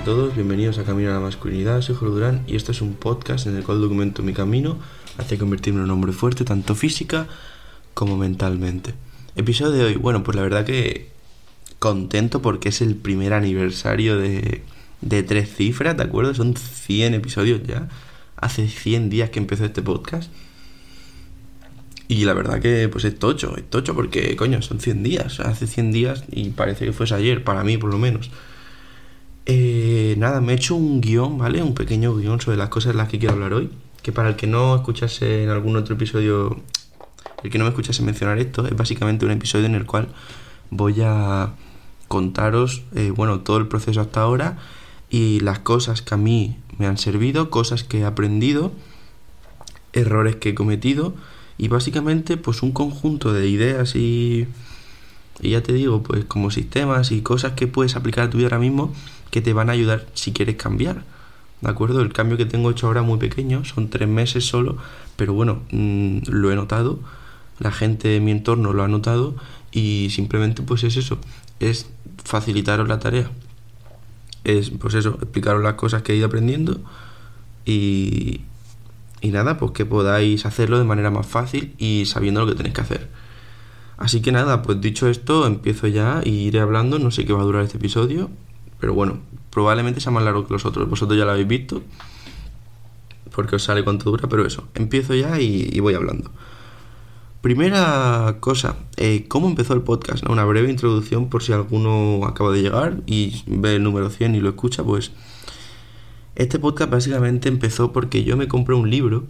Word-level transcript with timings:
a 0.00 0.02
todos, 0.02 0.34
bienvenidos 0.34 0.78
a 0.78 0.84
Camino 0.84 1.10
a 1.10 1.14
la 1.14 1.20
Masculinidad, 1.20 1.82
soy 1.82 1.94
Jorge 1.94 2.14
Durán 2.14 2.42
y 2.46 2.56
este 2.56 2.72
es 2.72 2.80
un 2.80 2.94
podcast 2.94 3.46
en 3.46 3.54
el 3.56 3.64
cual 3.64 3.82
documento 3.82 4.22
mi 4.22 4.32
camino 4.32 4.78
hacia 5.18 5.36
convertirme 5.36 5.80
en 5.80 5.84
un 5.84 5.90
hombre 5.90 6.12
fuerte, 6.12 6.42
tanto 6.42 6.74
física 6.74 7.26
como 7.92 8.16
mentalmente. 8.16 8.94
Episodio 9.36 9.72
de 9.72 9.84
hoy, 9.84 9.96
bueno, 9.96 10.22
pues 10.22 10.36
la 10.36 10.42
verdad 10.42 10.64
que 10.64 11.10
contento 11.78 12.40
porque 12.40 12.70
es 12.70 12.80
el 12.80 12.96
primer 12.96 13.34
aniversario 13.34 14.16
de, 14.16 14.62
de 15.02 15.22
tres 15.22 15.54
cifras, 15.54 15.98
¿de 15.98 16.04
acuerdo? 16.04 16.34
Son 16.34 16.56
100 16.56 17.12
episodios 17.12 17.62
ya, 17.62 17.90
hace 18.36 18.68
100 18.68 19.10
días 19.10 19.28
que 19.28 19.38
empezó 19.38 19.66
este 19.66 19.82
podcast. 19.82 20.32
Y 22.08 22.24
la 22.24 22.32
verdad 22.32 22.62
que 22.62 22.88
pues 22.88 23.04
es 23.04 23.18
tocho, 23.18 23.54
es 23.54 23.68
tocho 23.68 23.94
porque, 23.94 24.34
coño, 24.34 24.62
son 24.62 24.80
100 24.80 25.02
días, 25.02 25.40
hace 25.40 25.66
100 25.66 25.92
días 25.92 26.24
y 26.32 26.48
parece 26.50 26.86
que 26.86 26.94
fuese 26.94 27.14
ayer, 27.14 27.44
para 27.44 27.64
mí 27.64 27.76
por 27.76 27.90
lo 27.90 27.98
menos. 27.98 28.30
Eh, 29.52 30.14
nada, 30.16 30.40
me 30.40 30.52
he 30.52 30.54
hecho 30.54 30.76
un 30.76 31.00
guion, 31.00 31.36
¿vale? 31.36 31.60
Un 31.60 31.74
pequeño 31.74 32.14
guion 32.14 32.40
sobre 32.40 32.56
las 32.56 32.68
cosas 32.68 32.92
de 32.92 32.98
las 32.98 33.08
que 33.08 33.18
quiero 33.18 33.34
hablar 33.34 33.52
hoy. 33.52 33.68
Que 34.00 34.12
para 34.12 34.28
el 34.28 34.36
que 34.36 34.46
no 34.46 34.76
escuchase 34.76 35.42
en 35.42 35.50
algún 35.50 35.74
otro 35.74 35.96
episodio, 35.96 36.60
el 37.42 37.50
que 37.50 37.58
no 37.58 37.64
me 37.64 37.70
escuchase 37.70 38.04
mencionar 38.04 38.38
esto, 38.38 38.64
es 38.64 38.76
básicamente 38.76 39.26
un 39.26 39.32
episodio 39.32 39.66
en 39.66 39.74
el 39.74 39.86
cual 39.86 40.06
voy 40.70 41.00
a 41.02 41.54
contaros, 42.06 42.82
eh, 42.94 43.10
bueno, 43.10 43.40
todo 43.40 43.56
el 43.56 43.66
proceso 43.66 44.00
hasta 44.00 44.20
ahora 44.20 44.56
y 45.10 45.40
las 45.40 45.58
cosas 45.58 46.00
que 46.00 46.14
a 46.14 46.16
mí 46.16 46.56
me 46.78 46.86
han 46.86 46.96
servido, 46.96 47.50
cosas 47.50 47.82
que 47.82 48.00
he 48.00 48.04
aprendido, 48.04 48.70
errores 49.92 50.36
que 50.36 50.50
he 50.50 50.54
cometido 50.54 51.14
y 51.58 51.66
básicamente 51.66 52.36
pues 52.36 52.62
un 52.62 52.70
conjunto 52.70 53.32
de 53.32 53.48
ideas 53.48 53.96
y, 53.96 54.46
y 55.40 55.50
ya 55.50 55.60
te 55.60 55.72
digo, 55.72 56.04
pues 56.04 56.24
como 56.24 56.52
sistemas 56.52 57.10
y 57.10 57.22
cosas 57.22 57.54
que 57.54 57.66
puedes 57.66 57.96
aplicar 57.96 58.26
a 58.26 58.30
tu 58.30 58.38
vida 58.38 58.46
ahora 58.46 58.60
mismo 58.60 58.92
que 59.30 59.40
te 59.40 59.52
van 59.52 59.70
a 59.70 59.72
ayudar 59.72 60.06
si 60.14 60.32
quieres 60.32 60.56
cambiar. 60.56 61.04
¿De 61.60 61.68
acuerdo? 61.68 62.00
El 62.00 62.12
cambio 62.12 62.36
que 62.36 62.46
tengo 62.46 62.70
hecho 62.70 62.86
ahora 62.86 63.02
muy 63.02 63.18
pequeño, 63.18 63.64
son 63.64 63.90
tres 63.90 64.08
meses 64.08 64.46
solo, 64.46 64.78
pero 65.16 65.34
bueno, 65.34 65.62
mm, 65.70 66.20
lo 66.28 66.50
he 66.50 66.56
notado, 66.56 67.00
la 67.58 67.70
gente 67.70 68.08
de 68.08 68.20
mi 68.20 68.30
entorno 68.30 68.72
lo 68.72 68.82
ha 68.82 68.88
notado 68.88 69.34
y 69.70 70.08
simplemente 70.10 70.62
pues 70.62 70.84
es 70.84 70.96
eso, 70.96 71.18
es 71.60 71.90
facilitaros 72.24 72.88
la 72.88 72.98
tarea. 72.98 73.30
Es 74.44 74.70
pues 74.70 74.94
eso, 74.94 75.18
explicaros 75.20 75.62
las 75.62 75.74
cosas 75.74 76.02
que 76.02 76.12
he 76.12 76.16
ido 76.16 76.26
aprendiendo 76.26 76.80
y, 77.66 78.40
y 79.20 79.28
nada, 79.28 79.58
pues 79.58 79.72
que 79.72 79.84
podáis 79.84 80.46
hacerlo 80.46 80.78
de 80.78 80.84
manera 80.84 81.10
más 81.10 81.26
fácil 81.26 81.74
y 81.78 82.06
sabiendo 82.06 82.40
lo 82.40 82.46
que 82.46 82.54
tenéis 82.56 82.74
que 82.74 82.80
hacer. 82.80 83.08
Así 83.98 84.22
que 84.22 84.32
nada, 84.32 84.62
pues 84.62 84.80
dicho 84.80 85.08
esto, 85.08 85.46
empiezo 85.46 85.86
ya 85.86 86.22
y 86.24 86.46
iré 86.46 86.60
hablando, 86.60 86.98
no 86.98 87.10
sé 87.10 87.26
qué 87.26 87.34
va 87.34 87.42
a 87.42 87.44
durar 87.44 87.64
este 87.64 87.76
episodio, 87.76 88.30
pero 88.80 88.94
bueno, 88.94 89.18
probablemente 89.50 90.00
sea 90.00 90.10
más 90.10 90.24
largo 90.24 90.46
que 90.46 90.54
los 90.54 90.64
otros. 90.64 90.88
Vosotros 90.88 91.18
ya 91.18 91.24
lo 91.24 91.32
habéis 91.32 91.46
visto. 91.46 91.82
Porque 93.34 93.56
os 93.56 93.62
sale 93.62 93.84
cuánto 93.84 94.10
dura, 94.10 94.28
pero 94.28 94.44
eso. 94.46 94.66
Empiezo 94.74 95.14
ya 95.14 95.38
y, 95.38 95.78
voy 95.80 95.94
hablando. 95.94 96.30
Primera 97.42 98.36
cosa, 98.40 98.76
eh, 98.96 99.26
¿cómo 99.28 99.48
empezó 99.48 99.74
el 99.74 99.82
podcast? 99.82 100.28
Una 100.28 100.44
breve 100.44 100.70
introducción 100.70 101.28
por 101.28 101.42
si 101.42 101.52
alguno 101.52 102.26
acaba 102.26 102.52
de 102.52 102.60
llegar 102.60 102.96
y 103.06 103.44
ve 103.46 103.76
el 103.76 103.82
número 103.82 104.10
100 104.10 104.34
y 104.34 104.40
lo 104.40 104.50
escucha, 104.50 104.82
pues 104.82 105.12
este 106.34 106.58
podcast 106.58 106.90
básicamente 106.90 107.48
empezó 107.48 107.92
porque 107.92 108.24
yo 108.24 108.36
me 108.36 108.46
compré 108.46 108.74
un 108.74 108.90
libro, 108.90 109.24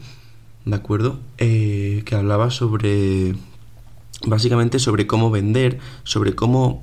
¿de 0.64 0.74
acuerdo? 0.74 1.20
Eh, 1.38 2.02
que 2.04 2.16
hablaba 2.16 2.50
sobre, 2.50 3.36
básicamente 4.26 4.80
sobre 4.80 5.06
cómo 5.06 5.30
vender, 5.30 5.78
sobre 6.02 6.34
cómo 6.34 6.82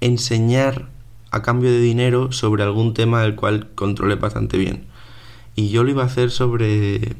enseñar 0.00 0.93
a 1.34 1.42
cambio 1.42 1.72
de 1.72 1.80
dinero 1.80 2.30
sobre 2.30 2.62
algún 2.62 2.94
tema 2.94 3.22
del 3.22 3.34
cual 3.34 3.68
controle 3.74 4.14
bastante 4.14 4.56
bien. 4.56 4.84
Y 5.56 5.70
yo 5.70 5.82
lo 5.82 5.90
iba 5.90 6.04
a 6.04 6.06
hacer 6.06 6.30
sobre... 6.30 7.16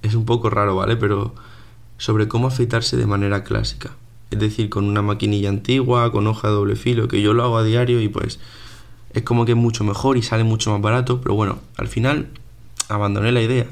Es 0.00 0.14
un 0.14 0.24
poco 0.24 0.48
raro, 0.48 0.74
¿vale? 0.74 0.96
Pero 0.96 1.34
sobre 1.98 2.28
cómo 2.28 2.46
afeitarse 2.46 2.96
de 2.96 3.06
manera 3.06 3.44
clásica. 3.44 3.90
Es 4.30 4.38
decir, 4.38 4.70
con 4.70 4.86
una 4.86 5.02
maquinilla 5.02 5.50
antigua, 5.50 6.10
con 6.12 6.26
hoja 6.26 6.48
de 6.48 6.54
doble 6.54 6.76
filo, 6.76 7.08
que 7.08 7.20
yo 7.20 7.34
lo 7.34 7.44
hago 7.44 7.58
a 7.58 7.62
diario 7.62 8.00
y 8.00 8.08
pues 8.08 8.40
es 9.12 9.22
como 9.22 9.44
que 9.44 9.52
es 9.52 9.58
mucho 9.58 9.84
mejor 9.84 10.16
y 10.16 10.22
sale 10.22 10.44
mucho 10.44 10.72
más 10.72 10.80
barato. 10.80 11.20
Pero 11.20 11.34
bueno, 11.34 11.58
al 11.76 11.88
final 11.88 12.30
abandoné 12.88 13.32
la 13.32 13.42
idea. 13.42 13.66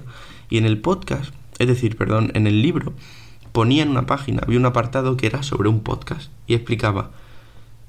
Y 0.51 0.59
en 0.59 0.67
el 0.67 0.79
podcast, 0.79 1.33
es 1.59 1.67
decir, 1.67 1.97
perdón, 1.97 2.33
en 2.35 2.47
el 2.47 2.61
libro, 2.61 2.93
ponía 3.53 3.83
en 3.83 3.89
una 3.89 4.05
página, 4.05 4.43
había 4.45 4.59
un 4.59 4.67
apartado 4.67 5.17
que 5.17 5.27
era 5.27 5.43
sobre 5.43 5.71
un 5.71 5.81
podcast 5.81 6.31
y 6.47 6.53
explicaba 6.53 7.13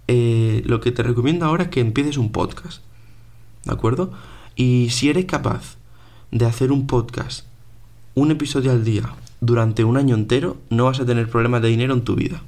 eh, 0.08 0.62
lo 0.66 0.82
que 0.82 0.92
te 0.92 1.04
recomiendo 1.04 1.46
ahora 1.46 1.64
es 1.64 1.70
que 1.70 1.80
empieces 1.80 2.18
un 2.18 2.32
podcast. 2.32 2.82
¿De 3.66 3.74
acuerdo? 3.74 4.12
Y 4.56 4.90
si 4.90 5.10
eres 5.10 5.26
capaz 5.26 5.78
de 6.32 6.46
hacer 6.46 6.72
un 6.72 6.88
podcast, 6.88 7.46
un 8.16 8.32
episodio 8.32 8.72
al 8.72 8.84
día, 8.84 9.14
durante 9.40 9.84
un 9.84 9.98
año 9.98 10.16
entero, 10.16 10.58
no 10.70 10.86
vas 10.86 11.00
a 11.00 11.06
tener 11.06 11.30
problemas 11.30 11.62
de 11.62 11.70
dinero 11.70 11.94
en 11.94 12.04
tu 12.04 12.16
vida. 12.16 12.42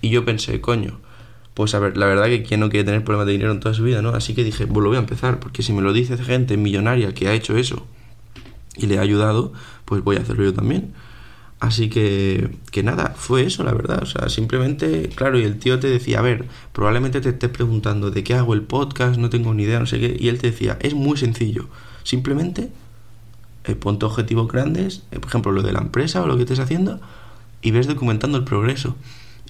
Y 0.00 0.10
yo 0.10 0.24
pensé, 0.24 0.60
coño, 0.60 0.98
pues 1.54 1.74
a 1.74 1.78
ver, 1.78 1.96
la 1.96 2.06
verdad 2.06 2.26
que 2.26 2.42
quien 2.42 2.60
no 2.60 2.70
quiere 2.70 2.84
tener 2.84 3.04
problemas 3.04 3.26
de 3.26 3.32
dinero 3.32 3.52
en 3.52 3.60
toda 3.60 3.74
su 3.74 3.84
vida, 3.84 4.00
¿no? 4.02 4.10
Así 4.10 4.34
que 4.34 4.44
dije, 4.44 4.66
pues 4.66 4.82
lo 4.82 4.88
voy 4.88 4.96
a 4.96 5.00
empezar, 5.00 5.40
porque 5.40 5.62
si 5.62 5.72
me 5.72 5.82
lo 5.82 5.92
dice 5.92 6.16
gente 6.16 6.56
millonaria 6.56 7.12
que 7.12 7.28
ha 7.28 7.34
hecho 7.34 7.56
eso 7.56 7.86
y 8.76 8.86
le 8.86 8.98
ha 8.98 9.02
ayudado, 9.02 9.52
pues 9.84 10.02
voy 10.02 10.16
a 10.16 10.20
hacerlo 10.20 10.44
yo 10.44 10.54
también. 10.54 10.94
Así 11.60 11.90
que, 11.90 12.50
que 12.70 12.82
nada, 12.82 13.14
fue 13.16 13.44
eso, 13.44 13.62
la 13.64 13.74
verdad. 13.74 14.02
O 14.02 14.06
sea, 14.06 14.30
simplemente, 14.30 15.10
claro, 15.14 15.38
y 15.38 15.42
el 15.42 15.58
tío 15.58 15.78
te 15.78 15.88
decía, 15.88 16.20
a 16.20 16.22
ver, 16.22 16.46
probablemente 16.72 17.20
te 17.20 17.28
estés 17.28 17.50
preguntando 17.50 18.10
de 18.10 18.24
qué 18.24 18.34
hago 18.34 18.54
el 18.54 18.62
podcast, 18.62 19.18
no 19.18 19.28
tengo 19.28 19.52
ni 19.52 19.64
idea, 19.64 19.78
no 19.78 19.86
sé 19.86 20.00
qué. 20.00 20.16
Y 20.18 20.28
él 20.28 20.38
te 20.38 20.50
decía, 20.50 20.78
es 20.80 20.94
muy 20.94 21.18
sencillo. 21.18 21.68
Simplemente 22.02 22.70
eh, 23.64 23.74
ponte 23.74 24.06
objetivos 24.06 24.48
grandes, 24.48 25.02
eh, 25.10 25.20
por 25.20 25.28
ejemplo, 25.28 25.52
lo 25.52 25.62
de 25.62 25.72
la 25.72 25.80
empresa 25.80 26.22
o 26.22 26.26
lo 26.26 26.36
que 26.36 26.44
estés 26.44 26.60
haciendo, 26.60 26.98
y 27.60 27.72
ves 27.72 27.86
documentando 27.86 28.38
el 28.38 28.44
progreso. 28.44 28.96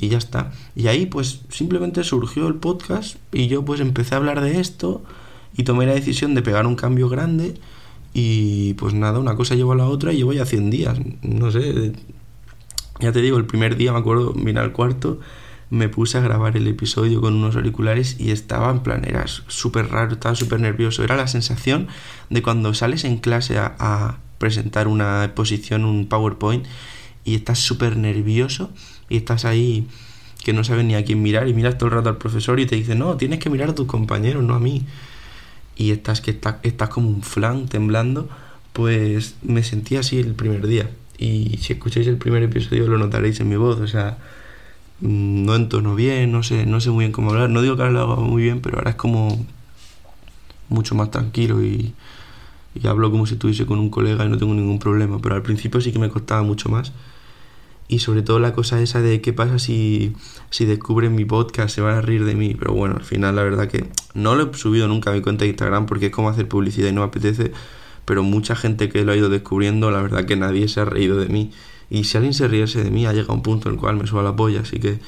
Y 0.00 0.08
ya 0.08 0.18
está. 0.18 0.50
Y 0.74 0.88
ahí, 0.88 1.06
pues, 1.06 1.42
simplemente 1.48 2.02
surgió 2.02 2.48
el 2.48 2.54
podcast 2.54 3.18
y 3.32 3.46
yo, 3.46 3.64
pues, 3.64 3.80
empecé 3.80 4.16
a 4.16 4.18
hablar 4.18 4.40
de 4.40 4.58
esto 4.58 5.04
y 5.56 5.62
tomé 5.62 5.86
la 5.86 5.94
decisión 5.94 6.34
de 6.34 6.42
pegar 6.42 6.66
un 6.66 6.74
cambio 6.74 7.08
grande 7.08 7.54
y 8.12 8.74
pues 8.74 8.94
nada, 8.94 9.18
una 9.18 9.36
cosa 9.36 9.54
llevó 9.54 9.72
a 9.72 9.76
la 9.76 9.86
otra 9.86 10.12
y 10.12 10.18
llevo 10.18 10.32
ya 10.32 10.44
100 10.44 10.70
días. 10.70 10.98
No 11.22 11.50
sé, 11.50 11.92
ya 12.98 13.12
te 13.12 13.20
digo, 13.20 13.38
el 13.38 13.46
primer 13.46 13.76
día 13.76 13.92
me 13.92 13.98
acuerdo, 13.98 14.32
vine 14.32 14.60
al 14.60 14.72
cuarto, 14.72 15.20
me 15.70 15.88
puse 15.88 16.18
a 16.18 16.20
grabar 16.20 16.56
el 16.56 16.66
episodio 16.66 17.20
con 17.20 17.34
unos 17.34 17.56
auriculares 17.56 18.16
y 18.18 18.32
estaba 18.32 18.70
en 18.70 18.80
plan, 18.80 19.04
era 19.04 19.26
súper 19.26 19.88
raro, 19.88 20.14
estaba 20.14 20.34
súper 20.34 20.60
nervioso. 20.60 21.04
Era 21.04 21.16
la 21.16 21.28
sensación 21.28 21.88
de 22.28 22.42
cuando 22.42 22.74
sales 22.74 23.04
en 23.04 23.18
clase 23.18 23.58
a, 23.58 23.76
a 23.78 24.18
presentar 24.38 24.88
una 24.88 25.24
exposición, 25.24 25.84
un 25.84 26.08
PowerPoint, 26.08 26.66
y 27.24 27.34
estás 27.34 27.58
súper 27.58 27.96
nervioso 27.96 28.70
y 29.08 29.18
estás 29.18 29.44
ahí 29.44 29.86
que 30.42 30.52
no 30.52 30.64
sabes 30.64 30.84
ni 30.84 30.94
a 30.94 31.04
quién 31.04 31.22
mirar 31.22 31.48
y 31.48 31.54
miras 31.54 31.76
todo 31.76 31.90
el 31.90 31.96
rato 31.96 32.08
al 32.08 32.16
profesor 32.16 32.58
y 32.60 32.66
te 32.66 32.76
dice, 32.76 32.94
no, 32.94 33.16
tienes 33.16 33.38
que 33.38 33.50
mirar 33.50 33.70
a 33.70 33.74
tus 33.74 33.86
compañeros, 33.86 34.42
no 34.42 34.54
a 34.54 34.58
mí 34.58 34.86
y 35.80 35.92
estás 35.92 36.20
que 36.20 36.32
estás, 36.32 36.56
estás 36.62 36.90
como 36.90 37.08
un 37.08 37.22
flan 37.22 37.66
temblando, 37.66 38.28
pues 38.74 39.36
me 39.42 39.62
sentí 39.62 39.96
así 39.96 40.18
el 40.20 40.34
primer 40.34 40.66
día. 40.66 40.90
Y 41.16 41.56
si 41.62 41.72
escucháis 41.72 42.06
el 42.06 42.18
primer 42.18 42.42
episodio 42.42 42.86
lo 42.86 42.98
notaréis 42.98 43.40
en 43.40 43.48
mi 43.48 43.56
voz, 43.56 43.80
o 43.80 43.86
sea, 43.86 44.18
mm, 45.00 45.44
no 45.46 45.56
entono 45.56 45.94
bien, 45.94 46.32
no 46.32 46.42
sé, 46.42 46.66
no 46.66 46.82
sé 46.82 46.90
muy 46.90 47.04
bien 47.04 47.12
cómo 47.12 47.30
hablar. 47.30 47.48
No 47.48 47.62
digo 47.62 47.76
que 47.76 47.82
ahora 47.82 47.94
lo 47.94 48.00
hago 48.12 48.22
muy 48.22 48.42
bien, 48.42 48.60
pero 48.60 48.76
ahora 48.76 48.90
es 48.90 48.96
como 48.96 49.42
mucho 50.68 50.94
más 50.94 51.10
tranquilo 51.10 51.64
y, 51.64 51.94
y 52.74 52.86
hablo 52.86 53.10
como 53.10 53.26
si 53.26 53.34
estuviese 53.34 53.64
con 53.64 53.78
un 53.78 53.88
colega 53.88 54.26
y 54.26 54.28
no 54.28 54.36
tengo 54.36 54.52
ningún 54.52 54.78
problema. 54.80 55.18
Pero 55.22 55.34
al 55.34 55.42
principio 55.42 55.80
sí 55.80 55.92
que 55.92 55.98
me 55.98 56.10
costaba 56.10 56.42
mucho 56.42 56.68
más 56.68 56.92
y 57.90 57.98
sobre 57.98 58.22
todo 58.22 58.38
la 58.38 58.52
cosa 58.52 58.80
esa 58.80 59.00
de 59.00 59.20
qué 59.20 59.32
pasa 59.32 59.58
si, 59.58 60.14
si 60.50 60.64
descubren 60.64 61.16
mi 61.16 61.24
podcast, 61.24 61.74
se 61.74 61.80
van 61.80 61.96
a 61.96 62.00
reír 62.00 62.24
de 62.24 62.36
mí. 62.36 62.54
Pero 62.56 62.72
bueno, 62.72 62.94
al 62.94 63.02
final 63.02 63.34
la 63.34 63.42
verdad 63.42 63.66
que 63.66 63.90
no 64.14 64.36
lo 64.36 64.48
he 64.48 64.56
subido 64.56 64.86
nunca 64.86 65.10
a 65.10 65.12
mi 65.12 65.22
cuenta 65.22 65.42
de 65.42 65.48
Instagram 65.48 65.86
porque 65.86 66.06
es 66.06 66.12
como 66.12 66.28
hacer 66.28 66.46
publicidad 66.46 66.88
y 66.88 66.92
no 66.92 67.00
me 67.00 67.08
apetece. 67.08 67.50
Pero 68.04 68.22
mucha 68.22 68.54
gente 68.54 68.88
que 68.90 69.04
lo 69.04 69.10
ha 69.10 69.16
ido 69.16 69.28
descubriendo, 69.28 69.90
la 69.90 70.00
verdad 70.00 70.24
que 70.24 70.36
nadie 70.36 70.68
se 70.68 70.80
ha 70.80 70.84
reído 70.84 71.18
de 71.18 71.26
mí. 71.26 71.50
Y 71.90 72.04
si 72.04 72.16
alguien 72.16 72.32
se 72.32 72.46
riese 72.46 72.84
de 72.84 72.92
mí, 72.92 73.06
ha 73.06 73.12
llegado 73.12 73.34
un 73.34 73.42
punto 73.42 73.68
en 73.68 73.74
el 73.74 73.80
cual 73.80 73.96
me 73.96 74.06
suba 74.06 74.22
la 74.22 74.36
polla, 74.36 74.60
así 74.60 74.78
que 74.78 75.00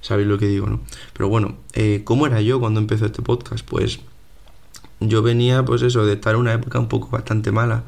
sabéis 0.00 0.26
lo 0.26 0.38
que 0.38 0.48
digo, 0.48 0.66
¿no? 0.66 0.80
Pero 1.12 1.28
bueno, 1.28 1.54
eh, 1.74 2.02
¿cómo 2.02 2.26
era 2.26 2.40
yo 2.40 2.58
cuando 2.58 2.80
empezó 2.80 3.06
este 3.06 3.22
podcast? 3.22 3.64
Pues 3.64 4.00
yo 4.98 5.22
venía, 5.22 5.64
pues 5.64 5.82
eso, 5.82 6.04
de 6.04 6.14
estar 6.14 6.34
en 6.34 6.40
una 6.40 6.52
época 6.52 6.80
un 6.80 6.88
poco 6.88 7.10
bastante 7.10 7.52
mala. 7.52 7.84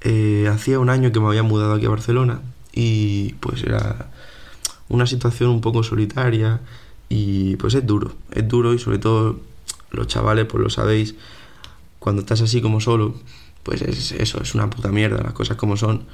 Eh, 0.00 0.50
hacía 0.52 0.80
un 0.80 0.90
año 0.90 1.12
que 1.12 1.20
me 1.20 1.28
había 1.28 1.44
mudado 1.44 1.74
aquí 1.74 1.86
a 1.86 1.90
Barcelona 1.90 2.40
y 2.72 3.34
pues 3.34 3.62
era 3.62 4.10
una 4.88 5.06
situación 5.06 5.50
un 5.50 5.60
poco 5.60 5.82
solitaria 5.82 6.60
y 7.08 7.56
pues 7.56 7.74
es 7.74 7.86
duro, 7.86 8.12
es 8.32 8.46
duro 8.48 8.74
y 8.74 8.78
sobre 8.78 8.98
todo 8.98 9.40
los 9.90 10.06
chavales 10.06 10.46
pues 10.46 10.62
lo 10.62 10.70
sabéis, 10.70 11.14
cuando 11.98 12.22
estás 12.22 12.40
así 12.40 12.60
como 12.60 12.80
solo, 12.80 13.14
pues 13.62 13.82
es 13.82 14.12
eso, 14.12 14.40
es 14.42 14.54
una 14.54 14.70
puta 14.70 14.90
mierda 14.90 15.22
las 15.22 15.32
cosas 15.32 15.56
como 15.56 15.76
son 15.76 16.04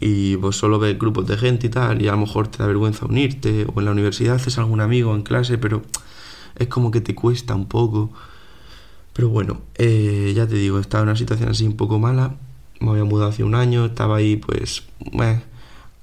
y 0.00 0.34
vos 0.36 0.56
solo 0.56 0.78
ves 0.78 0.98
grupos 0.98 1.26
de 1.26 1.36
gente 1.36 1.68
y 1.68 1.70
tal 1.70 2.02
y 2.02 2.08
a 2.08 2.12
lo 2.12 2.18
mejor 2.18 2.48
te 2.48 2.58
da 2.58 2.66
vergüenza 2.66 3.06
unirte 3.06 3.66
o 3.72 3.78
en 3.80 3.84
la 3.84 3.92
universidad 3.92 4.36
haces 4.36 4.58
algún 4.58 4.80
amigo 4.80 5.14
en 5.14 5.22
clase 5.22 5.58
pero 5.58 5.82
es 6.56 6.68
como 6.68 6.90
que 6.90 7.00
te 7.00 7.14
cuesta 7.14 7.54
un 7.54 7.66
poco 7.66 8.10
Pero 9.14 9.28
bueno, 9.28 9.60
eh, 9.76 10.32
ya 10.34 10.46
te 10.46 10.56
digo, 10.56 10.80
estaba 10.80 11.02
en 11.02 11.08
una 11.10 11.16
situación 11.16 11.48
así 11.48 11.66
un 11.66 11.76
poco 11.76 11.98
mala. 11.98 12.34
Me 12.80 12.90
había 12.90 13.04
mudado 13.04 13.30
hace 13.30 13.44
un 13.44 13.54
año, 13.54 13.86
estaba 13.86 14.16
ahí 14.16 14.36
pues... 14.36 14.82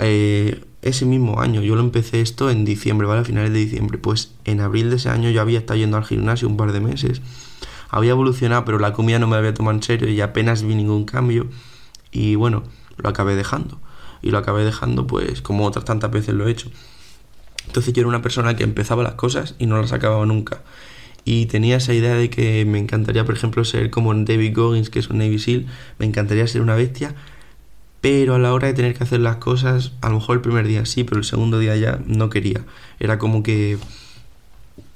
ese 0.02 1.06
mismo 1.06 1.40
año, 1.42 1.62
yo 1.62 1.76
lo 1.76 1.82
empecé 1.82 2.22
esto 2.22 2.50
en 2.50 2.66
diciembre, 2.66 3.08
¿vale? 3.08 3.22
A 3.22 3.24
finales 3.24 3.54
de 3.54 3.60
diciembre. 3.60 3.98
Pues 3.98 4.34
en 4.46 4.62
abril 4.62 4.90
de 4.90 4.96
ese 4.96 5.10
año 5.10 5.30
yo 5.30 5.42
había 5.42 5.60
estado 5.60 5.80
yendo 5.80 5.98
al 5.98 6.06
gimnasio 6.06 6.48
un 6.48 6.58
par 6.58 6.72
de 6.72 6.80
meses. 6.80 7.22
Había 7.90 8.12
evolucionado, 8.12 8.66
pero 8.66 8.80
la 8.80 8.94
comida 8.94 9.20
no 9.20 9.28
me 9.28 9.36
había 9.36 9.54
tomado 9.54 9.76
en 9.76 9.84
serio 9.84 10.10
y 10.10 10.22
apenas 10.22 10.64
vi 10.64 10.76
ningún 10.76 11.06
cambio. 11.06 11.48
Y 12.12 12.36
bueno, 12.36 12.64
lo 12.98 13.10
acabé 13.10 13.36
dejando. 13.36 13.80
Y 14.22 14.32
lo 14.32 14.38
acabé 14.38 14.64
dejando 14.64 15.08
pues 15.08 15.42
como 15.42 15.66
otras 15.66 15.86
tantas 15.86 16.10
veces 16.12 16.34
lo 16.34 16.48
he 16.48 16.52
hecho. 16.52 16.72
Entonces 17.68 17.94
yo 17.94 18.02
era 18.02 18.10
una 18.10 18.22
persona 18.22 18.56
que 18.56 18.64
empezaba 18.64 19.04
las 19.04 19.14
cosas 19.14 19.56
y 19.60 19.66
no 19.66 19.80
las 19.80 19.94
acababa 19.94 20.26
nunca. 20.26 20.62
Y 21.26 21.46
tenía 21.46 21.78
esa 21.78 21.94
idea 21.94 22.16
de 22.16 22.30
que 22.30 22.66
me 22.66 22.80
encantaría, 22.80 23.26
por 23.26 23.36
ejemplo, 23.36 23.64
ser 23.64 23.92
como 23.92 24.14
David 24.14 24.56
Goggins, 24.56 24.90
que 24.90 25.00
es 25.00 25.10
un 25.10 25.20
Navy 25.20 25.38
SEAL. 25.38 25.68
Me 26.00 26.06
encantaría 26.06 26.48
ser 26.48 26.62
una 26.62 26.76
bestia 26.76 27.16
pero 28.02 28.36
a 28.36 28.40
la 28.40 28.54
hora 28.54 28.68
de 28.68 28.74
tener 28.74 28.96
que 28.96 29.04
hacer 29.04 29.20
las 29.20 29.38
cosas, 29.38 29.92
a 30.02 30.10
lo 30.10 30.16
mejor 30.16 30.38
el 30.38 30.42
primer 30.42 30.68
día 30.68 30.86
sí, 30.86 31.04
pero 31.04 31.20
el 31.20 31.24
segundo 31.24 31.60
día 31.60 31.76
ya 31.76 32.00
no 32.08 32.30
quería. 32.30 32.66
Era 33.00 33.20
como 33.20 33.44
que 33.44 33.78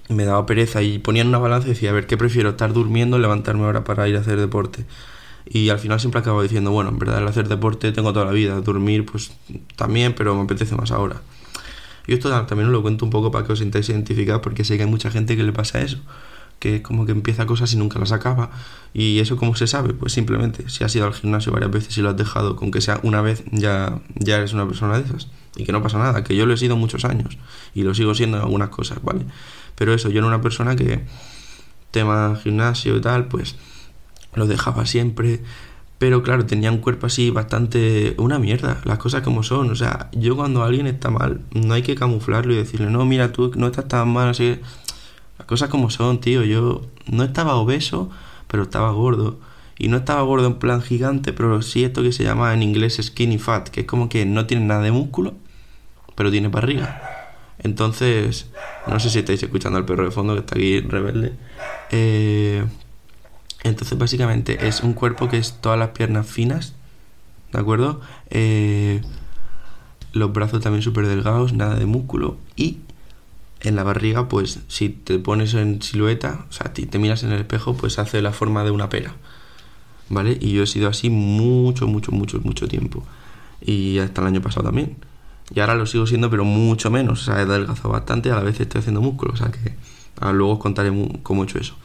me 0.10 0.26
daba 0.26 0.46
pereza 0.46 0.82
y 0.82 1.00
ponía 1.00 1.22
en 1.22 1.30
una 1.30 1.38
balanza 1.38 1.68
y 1.68 1.72
decía, 1.72 1.92
a 1.92 1.94
ver, 1.94 2.08
¿qué 2.08 2.18
prefiero? 2.18 2.50
¿Estar 2.50 2.74
durmiendo 2.74 3.18
o 3.18 3.20
levantarme 3.20 3.64
ahora 3.66 3.84
para 3.84 4.08
ir 4.08 4.18
a 4.18 4.22
hacer 4.22 4.40
deporte? 4.40 4.86
Y 5.46 5.70
al 5.70 5.78
final 5.78 6.00
siempre 6.00 6.20
acabo 6.22 6.42
diciendo, 6.42 6.72
bueno, 6.72 6.90
en 6.90 6.98
verdad 6.98 7.20
el 7.22 7.28
hacer 7.28 7.48
deporte 7.48 7.92
tengo 7.92 8.12
toda 8.12 8.26
la 8.26 8.32
vida, 8.32 8.60
dormir 8.62 9.06
pues 9.06 9.32
también, 9.76 10.14
pero 10.16 10.36
me 10.36 10.42
apetece 10.42 10.76
más 10.76 10.92
ahora. 10.92 11.22
Y 12.08 12.14
esto 12.14 12.30
también 12.46 12.68
os 12.68 12.74
lo 12.74 12.82
cuento 12.82 13.06
un 13.06 13.12
poco 13.12 13.32
para 13.32 13.46
que 13.46 13.54
os 13.54 13.60
sintáis 13.60 13.88
identificados 13.90 14.42
porque 14.42 14.64
sé 14.64 14.78
que 14.78 14.84
hay 14.84 14.90
mucha 14.90 15.12
gente 15.12 15.38
que 15.38 15.44
le 15.44 15.54
pasa 15.54 15.82
eso 15.82 16.00
que 16.60 16.78
es 16.78 16.82
como 16.82 17.06
que 17.06 17.12
empieza 17.12 17.46
cosas 17.46 17.72
y 17.74 17.78
nunca 17.78 18.00
las 18.00 18.12
acaba. 18.12 18.52
Y 18.94 19.20
eso 19.20 19.38
cómo 19.38 19.56
se 19.56 19.68
sabe, 19.68 19.94
pues 19.94 20.14
simplemente 20.14 20.70
si 20.70 20.84
has 20.84 20.96
ido 20.96 21.06
al 21.06 21.14
gimnasio 21.14 21.52
varias 21.52 21.72
veces 21.72 21.98
y 21.98 22.02
lo 22.02 22.10
has 22.10 22.18
dejado, 22.18 22.56
con 22.56 22.72
que 22.72 22.82
sea 22.82 23.00
una 23.04 23.22
vez, 23.22 23.44
ya, 23.52 24.00
ya 24.16 24.38
eres 24.38 24.54
una 24.54 24.68
persona 24.68 24.98
de 24.98 25.06
esas. 25.06 25.28
Y 25.56 25.66
que 25.66 25.72
no 25.72 25.82
pasa 25.82 25.98
nada, 25.98 26.24
que 26.24 26.36
yo 26.36 26.46
lo 26.46 26.54
he 26.54 26.58
sido 26.58 26.76
muchos 26.76 27.06
años 27.06 27.38
y 27.74 27.84
lo 27.84 27.94
sigo 27.94 28.14
siendo 28.14 28.38
en 28.38 28.44
algunas 28.44 28.70
cosas, 28.70 29.02
¿vale? 29.04 29.26
Pero 29.76 29.94
eso, 29.94 30.10
yo 30.10 30.20
era 30.20 30.28
una 30.28 30.42
persona 30.42 30.76
que, 30.76 31.04
tema 31.96 32.38
gimnasio 32.44 32.98
y 32.98 33.02
tal, 33.02 33.28
pues 33.28 33.56
lo 34.34 34.48
dejaba 34.48 34.86
siempre. 34.86 35.42
Pero 35.98 36.24
claro, 36.24 36.46
tenía 36.46 36.72
un 36.72 36.80
cuerpo 36.80 37.08
así 37.08 37.30
bastante... 37.30 38.16
Una 38.18 38.38
mierda, 38.38 38.82
las 38.84 38.98
cosas 38.98 39.22
como 39.22 39.44
son. 39.44 39.72
O 39.72 39.76
sea, 39.76 40.10
yo 40.12 40.36
cuando 40.36 40.64
alguien 40.64 40.88
está 40.88 41.10
mal, 41.10 41.42
no 41.54 41.74
hay 41.74 41.84
que 41.84 41.96
camuflarlo 41.96 42.52
y 42.52 42.58
decirle, 42.58 42.90
no, 42.90 43.06
mira, 43.06 43.32
tú 43.32 43.52
no 43.56 43.68
estás 43.68 43.88
tan 43.88 44.10
mal, 44.10 44.30
así 44.30 44.60
las 45.38 45.48
cosas 45.48 45.70
como 45.70 45.90
son, 45.90 46.20
tío. 46.22 46.44
Yo 46.44 46.82
no 47.08 47.24
estaba 47.24 47.56
obeso, 47.56 48.10
pero 48.48 48.64
estaba 48.64 48.92
gordo. 48.92 49.40
Y 49.78 49.90
no 49.90 49.98
estaba 49.98 50.22
gordo 50.22 50.48
en 50.48 50.56
plan 50.56 50.82
gigante, 50.82 51.34
pero 51.34 51.62
sí 51.62 51.84
esto 51.84 52.02
que 52.02 52.14
se 52.14 52.24
llama 52.24 52.54
en 52.54 52.64
inglés 52.64 53.00
skinny 53.02 53.38
fat, 53.38 53.68
que 53.70 53.82
es 53.82 53.88
como 53.88 54.08
que 54.08 54.26
no 54.26 54.46
tiene 54.46 54.66
nada 54.66 54.82
de 54.82 54.92
músculo, 54.92 55.34
pero 56.16 56.32
tiene 56.32 56.48
barriga. 56.48 57.02
Entonces, 57.60 58.48
no 58.88 59.00
sé 59.00 59.10
si 59.10 59.20
estáis 59.20 59.44
escuchando 59.44 59.78
al 59.78 59.86
perro 59.86 60.06
de 60.06 60.12
fondo 60.12 60.34
que 60.34 60.40
está 60.40 60.56
aquí 60.56 60.80
rebelde. 60.80 61.34
Eh, 61.92 62.64
entonces, 63.64 63.98
básicamente 63.98 64.68
es 64.68 64.82
un 64.82 64.94
cuerpo 64.94 65.28
que 65.28 65.38
es 65.38 65.60
todas 65.60 65.78
las 65.78 65.90
piernas 65.90 66.28
finas, 66.28 66.74
¿de 67.52 67.60
acuerdo? 67.60 68.00
Eh, 68.30 69.02
los 70.14 70.32
brazos 70.32 70.62
también 70.62 70.84
súper 70.84 71.08
delgados, 71.08 71.52
nada 71.52 71.76
de 71.76 71.86
músculo. 71.86 72.38
Y 72.56 72.78
en 73.66 73.76
la 73.76 73.84
barriga, 73.84 74.28
pues 74.28 74.60
si 74.68 74.90
te 74.90 75.20
pones 75.20 75.54
en 75.56 75.82
silueta, 75.82 76.46
o 76.50 76.54
sea, 76.54 76.74
te, 76.74 76.86
te 76.86 77.00
miras 77.00 77.24
en 77.24 77.32
el 77.32 77.40
espejo, 77.40 77.76
pues 77.76 78.00
hace 78.00 78.22
la 78.22 78.32
forma 78.32 78.64
de 78.64 78.72
una 78.72 78.90
pera. 78.90 79.16
¿Vale? 80.10 80.38
Y 80.40 80.54
yo 80.54 80.64
he 80.64 80.68
sido 80.68 80.88
así 80.88 81.10
mucho, 81.10 81.88
mucho, 81.88 82.12
mucho, 82.12 82.40
mucho 82.42 82.68
tiempo. 82.68 83.04
Y 83.60 83.98
hasta 83.98 84.22
el 84.22 84.28
año 84.28 84.42
pasado 84.42 84.66
también. 84.66 84.98
Y 85.54 85.60
ahora 85.60 85.74
lo 85.76 85.88
sigo 85.88 86.06
siendo, 86.06 86.30
pero 86.30 86.46
mucho 86.46 86.92
menos. 86.92 87.24
O 87.24 87.26
sea, 87.26 87.40
he 87.40 87.44
adelgazado 87.44 87.90
bastante 87.90 88.30
y 88.30 88.32
a 88.32 88.36
la 88.36 88.44
vez 88.44 88.60
estoy 88.60 88.80
haciendo 88.80 89.02
músculo. 89.02 89.34
O 89.34 89.36
sea 89.36 89.52
que 89.52 89.74
luego 90.32 90.54
os 90.54 90.60
contaré 90.60 90.92
cómo 91.24 91.44
he 91.44 91.46
hecho 91.46 91.58
eso. 91.58 91.76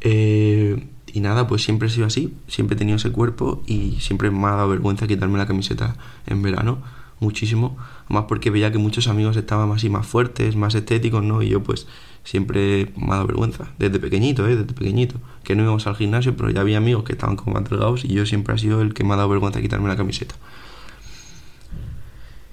Eh, 0.00 0.88
y 1.12 1.20
nada, 1.20 1.48
pues 1.48 1.64
siempre 1.64 1.88
he 1.88 1.90
sido 1.90 2.06
así. 2.06 2.36
Siempre 2.46 2.76
he 2.76 2.78
tenido 2.78 2.96
ese 2.96 3.10
cuerpo 3.10 3.64
y 3.66 3.98
siempre 4.00 4.30
me 4.30 4.46
ha 4.46 4.52
dado 4.52 4.68
vergüenza 4.68 5.08
quitarme 5.08 5.38
la 5.38 5.46
camiseta 5.46 5.96
en 6.26 6.42
verano 6.42 6.78
muchísimo, 7.20 7.76
más 8.10 8.24
porque 8.24 8.50
veía 8.50 8.72
que 8.72 8.78
muchos 8.78 9.08
amigos 9.08 9.36
estaban 9.36 9.70
así 9.72 9.88
más 9.88 10.06
fuertes, 10.06 10.56
más 10.56 10.74
estéticos, 10.74 11.22
¿no? 11.22 11.42
Y 11.42 11.48
yo 11.48 11.62
pues 11.62 11.86
siempre 12.24 12.92
me 12.96 13.12
ha 13.12 13.14
dado 13.14 13.28
vergüenza, 13.28 13.72
desde 13.78 13.98
pequeñito, 13.98 14.46
¿eh? 14.46 14.56
Desde 14.56 14.74
pequeñito, 14.74 15.16
que 15.44 15.54
no 15.54 15.62
íbamos 15.62 15.86
al 15.86 15.96
gimnasio, 15.96 16.36
pero 16.36 16.50
ya 16.50 16.60
había 16.60 16.78
amigos 16.78 17.04
que 17.04 17.12
estaban 17.12 17.36
como 17.36 17.58
delgados 17.60 18.04
y 18.04 18.08
yo 18.08 18.26
siempre 18.26 18.54
he 18.54 18.58
sido 18.58 18.82
el 18.82 18.94
que 18.94 19.04
me 19.04 19.14
ha 19.14 19.16
dado 19.16 19.28
vergüenza 19.28 19.62
quitarme 19.62 19.88
la 19.88 19.96
camiseta. 19.96 20.34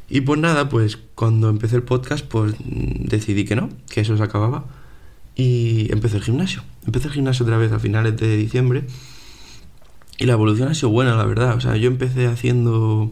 Y 0.09 0.21
pues 0.21 0.39
nada, 0.39 0.69
pues 0.69 0.97
cuando 1.15 1.49
empecé 1.49 1.75
el 1.75 1.83
podcast, 1.83 2.25
pues 2.25 2.55
decidí 2.59 3.43
que 3.43 3.55
no, 3.55 3.69
que 3.89 4.01
eso 4.01 4.15
se 4.15 4.23
acababa. 4.23 4.65
Y 5.35 5.91
empecé 5.91 6.17
el 6.17 6.23
gimnasio. 6.23 6.63
Empecé 6.85 7.07
el 7.07 7.13
gimnasio 7.13 7.45
otra 7.45 7.57
vez 7.57 7.71
a 7.71 7.79
finales 7.79 8.15
de 8.15 8.37
diciembre. 8.37 8.85
Y 10.17 10.25
la 10.25 10.33
evolución 10.33 10.69
ha 10.69 10.73
sido 10.73 10.89
buena, 10.89 11.15
la 11.15 11.25
verdad. 11.25 11.55
O 11.55 11.61
sea, 11.61 11.75
yo 11.75 11.87
empecé 11.87 12.27
haciendo 12.27 13.11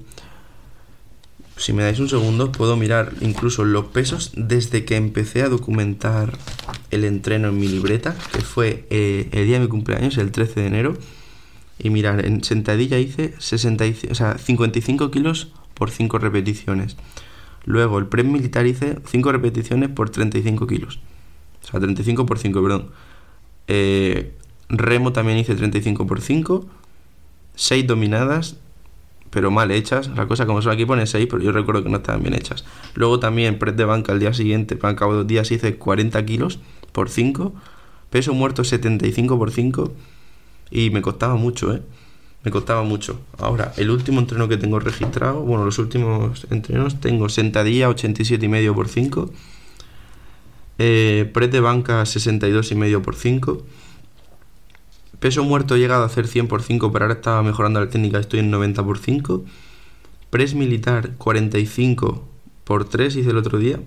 si 1.57 1.71
me 1.71 1.83
dais 1.83 1.99
un 1.99 2.09
segundo, 2.09 2.51
puedo 2.51 2.75
mirar 2.75 3.13
incluso 3.21 3.63
los 3.63 3.85
pesos 3.85 4.31
desde 4.35 4.83
que 4.83 4.97
empecé 4.97 5.41
a 5.41 5.49
documentar 5.49 6.37
el 6.91 7.05
entreno 7.05 7.49
en 7.49 7.57
mi 7.57 7.67
libreta, 7.67 8.15
que 8.33 8.41
fue 8.41 8.85
eh, 8.89 9.29
el 9.31 9.45
día 9.45 9.57
de 9.57 9.65
mi 9.65 9.69
cumpleaños, 9.69 10.17
el 10.17 10.31
13 10.31 10.61
de 10.61 10.67
enero. 10.67 10.97
Y 11.79 11.89
mirar, 11.89 12.25
en 12.25 12.43
sentadilla 12.43 12.99
hice 12.99 13.33
65, 13.37 14.11
o 14.11 14.15
sea, 14.15 14.37
55 14.37 15.11
kilos 15.11 15.51
por 15.73 15.91
5 15.91 16.17
repeticiones. 16.19 16.97
Luego, 17.65 17.99
el 17.99 18.07
press 18.07 18.25
militar 18.25 18.65
hice 18.65 18.99
5 19.05 19.31
repeticiones 19.31 19.89
por 19.89 20.09
35 20.09 20.67
kilos. 20.67 20.99
O 21.63 21.67
sea, 21.67 21.79
35 21.79 22.25
por 22.25 22.37
5, 22.37 22.61
perdón. 22.61 22.91
Eh, 23.67 24.33
remo 24.69 25.13
también 25.13 25.37
hice 25.37 25.55
35 25.55 26.05
por 26.05 26.21
5. 26.21 26.65
6 27.55 27.87
dominadas, 27.87 28.57
pero 29.29 29.51
mal 29.51 29.71
hechas. 29.71 30.07
La 30.15 30.27
cosa 30.27 30.45
como 30.45 30.61
son 30.61 30.71
aquí 30.71 30.85
pone 30.85 31.05
6, 31.05 31.27
pero 31.29 31.41
yo 31.41 31.51
recuerdo 31.51 31.83
que 31.83 31.89
no 31.89 31.97
estaban 31.97 32.21
bien 32.21 32.33
hechas. 32.33 32.65
Luego 32.93 33.19
también 33.19 33.59
press 33.59 33.75
de 33.75 33.85
banca 33.85 34.11
al 34.11 34.19
día 34.19 34.33
siguiente, 34.33 34.77
al 34.81 34.95
cabo 34.95 35.13
dos 35.13 35.27
días 35.27 35.51
hice 35.51 35.75
40 35.75 36.25
kilos 36.25 36.59
por 36.91 37.09
5. 37.09 37.53
Peso 38.09 38.33
muerto 38.33 38.63
75 38.63 39.37
por 39.37 39.51
5. 39.51 39.91
Y 40.71 40.89
me 40.89 41.01
costaba 41.01 41.35
mucho, 41.35 41.73
¿eh? 41.73 41.81
Me 42.43 42.51
costaba 42.51 42.83
mucho. 42.83 43.19
Ahora, 43.39 43.73
el 43.75 43.89
último 43.89 44.19
entreno 44.19 44.47
que 44.47 44.57
tengo 44.57 44.79
registrado, 44.79 45.41
bueno, 45.41 45.65
los 45.65 45.79
últimos 45.79 46.45
entrenos 46.51 47.01
tengo 47.01 47.27
sentadilla 47.27 47.89
87 47.89 48.45
y 48.45 48.49
medio 48.49 48.75
por 48.75 48.87
5. 48.87 49.31
Eh, 50.77 51.29
press 51.33 51.51
de 51.51 51.59
banca 51.59 52.05
62 52.05 52.71
y 52.71 52.75
medio 52.75 53.01
por 53.01 53.15
5 53.15 53.63
Peso 55.25 55.43
muerto 55.43 55.73
he 55.73 55.79
llegado 55.79 56.03
a 56.03 56.05
hacer 56.05 56.27
100 56.27 56.47
por 56.47 56.61
5, 56.61 56.91
pero 56.91 57.05
ahora 57.05 57.15
estaba 57.15 57.41
mejorando 57.41 57.79
la 57.79 57.89
técnica, 57.89 58.19
estoy 58.19 58.41
en 58.41 58.51
90 58.51 58.85
por 58.85 58.99
5. 58.99 59.43
Press 60.29 60.53
militar 60.53 61.13
45 61.17 62.23
por 62.63 62.87
3 62.87 63.15
hice 63.15 63.31
el 63.31 63.37
otro 63.37 63.57
día. 63.57 63.79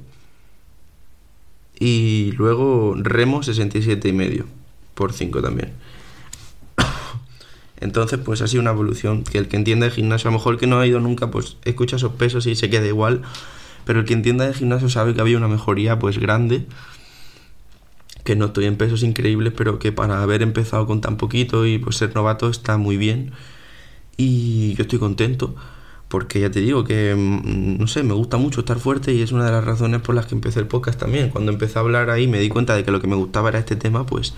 Y 1.79 2.33
luego 2.37 2.97
remo 2.99 3.45
67 3.45 4.09
y 4.09 4.13
medio 4.13 4.47
por 4.97 5.13
5 5.13 5.41
también. 5.41 5.75
Entonces, 7.81 8.19
pues 8.19 8.43
ha 8.43 8.49
sido 8.49 8.63
una 8.63 8.73
evolución 8.73 9.23
que 9.23 9.39
el 9.39 9.47
que 9.47 9.59
entienda 9.59 9.87
de 9.87 9.93
gimnasio, 9.93 10.31
a 10.31 10.33
lo 10.33 10.39
mejor 10.39 10.59
que 10.59 10.67
no 10.67 10.81
ha 10.81 10.89
ido 10.89 10.99
nunca, 10.99 11.31
pues 11.31 11.57
escucha 11.65 11.95
esos 11.95 12.15
pesos 12.15 12.49
y 12.49 12.57
se 12.57 12.69
queda 12.69 12.89
igual. 12.89 13.23
Pero 13.85 14.01
el 14.01 14.07
que 14.07 14.15
entienda 14.15 14.45
de 14.45 14.55
gimnasio 14.55 14.89
sabe 14.89 15.15
que 15.15 15.21
había 15.21 15.37
una 15.37 15.47
mejoría 15.47 16.01
pues 16.01 16.19
grande 16.19 16.67
que 18.25 18.37
no 18.37 18.47
estoy 18.47 18.67
en 18.67 18.77
pesos 18.77 19.03
increíbles, 19.03 19.53
pero 19.57 19.79
que 19.79 19.93
para 19.93 20.23
haber 20.23 20.43
empezado 20.43 20.87
con 20.87 21.01
tan 21.01 21.17
poquito 21.17 21.67
y 21.67 21.79
pues 21.79 21.97
ser 21.97 22.15
novato 22.15 22.49
está 22.51 22.77
muy 22.77 22.97
bien. 22.97 23.33
Y 24.17 24.75
yo 24.75 24.83
estoy 24.83 24.99
contento, 24.99 25.55
porque 26.09 26.41
ya 26.41 26.51
te 26.51 26.61
digo 26.61 26.85
que, 26.85 27.15
mm, 27.15 27.79
no 27.79 27.87
sé, 27.87 28.03
me 28.03 28.15
gusta 28.15 28.37
mucho 28.37 28.61
estar 28.61 28.79
fuerte 28.79 29.13
y 29.13 29.23
es 29.23 29.33
una 29.33 29.45
de 29.45 29.53
las 29.53 29.65
razones 29.65 30.01
por 30.01 30.15
las 30.15 30.27
que 30.27 30.35
empecé 30.35 30.61
el 30.61 30.67
podcast 30.67 30.99
también. 30.99 31.31
Cuando 31.31 31.53
empecé 31.53 31.79
a 31.79 31.83
hablar 31.83 32.11
ahí 32.11 32.27
me 32.27 32.41
di 32.41 32.49
cuenta 32.49 32.75
de 32.75 32.85
que 32.85 32.91
lo 32.91 33.01
que 33.01 33.07
me 33.07 33.17
gustaba 33.17 33.51
era 33.51 33.59
este 33.59 33.77
tema, 33.77 34.07
pues 34.07 34.35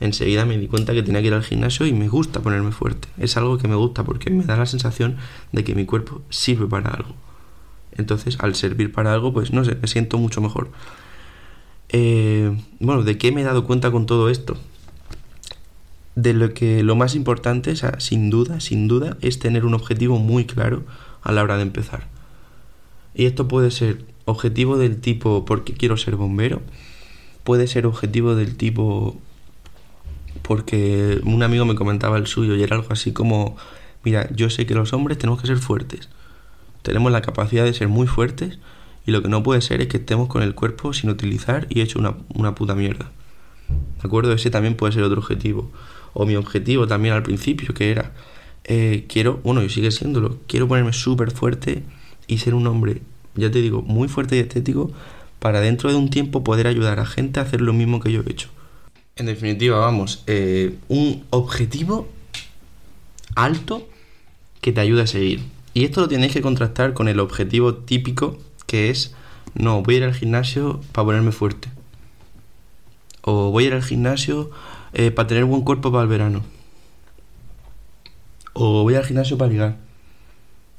enseguida 0.00 0.44
me 0.44 0.58
di 0.58 0.66
cuenta 0.66 0.92
que 0.92 1.02
tenía 1.02 1.20
que 1.20 1.28
ir 1.28 1.34
al 1.34 1.44
gimnasio 1.44 1.86
y 1.86 1.92
me 1.92 2.08
gusta 2.08 2.40
ponerme 2.40 2.72
fuerte. 2.72 3.08
Es 3.18 3.36
algo 3.36 3.58
que 3.58 3.68
me 3.68 3.76
gusta 3.76 4.04
porque 4.04 4.30
me 4.30 4.44
da 4.44 4.56
la 4.56 4.66
sensación 4.66 5.16
de 5.52 5.64
que 5.64 5.74
mi 5.74 5.86
cuerpo 5.86 6.22
sirve 6.28 6.66
para 6.66 6.90
algo. 6.90 7.14
Entonces, 7.92 8.38
al 8.40 8.54
servir 8.54 8.92
para 8.92 9.12
algo, 9.12 9.32
pues 9.32 9.52
no 9.52 9.64
sé, 9.64 9.76
me 9.80 9.86
siento 9.86 10.18
mucho 10.18 10.40
mejor. 10.40 10.70
Eh, 11.92 12.56
bueno, 12.80 13.02
¿de 13.02 13.18
qué 13.18 13.32
me 13.32 13.42
he 13.42 13.44
dado 13.44 13.66
cuenta 13.66 13.90
con 13.90 14.06
todo 14.06 14.30
esto? 14.30 14.56
De 16.14 16.32
lo 16.32 16.52
que 16.54 16.82
lo 16.82 16.96
más 16.96 17.14
importante, 17.14 17.74
sin 17.98 18.30
duda, 18.30 18.60
sin 18.60 18.88
duda, 18.88 19.16
es 19.20 19.38
tener 19.38 19.64
un 19.64 19.74
objetivo 19.74 20.18
muy 20.18 20.46
claro 20.46 20.84
a 21.22 21.32
la 21.32 21.42
hora 21.42 21.56
de 21.56 21.62
empezar. 21.62 22.08
Y 23.14 23.26
esto 23.26 23.46
puede 23.46 23.70
ser 23.70 24.04
objetivo 24.24 24.78
del 24.78 25.00
tipo 25.00 25.44
porque 25.44 25.74
quiero 25.74 25.96
ser 25.96 26.16
bombero, 26.16 26.62
puede 27.44 27.66
ser 27.66 27.86
objetivo 27.86 28.34
del 28.34 28.56
tipo 28.56 29.18
porque 30.40 31.20
un 31.24 31.42
amigo 31.42 31.64
me 31.64 31.74
comentaba 31.74 32.16
el 32.16 32.26
suyo 32.26 32.56
y 32.56 32.62
era 32.62 32.76
algo 32.76 32.88
así 32.90 33.12
como, 33.12 33.56
mira, 34.02 34.28
yo 34.34 34.48
sé 34.48 34.64
que 34.66 34.74
los 34.74 34.92
hombres 34.92 35.18
tenemos 35.18 35.40
que 35.40 35.46
ser 35.46 35.58
fuertes, 35.58 36.08
tenemos 36.82 37.12
la 37.12 37.20
capacidad 37.20 37.64
de 37.64 37.74
ser 37.74 37.88
muy 37.88 38.06
fuertes 38.06 38.58
y 39.06 39.10
lo 39.10 39.22
que 39.22 39.28
no 39.28 39.42
puede 39.42 39.60
ser 39.60 39.80
es 39.80 39.88
que 39.88 39.98
estemos 39.98 40.28
con 40.28 40.42
el 40.42 40.54
cuerpo 40.54 40.92
sin 40.92 41.10
utilizar 41.10 41.66
y 41.68 41.80
hecho 41.80 41.98
una, 41.98 42.14
una 42.34 42.54
puta 42.54 42.74
mierda. 42.74 43.10
¿De 43.68 44.06
acuerdo? 44.06 44.32
Ese 44.32 44.50
también 44.50 44.76
puede 44.76 44.92
ser 44.92 45.02
otro 45.02 45.20
objetivo. 45.20 45.70
O 46.12 46.26
mi 46.26 46.36
objetivo 46.36 46.86
también 46.86 47.14
al 47.14 47.22
principio, 47.22 47.74
que 47.74 47.90
era, 47.90 48.12
eh, 48.64 49.06
quiero, 49.08 49.40
bueno, 49.42 49.62
y 49.62 49.70
sigue 49.70 49.90
siéndolo, 49.90 50.38
quiero 50.46 50.68
ponerme 50.68 50.92
súper 50.92 51.30
fuerte 51.30 51.82
y 52.26 52.38
ser 52.38 52.54
un 52.54 52.66
hombre, 52.66 53.02
ya 53.34 53.50
te 53.50 53.60
digo, 53.60 53.82
muy 53.82 54.08
fuerte 54.08 54.36
y 54.36 54.40
estético 54.40 54.92
para 55.38 55.60
dentro 55.60 55.90
de 55.90 55.96
un 55.96 56.10
tiempo 56.10 56.44
poder 56.44 56.66
ayudar 56.66 57.00
a 57.00 57.06
gente 57.06 57.40
a 57.40 57.42
hacer 57.42 57.60
lo 57.60 57.72
mismo 57.72 57.98
que 57.98 58.12
yo 58.12 58.22
he 58.24 58.30
hecho. 58.30 58.48
En 59.16 59.26
definitiva, 59.26 59.78
vamos, 59.78 60.22
eh, 60.26 60.76
un 60.88 61.24
objetivo 61.30 62.08
alto 63.34 63.88
que 64.60 64.72
te 64.72 64.80
ayude 64.80 65.02
a 65.02 65.06
seguir. 65.06 65.40
Y 65.74 65.84
esto 65.84 66.02
lo 66.02 66.08
tienes 66.08 66.32
que 66.32 66.42
contrastar 66.42 66.92
con 66.92 67.08
el 67.08 67.18
objetivo 67.18 67.74
típico 67.74 68.38
que 68.72 68.88
es, 68.88 69.14
no, 69.52 69.82
voy 69.82 69.96
a 69.96 69.98
ir 69.98 70.04
al 70.04 70.14
gimnasio 70.14 70.80
para 70.92 71.04
ponerme 71.04 71.30
fuerte. 71.30 71.68
O 73.20 73.50
voy 73.50 73.64
a 73.64 73.66
ir 73.66 73.74
al 73.74 73.82
gimnasio 73.82 74.50
eh, 74.94 75.10
para 75.10 75.28
tener 75.28 75.44
buen 75.44 75.60
cuerpo 75.60 75.92
para 75.92 76.04
el 76.04 76.08
verano. 76.08 76.42
O 78.54 78.82
voy 78.82 78.94
al 78.94 79.04
gimnasio 79.04 79.36
para 79.36 79.50
ligar. 79.52 79.76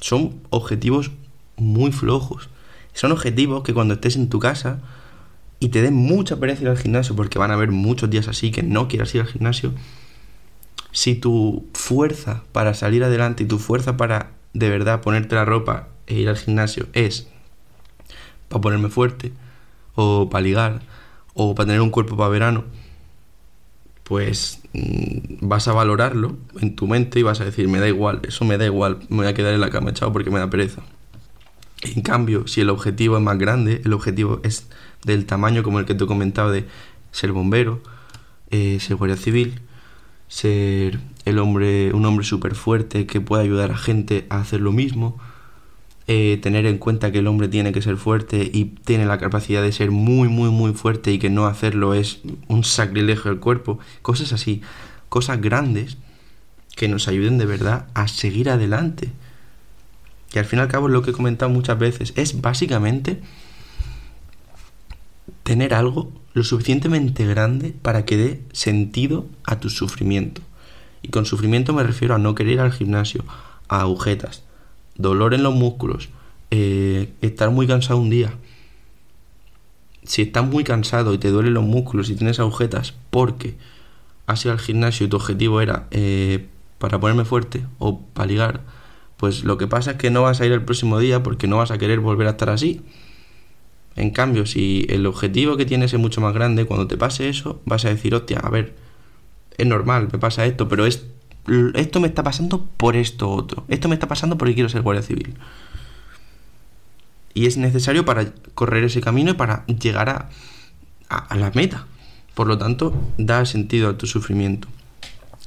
Son 0.02 0.42
objetivos 0.50 1.12
muy 1.56 1.92
flojos. 1.92 2.50
Son 2.94 3.12
objetivos 3.12 3.62
que 3.62 3.76
cuando 3.76 3.94
estés 3.94 4.16
en 4.16 4.28
tu 4.28 4.40
casa 4.40 4.80
y 5.60 5.70
te 5.70 5.84
den 5.84 5.94
mucha 5.94 6.38
pereza 6.38 6.64
ir 6.64 6.70
al 6.70 6.80
gimnasio, 6.80 7.16
porque 7.16 7.38
van 7.38 7.52
a 7.52 7.54
haber 7.54 7.70
muchos 7.70 8.10
días 8.10 8.28
así 8.28 8.50
que 8.50 8.64
no 8.64 8.88
quieras 8.88 9.14
ir 9.14 9.22
al 9.22 9.28
gimnasio, 9.28 9.72
si 10.92 11.14
tu 11.14 11.68
fuerza 11.76 12.44
para 12.54 12.74
salir 12.74 13.04
adelante 13.04 13.44
y 13.44 13.46
tu 13.46 13.60
fuerza 13.60 13.98
para 13.98 14.32
de 14.54 14.70
verdad 14.70 15.02
ponerte 15.02 15.36
la 15.36 15.46
ropa 15.46 15.90
e 16.08 16.16
ir 16.16 16.28
al 16.30 16.38
gimnasio 16.38 16.88
es 16.94 17.28
para 18.54 18.62
ponerme 18.62 18.90
fuerte, 18.90 19.34
o 19.96 20.30
para 20.30 20.42
ligar, 20.42 20.82
o 21.34 21.56
para 21.56 21.68
tener 21.68 21.82
un 21.82 21.90
cuerpo 21.90 22.16
para 22.16 22.30
verano, 22.30 22.64
pues 24.04 24.62
mm, 24.74 25.48
vas 25.48 25.68
a 25.68 25.74
valorarlo 25.74 26.38
en 26.60 26.76
tu 26.76 26.88
mente 26.88 27.20
y 27.20 27.24
vas 27.24 27.42
a 27.42 27.46
decir, 27.46 27.68
me 27.68 27.80
da 27.80 27.88
igual, 27.88 28.22
eso 28.24 28.46
me 28.46 28.58
da 28.58 28.66
igual, 28.66 29.00
me 29.10 29.18
voy 29.18 29.28
a 29.28 29.34
quedar 29.34 29.54
en 29.54 29.62
la 29.62 29.70
cama 29.70 29.92
echado 29.92 30.12
porque 30.14 30.30
me 30.30 30.40
da 30.40 30.50
pereza. 30.50 30.82
En 31.82 32.02
cambio, 32.02 32.48
si 32.48 32.62
el 32.62 32.70
objetivo 32.70 33.18
es 33.18 33.24
más 33.24 33.38
grande, 33.38 33.82
el 33.84 33.94
objetivo 33.94 34.40
es 34.44 34.68
del 35.04 35.26
tamaño 35.26 35.64
como 35.64 35.80
el 35.80 35.86
que 35.86 35.96
te 35.96 36.04
he 36.06 36.08
comentado 36.08 36.52
de 36.52 36.66
ser 37.12 37.32
bombero, 37.34 37.82
eh, 38.52 38.80
ser 38.80 38.96
guardia 38.96 39.18
civil, 39.18 39.62
ser 40.28 41.00
el 41.26 41.40
hombre, 41.40 41.94
un 41.94 42.06
hombre 42.06 42.26
súper 42.26 42.56
fuerte 42.56 43.06
que 43.06 43.20
pueda 43.22 43.44
ayudar 43.44 43.72
a 43.72 43.78
gente 43.78 44.26
a 44.30 44.40
hacer 44.40 44.62
lo 44.62 44.72
mismo, 44.72 45.20
eh, 46.08 46.38
tener 46.42 46.66
en 46.66 46.80
cuenta 46.80 47.12
que 47.12 47.20
el 47.20 47.28
hombre 47.28 47.48
tiene 47.48 47.72
que 47.72 47.82
ser 47.82 47.96
fuerte 47.96 48.50
y 48.54 48.66
tiene 48.66 49.06
la 49.06 49.18
capacidad 49.18 49.62
de 49.62 49.72
ser 49.72 49.92
muy, 49.92 50.28
muy, 50.28 50.50
muy 50.50 50.74
fuerte 50.74 51.12
y 51.12 51.20
que 51.20 51.30
no 51.30 51.46
hacerlo 51.46 51.94
es 51.94 52.20
un 52.48 52.66
sacrilegio 52.66 53.32
del 53.32 53.40
cuerpo, 53.40 53.80
cosas 54.02 54.34
así, 54.34 54.62
cosas 55.08 55.40
grandes 55.40 55.98
que 56.76 56.90
nos 56.90 57.08
ayuden 57.08 57.38
de 57.38 57.46
verdad 57.46 57.88
a 57.94 58.08
seguir 58.08 58.50
adelante. 58.50 59.12
Y 60.34 60.40
al 60.40 60.46
fin 60.46 60.60
y 60.60 60.62
al 60.64 60.68
cabo 60.68 60.88
es 60.88 60.94
lo 60.94 61.04
que 61.04 61.12
he 61.12 61.14
comentado 61.14 61.50
muchas 61.50 61.80
veces, 61.80 62.12
es 62.18 62.42
básicamente 62.42 63.22
tener 65.44 65.74
algo 65.74 66.12
lo 66.34 66.44
suficientemente 66.44 67.26
grande 67.26 67.74
para 67.82 68.06
que 68.06 68.18
dé 68.18 68.42
sentido 68.52 69.28
a 69.44 69.60
tu 69.60 69.70
sufrimiento. 69.70 70.42
Y 71.02 71.10
con 71.10 71.26
sufrimiento 71.26 71.74
me 71.74 71.84
refiero 71.84 72.16
a 72.16 72.18
no 72.18 72.34
querer 72.36 72.54
ir 72.54 72.60
al 72.60 72.74
gimnasio, 72.74 73.24
a 73.68 73.82
agujetas, 73.82 74.44
dolor 74.96 75.34
en 75.34 75.44
los 75.44 75.54
músculos, 75.54 76.10
eh, 76.52 77.14
estar 77.22 77.50
muy 77.50 77.68
cansado 77.68 78.00
un 78.00 78.10
día. 78.10 78.34
Si 80.04 80.22
estás 80.22 80.46
muy 80.46 80.64
cansado 80.64 81.14
y 81.14 81.18
te 81.18 81.30
duelen 81.30 81.54
los 81.54 81.64
músculos 81.64 82.10
y 82.10 82.16
tienes 82.16 82.40
agujetas 82.40 82.94
porque 83.10 83.56
has 84.28 84.44
ido 84.46 84.52
al 84.52 84.60
gimnasio 84.60 85.06
y 85.06 85.10
tu 85.10 85.18
objetivo 85.18 85.62
era 85.62 85.88
eh, 85.92 86.48
para 86.78 87.00
ponerme 87.00 87.26
fuerte 87.26 87.66
o 87.80 88.02
para 88.14 88.28
ligar, 88.28 88.62
pues 89.18 89.44
lo 89.44 89.58
que 89.58 89.68
pasa 89.68 89.92
es 89.92 89.98
que 89.98 90.12
no 90.12 90.24
vas 90.24 90.42
a 90.42 90.46
ir 90.46 90.52
el 90.52 90.64
próximo 90.64 91.00
día 91.00 91.24
porque 91.24 91.48
no 91.48 91.58
vas 91.58 91.72
a 91.72 91.78
querer 91.78 92.00
volver 92.00 92.28
a 92.28 92.32
estar 92.32 92.50
así. 92.50 92.82
En 93.96 94.10
cambio, 94.10 94.46
si 94.46 94.86
el 94.90 95.06
objetivo 95.06 95.56
que 95.56 95.66
tienes 95.66 95.94
es 95.94 96.00
mucho 96.00 96.20
más 96.20 96.34
grande, 96.34 96.66
cuando 96.66 96.88
te 96.88 96.98
pase 96.98 97.30
eso, 97.30 97.62
vas 97.66 97.86
a 97.86 97.90
decir, 97.90 98.16
hostia, 98.16 98.40
a 98.40 98.50
ver, 98.50 98.76
es 99.58 99.68
normal, 99.68 100.10
me 100.12 100.20
pasa 100.20 100.46
esto, 100.46 100.68
pero 100.68 100.86
es, 100.86 101.06
esto 101.76 102.00
me 102.00 102.08
está 102.08 102.24
pasando 102.24 102.66
por 102.78 102.96
esto 102.96 103.30
otro. 103.30 103.66
Esto 103.68 103.90
me 103.90 103.96
está 103.96 104.08
pasando 104.08 104.38
porque 104.38 104.54
quiero 104.54 104.70
ser 104.70 104.82
guardia 104.82 105.04
civil. 105.04 105.36
Y 107.34 107.48
es 107.48 107.58
necesario 107.58 108.06
para 108.06 108.32
correr 108.54 108.84
ese 108.84 109.02
camino 109.02 109.32
y 109.32 109.34
para 109.34 109.66
llegar 109.66 110.10
a, 110.10 110.30
a 111.10 111.36
la 111.36 111.52
meta. 111.52 111.86
Por 112.34 112.48
lo 112.48 112.58
tanto, 112.58 112.94
da 113.18 113.46
sentido 113.46 113.90
a 113.90 113.98
tu 113.98 114.08
sufrimiento. 114.08 114.68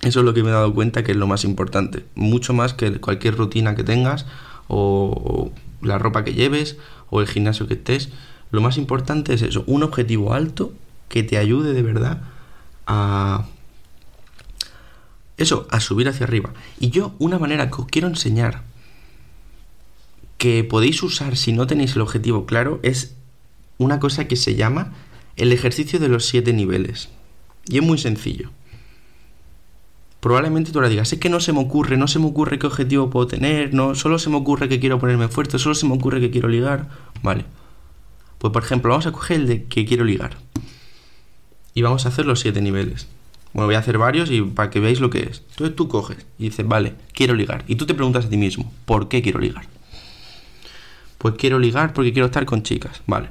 Eso 0.02 0.20
es 0.20 0.26
lo 0.26 0.34
que 0.34 0.42
me 0.42 0.50
he 0.50 0.52
dado 0.52 0.74
cuenta 0.74 1.02
que 1.02 1.12
es 1.12 1.16
lo 1.16 1.26
más 1.26 1.44
importante. 1.44 2.04
Mucho 2.14 2.52
más 2.52 2.74
que 2.74 3.00
cualquier 3.00 3.36
rutina 3.36 3.74
que 3.74 3.84
tengas 3.84 4.26
o, 4.68 5.50
la 5.82 5.98
ropa 5.98 6.24
que 6.24 6.34
lleves 6.34 6.76
o 7.10 7.20
el 7.20 7.26
gimnasio 7.26 7.66
que 7.66 7.74
estés. 7.74 8.10
Lo 8.50 8.60
más 8.60 8.78
importante 8.78 9.34
es 9.34 9.42
eso, 9.42 9.64
un 9.66 9.82
objetivo 9.82 10.32
alto 10.32 10.72
que 11.08 11.22
te 11.22 11.38
ayude 11.38 11.72
de 11.72 11.82
verdad 11.82 12.20
a... 12.86 13.46
Eso, 15.36 15.66
a 15.70 15.80
subir 15.80 16.08
hacia 16.08 16.24
arriba. 16.24 16.54
Y 16.80 16.90
yo, 16.90 17.14
una 17.18 17.38
manera 17.38 17.70
que 17.70 17.82
os 17.82 17.86
quiero 17.86 18.08
enseñar 18.08 18.62
que 20.38 20.64
podéis 20.64 21.02
usar 21.02 21.36
si 21.36 21.52
no 21.52 21.66
tenéis 21.66 21.96
el 21.96 22.02
objetivo 22.02 22.46
claro 22.46 22.78
es 22.82 23.14
una 23.78 24.00
cosa 24.00 24.28
que 24.28 24.36
se 24.36 24.54
llama 24.54 24.92
el 25.36 25.52
ejercicio 25.52 25.98
de 25.98 26.08
los 26.08 26.26
siete 26.26 26.52
niveles. 26.52 27.08
Y 27.66 27.78
es 27.78 27.82
muy 27.82 27.98
sencillo 27.98 28.50
probablemente 30.26 30.72
tú 30.72 30.80
ahora 30.80 30.88
digas, 30.88 31.12
es 31.12 31.20
que 31.20 31.28
no 31.28 31.38
se 31.38 31.52
me 31.52 31.60
ocurre, 31.60 31.96
no 31.96 32.08
se 32.08 32.18
me 32.18 32.26
ocurre 32.26 32.58
qué 32.58 32.66
objetivo 32.66 33.10
puedo 33.10 33.28
tener, 33.28 33.72
no, 33.72 33.94
solo 33.94 34.18
se 34.18 34.28
me 34.28 34.34
ocurre 34.34 34.68
que 34.68 34.80
quiero 34.80 34.98
ponerme 34.98 35.28
fuerte, 35.28 35.56
solo 35.56 35.76
se 35.76 35.86
me 35.86 35.94
ocurre 35.94 36.20
que 36.20 36.32
quiero 36.32 36.48
ligar. 36.48 36.88
Vale. 37.22 37.44
Pues 38.38 38.52
por 38.52 38.64
ejemplo, 38.64 38.90
vamos 38.90 39.06
a 39.06 39.12
coger 39.12 39.36
el 39.36 39.46
de 39.46 39.64
que 39.66 39.86
quiero 39.86 40.04
ligar. 40.04 40.36
Y 41.74 41.82
vamos 41.82 42.06
a 42.06 42.08
hacer 42.08 42.26
los 42.26 42.40
siete 42.40 42.60
niveles. 42.60 43.06
Bueno, 43.56 43.68
voy 43.68 43.76
a 43.76 43.78
hacer 43.78 43.96
varios 43.96 44.30
y 44.30 44.42
para 44.42 44.68
que 44.68 44.80
veáis 44.80 45.00
lo 45.00 45.08
que 45.08 45.20
es. 45.20 45.42
Entonces 45.52 45.74
tú 45.74 45.88
coges 45.88 46.26
y 46.38 46.44
dices, 46.44 46.68
vale, 46.68 46.92
quiero 47.14 47.32
ligar. 47.32 47.64
Y 47.66 47.76
tú 47.76 47.86
te 47.86 47.94
preguntas 47.94 48.26
a 48.26 48.28
ti 48.28 48.36
mismo, 48.36 48.70
¿por 48.84 49.08
qué 49.08 49.22
quiero 49.22 49.40
ligar? 49.40 49.66
Pues 51.16 51.36
quiero 51.38 51.58
ligar 51.58 51.94
porque 51.94 52.12
quiero 52.12 52.26
estar 52.26 52.44
con 52.44 52.62
chicas. 52.62 53.00
Vale. 53.06 53.30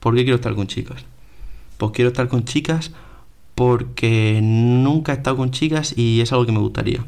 ¿Por 0.00 0.14
qué 0.14 0.22
quiero 0.22 0.36
estar 0.36 0.54
con 0.54 0.66
chicas? 0.66 1.04
Pues 1.76 1.92
quiero 1.92 2.08
estar 2.08 2.26
con 2.28 2.46
chicas 2.46 2.92
porque 3.54 4.40
nunca 4.42 5.12
he 5.12 5.16
estado 5.16 5.36
con 5.36 5.50
chicas 5.50 5.92
y 5.94 6.22
es 6.22 6.32
algo 6.32 6.46
que 6.46 6.52
me 6.52 6.60
gustaría. 6.60 7.04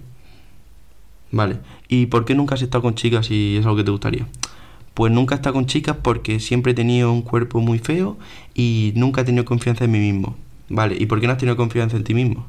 Vale. 1.32 1.60
¿Y 1.88 2.04
por 2.04 2.26
qué 2.26 2.34
nunca 2.34 2.56
has 2.56 2.60
estado 2.60 2.82
con 2.82 2.96
chicas 2.96 3.30
y 3.30 3.56
es 3.56 3.64
algo 3.64 3.78
que 3.78 3.84
te 3.84 3.92
gustaría? 3.92 4.26
Pues 4.92 5.10
nunca 5.10 5.34
he 5.34 5.36
estado 5.36 5.54
con 5.54 5.64
chicas 5.64 5.96
porque 6.02 6.38
siempre 6.38 6.72
he 6.72 6.74
tenido 6.74 7.10
un 7.14 7.22
cuerpo 7.22 7.60
muy 7.60 7.78
feo 7.78 8.18
y 8.52 8.92
nunca 8.94 9.22
he 9.22 9.24
tenido 9.24 9.46
confianza 9.46 9.86
en 9.86 9.92
mí 9.92 10.00
mismo. 10.00 10.36
Vale. 10.68 10.98
¿Y 11.00 11.06
por 11.06 11.18
qué 11.18 11.26
no 11.26 11.32
has 11.32 11.38
tenido 11.38 11.56
confianza 11.56 11.96
en 11.96 12.04
ti 12.04 12.12
mismo? 12.12 12.46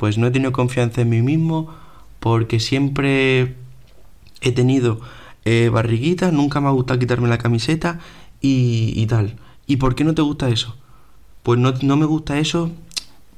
Pues 0.00 0.16
no 0.16 0.26
he 0.26 0.30
tenido 0.30 0.52
confianza 0.52 1.02
en 1.02 1.10
mí 1.10 1.20
mismo 1.20 1.68
porque 2.20 2.58
siempre 2.58 3.54
he 4.40 4.52
tenido 4.52 4.98
eh, 5.44 5.68
barriguitas, 5.70 6.32
nunca 6.32 6.62
me 6.62 6.68
ha 6.68 6.70
gustado 6.70 6.98
quitarme 6.98 7.28
la 7.28 7.36
camiseta 7.36 8.00
y, 8.40 8.94
y 8.96 9.04
tal. 9.06 9.36
¿Y 9.66 9.76
por 9.76 9.94
qué 9.94 10.04
no 10.04 10.14
te 10.14 10.22
gusta 10.22 10.48
eso? 10.48 10.80
pues 11.42 11.58
no, 11.58 11.96
me 11.96 12.06
gusta 12.06 12.38
eso 12.38 12.70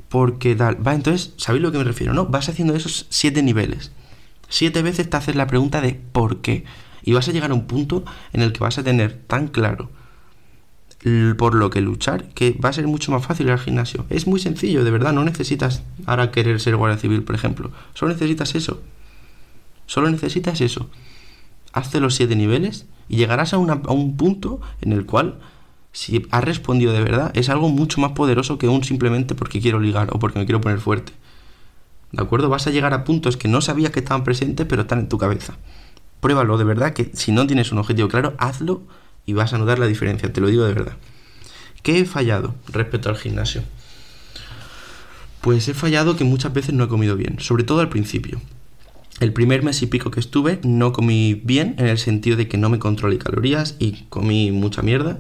porque 0.09 0.55
tal. 0.55 0.87
Va, 0.87 0.95
entonces, 0.95 1.33
¿sabéis 1.37 1.63
lo 1.63 1.73
que 1.73 1.79
me 1.79 1.85
refiero? 1.85 2.13
No, 2.13 2.27
vas 2.27 2.49
haciendo 2.49 2.77
esos 2.77 3.07
siete 3.11 3.43
niveles. 3.43 3.93
Siete 4.49 4.83
veces 4.83 5.09
te 5.09 5.17
haces 5.17 5.35
la 5.35 5.49
pregunta 5.49 5.81
de 5.81 5.95
por 5.95 6.41
qué. 6.43 6.65
Y 7.03 7.13
vas 7.13 7.29
a 7.29 7.33
llegar 7.33 7.51
a 7.51 7.55
un 7.55 7.67
punto 7.67 8.05
en 8.33 8.43
el 8.43 8.53
que 8.53 8.61
vas 8.61 8.79
a 8.79 8.85
tener 8.85 9.23
tan 9.27 9.49
claro 9.49 9.91
por 11.37 11.55
lo 11.55 11.71
que 11.71 11.81
luchar 11.81 12.29
que 12.29 12.53
va 12.65 12.69
a 12.69 12.73
ser 12.73 12.87
mucho 12.87 13.11
más 13.11 13.27
fácil 13.27 13.47
ir 13.47 13.53
al 13.53 13.59
gimnasio. 13.59 14.07
Es 14.09 14.27
muy 14.27 14.39
sencillo, 14.39 14.85
de 14.85 14.91
verdad. 14.91 15.13
No 15.13 15.25
necesitas 15.25 15.83
ahora 16.07 16.31
querer 16.31 16.61
ser 16.61 16.77
guardia 16.77 16.99
civil, 16.99 17.23
por 17.23 17.35
ejemplo. 17.35 17.71
Solo 17.95 18.13
necesitas 18.13 18.55
eso. 18.55 18.81
Solo 19.87 20.11
necesitas 20.11 20.61
eso. 20.61 20.89
Hazte 21.73 22.01
los 22.01 22.15
siete 22.15 22.37
niveles 22.37 22.87
y 23.09 23.17
llegarás 23.17 23.53
a, 23.53 23.57
a 23.57 23.93
un 23.93 24.17
punto 24.17 24.61
en 24.81 24.93
el 24.93 25.07
cual 25.07 25.39
si 25.93 26.27
has 26.31 26.45
respondido 26.45 26.93
de 26.93 27.03
verdad, 27.03 27.31
es 27.35 27.49
algo 27.49 27.69
mucho 27.69 28.01
más 28.01 28.13
poderoso 28.13 28.59
que 28.59 28.69
un 28.69 28.83
simplemente 28.83 29.35
porque 29.35 29.61
quiero 29.61 29.79
ligar 29.79 30.09
o 30.13 30.19
porque 30.19 30.39
me 30.39 30.47
quiero 30.47 30.61
poner 30.61 30.79
fuerte. 30.79 31.13
¿De 32.13 32.23
acuerdo? 32.23 32.49
Vas 32.49 32.67
a 32.67 32.71
llegar 32.71 32.95
a 32.95 33.05
puntos 33.05 33.37
que 33.37 33.49
no 33.49 33.61
sabías 33.61 33.91
que 33.91 34.01
estaban 34.01 34.25
presentes, 34.25 34.67
pero 34.67 34.83
están 34.83 35.01
en 35.01 35.09
tu 35.09 35.19
cabeza. 35.19 35.57
Pruébalo 36.21 36.57
de 36.57 36.65
verdad, 36.65 36.93
que 36.93 37.11
si 37.15 37.33
no 37.33 37.47
tienes 37.47 37.73
un 37.73 37.79
objetivo 37.79 38.09
claro, 38.09 38.35
hazlo 38.39 38.83
y 39.27 39.33
vas 39.33 39.53
a 39.53 39.59
notar 39.59 39.79
la 39.79 39.87
diferencia, 39.87 40.33
te 40.33 40.41
lo 40.41 40.49
digo 40.49 40.65
de 40.65 40.75
verdad. 40.75 40.97
¿Qué 41.83 41.99
he 41.99 42.05
fallado 42.05 42.55
respecto 42.73 43.09
al 43.09 43.17
gimnasio? 43.17 43.63
Pues 45.41 45.69
he 45.69 45.75
fallado 45.75 46.17
que 46.17 46.25
muchas 46.25 46.53
veces 46.53 46.75
no 46.75 46.85
he 46.85 46.89
comido 46.89 47.17
bien, 47.17 47.41
sobre 47.41 47.65
todo 47.65 47.81
al 47.81 47.89
principio. 47.89 48.41
El 49.21 49.33
primer 49.33 49.63
mes 49.63 49.83
y 49.83 49.87
pico 49.87 50.11
que 50.11 50.21
estuve 50.21 50.61
no 50.63 50.93
comí 50.93 51.35
bien 51.45 51.75
en 51.79 51.87
el 51.87 51.99
sentido 51.99 52.37
de 52.37 52.49
que 52.49 52.59
no 52.59 52.69
me 52.69 52.79
controlé 52.79 53.19
calorías 53.19 53.77
y 53.79 54.05
comí 54.09 54.51
mucha 54.53 54.83
mierda. 54.83 55.19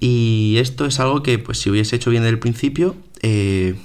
Y 0.00 0.56
esto 0.58 0.84
es 0.86 1.00
algo 1.00 1.22
que, 1.22 1.38
pues, 1.38 1.58
si 1.58 1.70
hubiese 1.70 1.96
hecho 1.96 2.10
bien 2.10 2.22
desde 2.22 2.34
el 2.34 2.38
principio, 2.38 2.96
eh, 3.22 3.76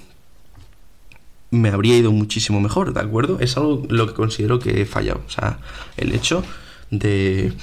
me 1.52 1.70
habría 1.70 1.98
ido 1.98 2.12
muchísimo 2.12 2.60
mejor, 2.60 2.94
¿de 2.94 3.02
acuerdo? 3.02 3.40
Es 3.40 3.58
algo 3.58 3.84
lo 3.90 4.08
que 4.08 4.14
considero 4.14 4.60
que 4.60 4.82
he 4.82 4.86
fallado. 4.86 5.22
O 5.28 5.30
sea, 5.30 5.60
el 5.98 6.14
hecho 6.14 6.44
de. 6.90 7.54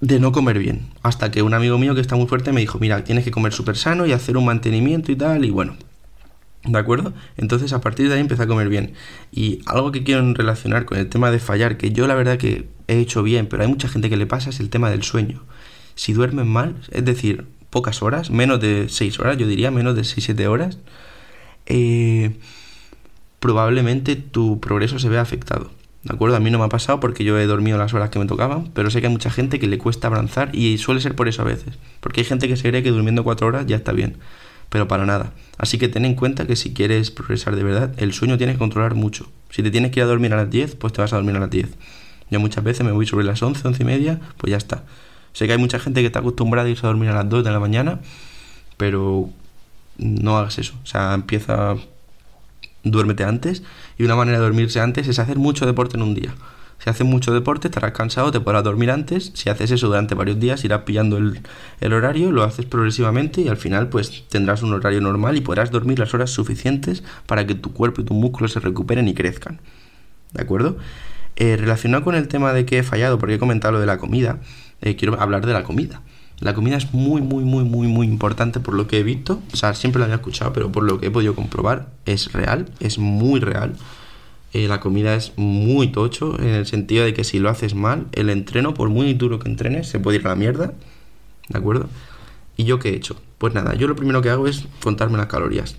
De 0.00 0.20
no 0.20 0.32
comer 0.32 0.58
bien. 0.58 0.88
Hasta 1.02 1.30
que 1.30 1.42
un 1.42 1.54
amigo 1.54 1.78
mío 1.78 1.94
que 1.94 2.00
está 2.00 2.16
muy 2.16 2.26
fuerte 2.26 2.52
me 2.52 2.60
dijo: 2.60 2.78
Mira, 2.78 3.04
tienes 3.04 3.24
que 3.24 3.30
comer 3.30 3.52
súper 3.52 3.76
sano 3.76 4.06
y 4.06 4.12
hacer 4.12 4.36
un 4.36 4.44
mantenimiento 4.44 5.12
y 5.12 5.16
tal. 5.16 5.44
Y 5.44 5.50
bueno, 5.50 5.76
¿De 6.66 6.78
acuerdo? 6.78 7.12
Entonces 7.36 7.72
a 7.72 7.80
partir 7.80 8.08
de 8.08 8.14
ahí 8.14 8.20
empecé 8.20 8.42
a 8.42 8.46
comer 8.46 8.68
bien. 8.68 8.94
Y 9.30 9.60
algo 9.66 9.92
que 9.92 10.02
quiero 10.02 10.32
relacionar 10.34 10.84
con 10.84 10.98
el 10.98 11.08
tema 11.08 11.30
de 11.30 11.38
fallar, 11.38 11.76
que 11.76 11.92
yo 11.92 12.06
la 12.06 12.14
verdad 12.14 12.38
que 12.38 12.68
he 12.88 12.98
hecho 12.98 13.22
bien, 13.22 13.46
pero 13.46 13.62
hay 13.62 13.68
mucha 13.68 13.88
gente 13.88 14.10
que 14.10 14.16
le 14.16 14.26
pasa, 14.26 14.50
es 14.50 14.60
el 14.60 14.70
tema 14.70 14.90
del 14.90 15.02
sueño. 15.02 15.44
Si 15.94 16.12
duermes 16.12 16.46
mal, 16.46 16.76
es 16.90 17.04
decir, 17.04 17.46
pocas 17.70 18.02
horas, 18.02 18.30
menos 18.30 18.60
de 18.60 18.88
6 18.88 19.20
horas, 19.20 19.36
yo 19.38 19.46
diría 19.46 19.70
menos 19.70 19.94
de 19.94 20.02
6-7 20.02 20.46
horas, 20.46 20.78
eh, 21.66 22.36
probablemente 23.40 24.16
tu 24.16 24.60
progreso 24.60 24.98
se 24.98 25.08
vea 25.08 25.20
afectado. 25.20 25.70
¿De 26.06 26.14
acuerdo? 26.14 26.36
A 26.36 26.40
mí 26.40 26.50
no 26.50 26.58
me 26.58 26.64
ha 26.64 26.68
pasado 26.68 27.00
porque 27.00 27.24
yo 27.24 27.38
he 27.38 27.46
dormido 27.46 27.76
las 27.78 27.92
horas 27.92 28.10
que 28.10 28.18
me 28.18 28.26
tocaban, 28.26 28.70
pero 28.72 28.90
sé 28.90 29.00
que 29.00 29.08
hay 29.08 29.12
mucha 29.12 29.30
gente 29.30 29.58
que 29.58 29.66
le 29.66 29.78
cuesta 29.78 30.06
avanzar 30.06 30.54
y 30.54 30.78
suele 30.78 31.00
ser 31.00 31.14
por 31.14 31.28
eso 31.28 31.42
a 31.42 31.44
veces. 31.44 31.78
Porque 32.00 32.20
hay 32.20 32.24
gente 32.24 32.48
que 32.48 32.56
se 32.56 32.68
cree 32.68 32.82
que 32.82 32.90
durmiendo 32.90 33.24
4 33.24 33.46
horas 33.46 33.66
ya 33.66 33.76
está 33.76 33.92
bien 33.92 34.16
pero 34.68 34.88
para 34.88 35.06
nada. 35.06 35.32
Así 35.58 35.78
que 35.78 35.88
ten 35.88 36.04
en 36.04 36.14
cuenta 36.14 36.46
que 36.46 36.56
si 36.56 36.74
quieres 36.74 37.10
progresar 37.10 37.56
de 37.56 37.62
verdad, 37.62 37.92
el 37.98 38.12
sueño 38.12 38.36
tienes 38.36 38.56
que 38.56 38.58
controlar 38.58 38.94
mucho. 38.94 39.30
Si 39.50 39.62
te 39.62 39.70
tienes 39.70 39.90
que 39.90 40.00
ir 40.00 40.04
a 40.04 40.06
dormir 40.06 40.32
a 40.34 40.36
las 40.36 40.50
10, 40.50 40.76
pues 40.76 40.92
te 40.92 41.00
vas 41.00 41.12
a 41.12 41.16
dormir 41.16 41.36
a 41.36 41.40
las 41.40 41.50
10. 41.50 41.68
Yo 42.30 42.40
muchas 42.40 42.64
veces 42.64 42.84
me 42.84 42.92
voy 42.92 43.06
sobre 43.06 43.24
las 43.24 43.42
11, 43.42 43.66
11 43.66 43.82
y 43.82 43.86
media, 43.86 44.20
pues 44.36 44.50
ya 44.50 44.56
está. 44.56 44.84
Sé 45.32 45.46
que 45.46 45.52
hay 45.52 45.58
mucha 45.58 45.78
gente 45.78 46.00
que 46.00 46.06
está 46.06 46.18
acostumbrada 46.18 46.66
a 46.66 46.70
irse 46.70 46.84
a 46.84 46.88
dormir 46.88 47.10
a 47.10 47.14
las 47.14 47.28
2 47.28 47.44
de 47.44 47.50
la 47.52 47.60
mañana, 47.60 48.00
pero 48.76 49.30
no 49.98 50.36
hagas 50.36 50.58
eso. 50.58 50.74
O 50.82 50.86
sea, 50.86 51.14
empieza, 51.14 51.76
duérmete 52.90 53.24
antes. 53.24 53.62
Y 53.98 54.04
una 54.04 54.16
manera 54.16 54.38
de 54.38 54.44
dormirse 54.44 54.80
antes 54.80 55.08
es 55.08 55.18
hacer 55.18 55.36
mucho 55.36 55.66
deporte 55.66 55.96
en 55.96 56.02
un 56.02 56.14
día. 56.14 56.34
Si 56.78 56.90
haces 56.90 57.06
mucho 57.06 57.32
deporte, 57.32 57.68
estarás 57.68 57.92
cansado, 57.92 58.30
te 58.30 58.40
podrás 58.40 58.62
dormir 58.62 58.90
antes. 58.90 59.32
Si 59.34 59.48
haces 59.48 59.70
eso 59.70 59.86
durante 59.86 60.14
varios 60.14 60.38
días, 60.38 60.64
irás 60.64 60.82
pillando 60.82 61.16
el, 61.16 61.92
horario, 61.92 62.32
lo 62.32 62.42
haces 62.42 62.66
progresivamente 62.66 63.40
y 63.40 63.48
al 63.48 63.56
final 63.56 63.88
pues 63.88 64.24
tendrás 64.28 64.62
un 64.62 64.74
horario 64.74 65.00
normal 65.00 65.36
y 65.36 65.40
podrás 65.40 65.70
dormir 65.70 65.98
las 65.98 66.12
horas 66.14 66.30
suficientes 66.30 67.02
para 67.26 67.46
que 67.46 67.54
tu 67.54 67.72
cuerpo 67.72 68.02
y 68.02 68.04
tus 68.04 68.16
músculos 68.16 68.52
se 68.52 68.60
recuperen 68.60 69.08
y 69.08 69.14
crezcan. 69.14 69.60
¿De 70.32 70.42
acuerdo? 70.42 70.76
Eh, 71.36 71.56
relacionado 71.56 72.04
con 72.04 72.14
el 72.14 72.28
tema 72.28 72.52
de 72.52 72.66
que 72.66 72.78
he 72.78 72.82
fallado, 72.82 73.18
porque 73.18 73.34
he 73.34 73.38
comentado 73.38 73.72
lo 73.72 73.80
de 73.80 73.86
la 73.86 73.98
comida, 73.98 74.40
eh, 74.80 74.96
quiero 74.96 75.20
hablar 75.20 75.46
de 75.46 75.52
la 75.52 75.64
comida. 75.64 76.02
La 76.38 76.54
comida 76.54 76.76
es 76.76 76.92
muy, 76.92 77.22
muy, 77.22 77.44
muy, 77.44 77.64
muy, 77.64 77.88
muy 77.88 78.06
importante 78.06 78.60
por 78.60 78.74
lo 78.74 78.86
que 78.86 78.98
he 78.98 79.02
visto. 79.02 79.40
O 79.52 79.56
sea, 79.56 79.74
siempre 79.74 79.98
lo 79.98 80.04
había 80.04 80.16
escuchado, 80.16 80.52
pero 80.52 80.70
por 80.70 80.84
lo 80.84 81.00
que 81.00 81.06
he 81.06 81.10
podido 81.10 81.34
comprobar, 81.34 81.88
es 82.04 82.32
real, 82.32 82.70
es 82.80 82.98
muy 82.98 83.40
real. 83.40 83.74
Eh, 84.52 84.68
la 84.68 84.80
comida 84.80 85.14
es 85.14 85.32
muy 85.36 85.88
tocho 85.88 86.38
en 86.38 86.48
el 86.48 86.66
sentido 86.66 87.04
de 87.04 87.14
que 87.14 87.24
si 87.24 87.38
lo 87.38 87.48
haces 87.48 87.74
mal, 87.74 88.06
el 88.12 88.30
entreno, 88.30 88.74
por 88.74 88.90
muy 88.90 89.14
duro 89.14 89.38
que 89.38 89.48
entrenes, 89.48 89.88
se 89.88 89.98
puede 89.98 90.18
ir 90.18 90.26
a 90.26 90.30
la 90.30 90.36
mierda. 90.36 90.74
¿De 91.48 91.58
acuerdo? 91.58 91.88
¿Y 92.56 92.64
yo 92.64 92.78
qué 92.78 92.90
he 92.90 92.96
hecho? 92.96 93.16
Pues 93.38 93.54
nada, 93.54 93.74
yo 93.74 93.86
lo 93.86 93.96
primero 93.96 94.22
que 94.22 94.30
hago 94.30 94.46
es 94.46 94.66
contarme 94.82 95.16
las 95.18 95.26
calorías. 95.26 95.76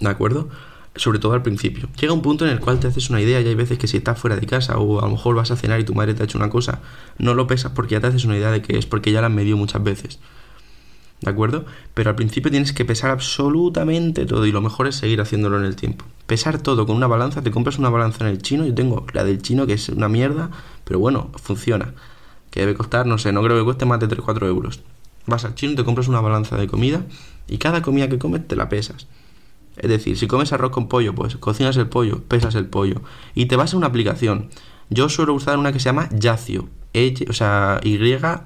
¿De 0.00 0.08
acuerdo? 0.08 0.48
Sobre 0.94 1.18
todo 1.18 1.32
al 1.32 1.42
principio. 1.42 1.88
Llega 1.98 2.12
un 2.12 2.22
punto 2.22 2.44
en 2.44 2.52
el 2.52 2.60
cual 2.60 2.78
te 2.78 2.86
haces 2.86 3.08
una 3.08 3.20
idea 3.20 3.40
y 3.40 3.48
hay 3.48 3.54
veces 3.54 3.78
que 3.78 3.86
si 3.86 3.96
estás 3.96 4.18
fuera 4.18 4.36
de 4.36 4.46
casa 4.46 4.78
o 4.78 5.00
a 5.00 5.06
lo 5.06 5.12
mejor 5.12 5.34
vas 5.34 5.50
a 5.50 5.56
cenar 5.56 5.80
y 5.80 5.84
tu 5.84 5.94
madre 5.94 6.14
te 6.14 6.22
ha 6.22 6.24
hecho 6.26 6.38
una 6.38 6.50
cosa, 6.50 6.80
no 7.18 7.34
lo 7.34 7.46
pesas 7.46 7.72
porque 7.72 7.94
ya 7.94 8.00
te 8.00 8.08
haces 8.08 8.24
una 8.24 8.36
idea 8.36 8.50
de 8.50 8.60
que 8.60 8.76
es 8.76 8.86
porque 8.86 9.10
ya 9.10 9.20
la 9.20 9.28
han 9.28 9.34
medido 9.34 9.56
muchas 9.56 9.82
veces. 9.82 10.18
¿de 11.22 11.30
acuerdo? 11.30 11.64
Pero 11.94 12.10
al 12.10 12.16
principio 12.16 12.50
tienes 12.50 12.72
que 12.72 12.84
pesar 12.84 13.10
absolutamente 13.10 14.26
todo 14.26 14.44
y 14.44 14.52
lo 14.52 14.60
mejor 14.60 14.88
es 14.88 14.96
seguir 14.96 15.20
haciéndolo 15.20 15.58
en 15.58 15.64
el 15.64 15.76
tiempo. 15.76 16.04
Pesar 16.26 16.58
todo 16.58 16.86
con 16.86 16.96
una 16.96 17.06
balanza, 17.06 17.42
te 17.42 17.50
compras 17.50 17.78
una 17.78 17.90
balanza 17.90 18.24
en 18.24 18.30
el 18.32 18.42
chino, 18.42 18.66
yo 18.66 18.74
tengo 18.74 19.06
la 19.12 19.24
del 19.24 19.40
chino 19.40 19.66
que 19.66 19.74
es 19.74 19.88
una 19.88 20.08
mierda, 20.08 20.50
pero 20.84 20.98
bueno, 20.98 21.30
funciona. 21.36 21.94
Que 22.50 22.60
debe 22.60 22.74
costar, 22.74 23.06
no 23.06 23.18
sé, 23.18 23.32
no 23.32 23.42
creo 23.42 23.56
que 23.56 23.64
cueste 23.64 23.86
más 23.86 24.00
de 24.00 24.08
3-4 24.08 24.46
euros. 24.46 24.80
Vas 25.26 25.44
al 25.44 25.54
chino, 25.54 25.76
te 25.76 25.84
compras 25.84 26.08
una 26.08 26.20
balanza 26.20 26.56
de 26.56 26.66
comida 26.66 27.02
y 27.46 27.58
cada 27.58 27.82
comida 27.82 28.08
que 28.08 28.18
comes 28.18 28.46
te 28.46 28.56
la 28.56 28.68
pesas. 28.68 29.06
Es 29.76 29.88
decir, 29.88 30.18
si 30.18 30.26
comes 30.26 30.52
arroz 30.52 30.70
con 30.70 30.88
pollo, 30.88 31.14
pues 31.14 31.36
cocinas 31.36 31.76
el 31.76 31.88
pollo, 31.88 32.22
pesas 32.24 32.54
el 32.54 32.66
pollo 32.66 33.02
y 33.34 33.46
te 33.46 33.56
vas 33.56 33.74
a 33.74 33.76
una 33.76 33.86
aplicación. 33.88 34.50
Yo 34.90 35.08
suelo 35.08 35.32
usar 35.34 35.58
una 35.58 35.72
que 35.72 35.80
se 35.80 35.86
llama 35.86 36.08
Yacio, 36.10 36.68
o 37.28 37.32
sea, 37.32 37.80
Y-A-Z-I-O 37.82 38.42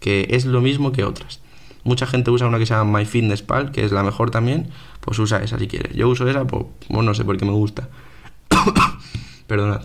que 0.00 0.28
es 0.30 0.44
lo 0.46 0.60
mismo 0.60 0.92
que 0.92 1.04
otras. 1.04 1.40
Mucha 1.84 2.06
gente 2.06 2.30
usa 2.30 2.46
una 2.46 2.58
que 2.58 2.66
se 2.66 2.74
llama 2.74 2.98
MyFitnessPal, 2.98 3.72
que 3.72 3.84
es 3.84 3.92
la 3.92 4.02
mejor 4.02 4.30
también, 4.30 4.70
pues 5.00 5.18
usa 5.18 5.42
esa 5.42 5.58
si 5.58 5.68
quieres. 5.68 5.94
Yo 5.94 6.08
uso 6.08 6.28
esa, 6.28 6.46
pues, 6.46 6.66
no 6.88 7.14
sé 7.14 7.24
por 7.24 7.36
qué 7.36 7.44
me 7.44 7.52
gusta. 7.52 7.88
Perdonad. 9.46 9.82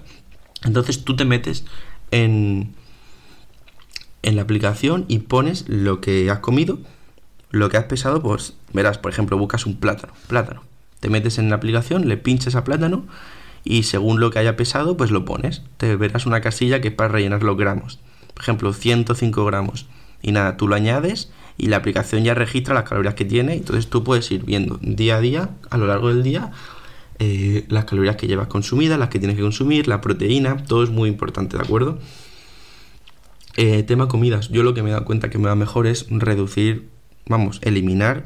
Entonces 0.63 1.03
tú 1.03 1.15
te 1.15 1.25
metes 1.25 1.65
en, 2.11 2.73
en 4.21 4.35
la 4.35 4.41
aplicación 4.41 5.05
y 5.07 5.19
pones 5.19 5.67
lo 5.67 6.01
que 6.01 6.29
has 6.29 6.39
comido, 6.39 6.79
lo 7.51 7.69
que 7.69 7.77
has 7.77 7.85
pesado, 7.85 8.21
pues 8.21 8.55
verás, 8.73 8.97
por 8.97 9.11
ejemplo, 9.11 9.37
buscas 9.37 9.65
un 9.65 9.77
plátano, 9.77 10.13
plátano. 10.27 10.63
Te 10.99 11.09
metes 11.09 11.37
en 11.37 11.49
la 11.49 11.57
aplicación, 11.57 12.07
le 12.07 12.17
pinches 12.17 12.55
a 12.55 12.63
plátano 12.63 13.05
y 13.63 13.83
según 13.83 14.19
lo 14.19 14.31
que 14.31 14.39
haya 14.39 14.55
pesado, 14.55 14.97
pues 14.97 15.11
lo 15.11 15.25
pones. 15.25 15.61
Te 15.77 15.95
verás 15.95 16.25
una 16.25 16.41
casilla 16.41 16.81
que 16.81 16.89
es 16.89 16.93
para 16.93 17.09
rellenar 17.09 17.43
los 17.43 17.57
gramos. 17.57 17.99
Por 18.33 18.43
ejemplo, 18.43 18.73
105 18.73 19.45
gramos 19.45 19.85
y 20.21 20.31
nada, 20.31 20.57
tú 20.57 20.67
lo 20.67 20.75
añades 20.75 21.31
y 21.57 21.67
la 21.67 21.77
aplicación 21.77 22.23
ya 22.23 22.33
registra 22.33 22.73
las 22.73 22.83
calorías 22.83 23.13
que 23.13 23.25
tiene. 23.25 23.53
Entonces 23.53 23.89
tú 23.89 24.03
puedes 24.03 24.29
ir 24.31 24.43
viendo 24.43 24.79
día 24.81 25.17
a 25.17 25.19
día, 25.19 25.49
a 25.69 25.77
lo 25.77 25.87
largo 25.87 26.09
del 26.09 26.23
día, 26.23 26.51
eh, 27.19 27.65
las 27.69 27.85
calorías 27.85 28.15
que 28.15 28.27
llevas 28.27 28.47
consumidas, 28.47 28.97
las 28.97 29.09
que 29.09 29.19
tienes 29.19 29.37
que 29.37 29.43
consumir, 29.43 29.87
la 29.87 30.01
proteína, 30.01 30.63
todo 30.65 30.83
es 30.83 30.89
muy 30.89 31.09
importante, 31.09 31.57
¿de 31.57 31.63
acuerdo? 31.63 31.99
Eh, 33.55 33.83
tema 33.83 34.07
comidas, 34.07 34.49
yo 34.49 34.63
lo 34.63 34.73
que 34.73 34.81
me 34.81 34.89
he 34.89 34.93
dado 34.93 35.05
cuenta 35.05 35.29
que 35.29 35.37
me 35.37 35.47
va 35.47 35.55
mejor 35.55 35.85
es 35.85 36.07
reducir, 36.09 36.89
vamos, 37.27 37.59
eliminar 37.61 38.25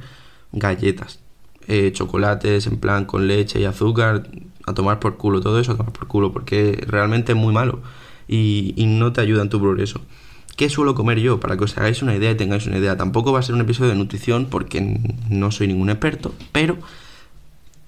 galletas, 0.52 1.20
eh, 1.68 1.92
chocolates 1.94 2.68
en 2.68 2.78
plan 2.78 3.06
con 3.06 3.28
leche 3.28 3.60
y 3.60 3.66
azúcar, 3.66 4.28
a 4.66 4.74
tomar 4.74 5.00
por 5.00 5.18
culo, 5.18 5.42
todo 5.42 5.60
eso 5.60 5.72
a 5.72 5.78
tomar 5.78 5.94
por 5.94 6.08
culo, 6.08 6.32
porque 6.32 6.84
realmente 6.88 7.32
es 7.32 7.38
muy 7.38 7.54
malo 7.54 7.82
y, 8.28 8.74
no 8.88 9.14
te 9.14 9.22
ayuda 9.22 9.42
en 9.42 9.50
tu 9.50 9.60
progreso. 9.60 10.02
¿Qué 10.56 10.70
suelo 10.70 10.96
comer 10.96 11.20
yo? 11.20 11.40
Para 11.40 11.56
que 11.56 11.64
os 11.64 11.78
hagáis 11.78 12.02
una 12.02 12.16
idea 12.16 12.32
y 12.32 12.36
tengáis 12.36 12.66
una 12.66 12.80
idea. 12.80 12.98
Tampoco 12.98 13.32
va 13.32 13.40
a 13.40 13.44
ser 13.44 13.54
un 13.54 13.62
episodio 13.62 13.92
de 13.92 13.98
nutrición 13.98 14.48
porque 14.50 15.00
no 15.30 15.52
soy 15.52 15.68
ningún 15.68 15.90
experto, 15.90 16.34
pero 16.52 16.78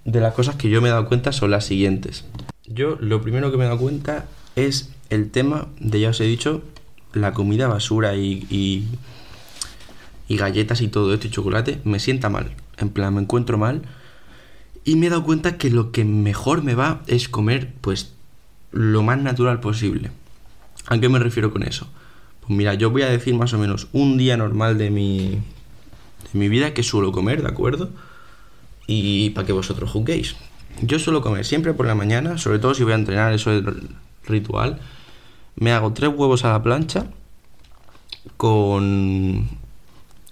de 0.06 0.20
las 0.20 0.34
cosas 0.34 0.56
que 0.56 0.70
yo 0.70 0.82
me 0.82 0.90
he 0.90 0.92
dado 0.92 1.08
cuenta 1.08 1.32
son 1.32 1.52
las 1.52 1.66
siguientes. 1.66 2.26
Yo 2.66 2.98
lo 3.00 3.22
primero 3.22 3.52
que 3.52 3.58
me 3.58 3.64
he 3.64 3.68
dado 3.68 3.80
cuenta 3.80 4.28
es 4.56 4.92
el 5.10 5.32
tema 5.32 5.68
de, 5.80 6.00
ya 6.00 6.10
os 6.10 6.22
he 6.22 6.26
dicho, 6.26 6.62
la 7.14 7.34
comida 7.34 7.68
basura 7.68 8.16
y, 8.16 8.88
y 10.30 10.38
galletas 10.38 10.80
y 10.80 10.88
todo 10.88 11.14
esto 11.14 11.28
y 11.28 11.32
chocolate 11.32 11.82
me 11.84 12.00
sienta 12.00 12.30
mal. 12.30 12.52
En 12.78 12.90
plan, 12.90 13.14
me 13.14 13.22
encuentro 13.22 13.58
mal. 13.58 13.82
Y 14.86 14.96
me 14.96 15.08
he 15.08 15.10
dado 15.10 15.24
cuenta 15.24 15.58
que 15.58 15.70
lo 15.70 15.92
que 15.92 16.06
mejor 16.06 16.64
me 16.64 16.76
va 16.76 17.02
es 17.08 17.28
comer, 17.28 17.74
pues, 17.82 18.14
lo 18.72 19.04
más 19.04 19.20
natural 19.20 19.60
posible. 19.60 20.12
¿A 20.88 20.98
qué 21.00 21.10
me 21.10 21.20
refiero 21.20 21.52
con 21.52 21.64
eso? 21.64 21.88
mira, 22.48 22.74
yo 22.74 22.90
voy 22.90 23.04
a 23.04 23.10
decir 23.10 23.36
más 23.36 23.54
o 23.54 23.60
menos 23.60 23.88
un 23.94 24.18
día 24.18 24.36
normal 24.36 24.80
de 24.80 24.90
mi, 24.90 25.40
de 26.34 26.40
mi 26.40 26.50
vida 26.50 26.74
que 26.74 26.82
suelo 26.82 27.12
comer, 27.12 27.44
¿de 27.44 27.48
acuerdo? 27.48 27.92
Y 28.88 29.30
para 29.32 29.46
que 29.46 29.54
vosotros 29.54 29.92
juzguéis. 29.92 30.36
Yo 30.82 30.98
suelo 30.98 31.22
comer 31.22 31.46
siempre 31.46 31.74
por 31.74 31.86
la 31.86 31.94
mañana, 31.94 32.40
sobre 32.40 32.58
todo 32.58 32.74
si 32.74 32.84
voy 32.84 32.94
a 32.94 32.96
entrenar, 32.96 33.34
eso 33.34 33.52
es 33.52 33.64
ritual. 34.26 34.80
Me 35.56 35.72
hago 35.72 35.94
tres 35.94 36.10
huevos 36.10 36.44
a 36.44 36.52
la 36.52 36.64
plancha 36.64 37.08
con... 38.38 39.48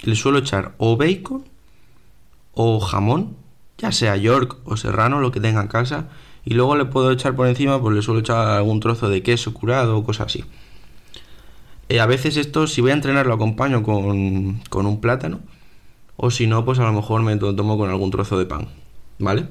Le 0.04 0.16
suelo 0.16 0.40
echar 0.40 0.74
o 0.78 0.98
bacon 0.98 1.44
o 2.54 2.80
jamón, 2.80 3.36
ya 3.78 3.92
sea 3.92 4.16
York 4.16 4.58
o 4.66 4.78
serrano, 4.78 5.20
lo 5.20 5.32
que 5.32 5.40
tenga 5.40 5.62
en 5.62 5.68
casa. 5.68 6.10
Y 6.46 6.54
luego 6.54 6.76
le 6.76 6.86
puedo 6.86 7.12
echar 7.12 7.36
por 7.36 7.48
encima, 7.48 7.82
pues 7.82 7.96
le 7.96 8.02
suelo 8.02 8.22
echar 8.22 8.48
algún 8.48 8.80
trozo 8.80 9.10
de 9.10 9.22
queso 9.22 9.54
curado 9.54 9.98
o 9.98 10.04
cosas 10.04 10.28
así. 10.28 10.46
Eh, 11.90 12.00
a 12.00 12.06
veces 12.06 12.38
esto, 12.38 12.68
si 12.68 12.82
voy 12.82 12.92
a 12.92 12.94
entrenar, 12.94 13.26
lo 13.28 13.34
acompaño 13.34 13.84
con, 13.84 14.62
con 14.70 14.86
un 14.86 15.02
plátano. 15.02 15.40
O 16.16 16.32
si 16.32 16.48
no, 16.48 16.66
pues 16.66 16.80
a 16.80 16.84
lo 16.84 16.94
mejor 16.94 17.22
me 17.22 17.36
tomo 17.38 17.78
con 17.78 17.90
algún 17.90 18.12
trozo 18.12 18.40
de 18.40 18.46
pan. 18.46 18.68
¿Vale? 19.20 19.48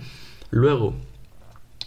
Luego, 0.51 0.95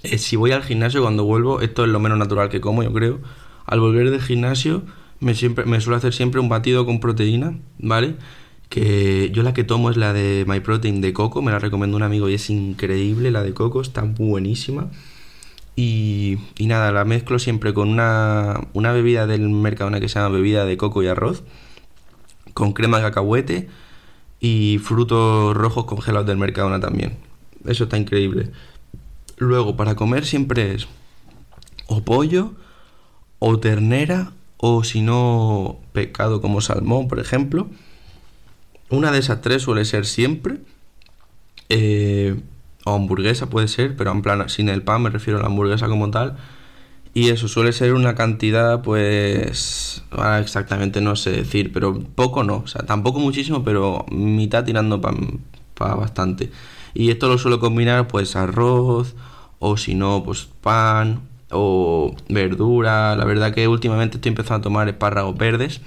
eh, 0.04 0.18
si 0.18 0.36
voy 0.36 0.52
al 0.52 0.64
gimnasio 0.64 1.02
cuando 1.02 1.26
vuelvo, 1.26 1.62
esto 1.62 1.84
es 1.84 1.90
lo 1.90 2.00
menos 2.00 2.18
natural 2.18 2.50
que 2.50 2.62
como, 2.62 2.84
yo 2.84 2.94
creo. 2.94 3.20
Al 3.66 3.80
volver 3.80 4.10
del 4.10 4.22
gimnasio, 4.22 4.84
me, 5.20 5.36
siempre, 5.36 5.66
me 5.66 5.82
suelo 5.82 5.98
hacer 5.98 6.14
siempre 6.14 6.40
un 6.40 6.50
batido 6.50 6.86
con 6.86 7.00
proteína, 7.00 7.58
¿vale? 7.78 8.16
Que 8.70 9.32
yo 9.32 9.44
la 9.44 9.54
que 9.54 9.64
tomo 9.64 9.90
es 9.90 9.98
la 9.98 10.14
de 10.14 10.46
MyProtein 10.48 11.02
de 11.02 11.12
coco, 11.14 11.42
me 11.42 11.52
la 11.52 11.60
recomiendo 11.60 11.98
un 11.98 12.04
amigo 12.04 12.30
y 12.30 12.36
es 12.36 12.50
increíble, 12.50 13.32
la 13.32 13.44
de 13.44 13.54
coco 13.54 13.82
está 13.82 14.04
buenísima. 14.04 14.90
Y, 15.76 16.38
y 16.58 16.68
nada, 16.68 16.92
la 16.92 17.06
mezclo 17.06 17.40
siempre 17.40 17.74
con 17.74 17.90
una, 17.90 18.68
una 18.74 18.92
bebida 18.92 19.28
del 19.28 19.50
Mercadona 19.50 20.00
que 20.00 20.10
se 20.10 20.20
llama 20.20 20.36
bebida 20.36 20.66
de 20.66 20.78
coco 20.78 21.02
y 21.02 21.08
arroz, 21.08 21.44
con 22.54 22.74
crema 22.74 22.98
de 22.98 23.04
cacahuete 23.04 23.70
y 24.40 24.80
frutos 24.84 25.56
rojos 25.56 25.86
congelados 25.86 26.28
del 26.28 26.38
Mercadona 26.38 26.80
también. 26.80 27.18
Eso 27.66 27.86
está 27.86 27.98
increíble. 27.98 28.52
Luego, 29.38 29.76
para 29.78 29.96
comer 29.96 30.26
siempre 30.26 30.74
es 30.74 30.88
o 31.88 32.02
pollo, 32.02 32.54
o 33.40 33.60
ternera, 33.60 34.34
o 34.58 34.84
si 34.84 35.02
no, 35.02 35.80
pescado 35.94 36.42
como 36.42 36.62
salmón, 36.62 37.08
por 37.08 37.20
ejemplo. 37.20 37.68
Una 38.90 39.12
de 39.12 39.20
esas 39.20 39.42
tres 39.42 39.64
suele 39.64 39.86
ser 39.86 40.06
siempre. 40.06 40.58
Eh, 41.70 42.40
o 42.86 42.96
hamburguesa 42.96 43.50
puede 43.50 43.68
ser, 43.68 43.96
pero 43.96 44.12
en 44.12 44.22
plan 44.22 44.50
sin 44.50 44.70
el 44.70 44.82
pan, 44.82 45.04
me 45.04 45.10
refiero 45.10 45.40
a 45.40 45.42
la 45.42 45.48
hamburguesa 45.48 45.88
como 45.88 46.10
tal. 46.12 46.38
Y 47.14 47.30
eso 47.30 47.48
suele 47.48 47.74
ser 47.74 47.94
una 47.94 48.16
cantidad, 48.16 48.82
pues. 48.82 50.04
exactamente 50.40 51.02
no 51.02 51.16
sé 51.16 51.32
decir, 51.32 51.72
pero 51.74 52.00
poco 52.00 52.44
no. 52.44 52.58
O 52.58 52.68
sea, 52.68 52.86
tampoco 52.86 53.20
muchísimo, 53.20 53.64
pero 53.64 54.06
mitad 54.12 54.64
tirando 54.64 55.02
para 55.02 55.96
bastante. 55.96 56.52
Y 56.94 57.10
esto 57.12 57.28
lo 57.28 57.38
suelo 57.38 57.60
combinar, 57.60 58.08
pues, 58.08 58.36
arroz, 58.36 59.16
o 59.60 59.78
si 59.78 59.96
no, 59.96 60.24
pues 60.24 60.48
pan, 60.62 61.22
o 61.52 62.16
verdura. 62.30 63.16
La 63.16 63.26
verdad 63.26 63.54
que 63.54 63.68
últimamente 63.68 64.18
estoy 64.18 64.30
empezando 64.30 64.60
a 64.60 64.64
tomar 64.64 64.90
espárragos 64.90 65.38
verdes, 65.38 65.82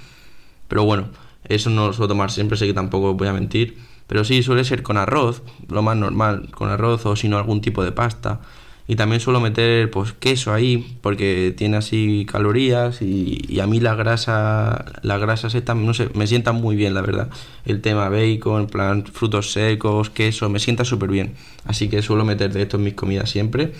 pero 0.67 0.85
bueno, 0.85 1.09
eso 1.45 1.69
no 1.69 1.87
lo 1.87 1.93
suelo 1.93 2.07
tomar 2.07 2.31
siempre, 2.31 2.57
sé 2.57 2.67
que 2.67 2.73
tampoco 2.73 3.13
voy 3.13 3.27
a 3.27 3.33
mentir. 3.33 3.77
Pero 4.07 4.23
sí, 4.23 4.43
suele 4.43 4.63
ser 4.63 4.83
con 4.83 4.97
arroz, 4.97 5.43
lo 5.69 5.81
más 5.81 5.97
normal, 5.97 6.49
con 6.51 6.69
arroz 6.69 7.05
o 7.05 7.15
si 7.15 7.29
no 7.29 7.37
algún 7.37 7.61
tipo 7.61 7.83
de 7.83 7.91
pasta. 7.91 8.41
Y 8.85 8.97
también 8.97 9.21
suelo 9.21 9.39
meter 9.39 9.89
pues 9.89 10.11
queso 10.11 10.53
ahí 10.53 10.97
porque 11.01 11.53
tiene 11.55 11.77
así 11.77 12.25
calorías 12.29 13.01
y, 13.01 13.59
a 13.61 13.65
mí 13.65 13.79
la 13.79 13.95
grasa, 13.95 14.85
las 15.03 15.21
grasas 15.21 15.55
están, 15.55 15.85
no 15.85 15.93
sé, 15.93 16.09
me 16.15 16.27
sientan 16.27 16.55
muy 16.55 16.75
bien 16.75 16.93
la 16.93 17.01
verdad. 17.01 17.29
El 17.65 17.79
tema 17.79 18.09
bacon, 18.09 18.67
plan 18.67 19.05
frutos 19.05 19.53
secos, 19.53 20.09
queso, 20.09 20.49
me 20.49 20.59
sienta 20.59 20.83
súper 20.83 21.09
bien. 21.09 21.35
Así 21.63 21.87
que 21.87 22.01
suelo 22.01 22.25
meter 22.25 22.51
de 22.51 22.63
esto 22.63 22.75
en 22.75 22.83
mis 22.83 22.93
comidas 22.93 23.29
siempre. 23.29 23.71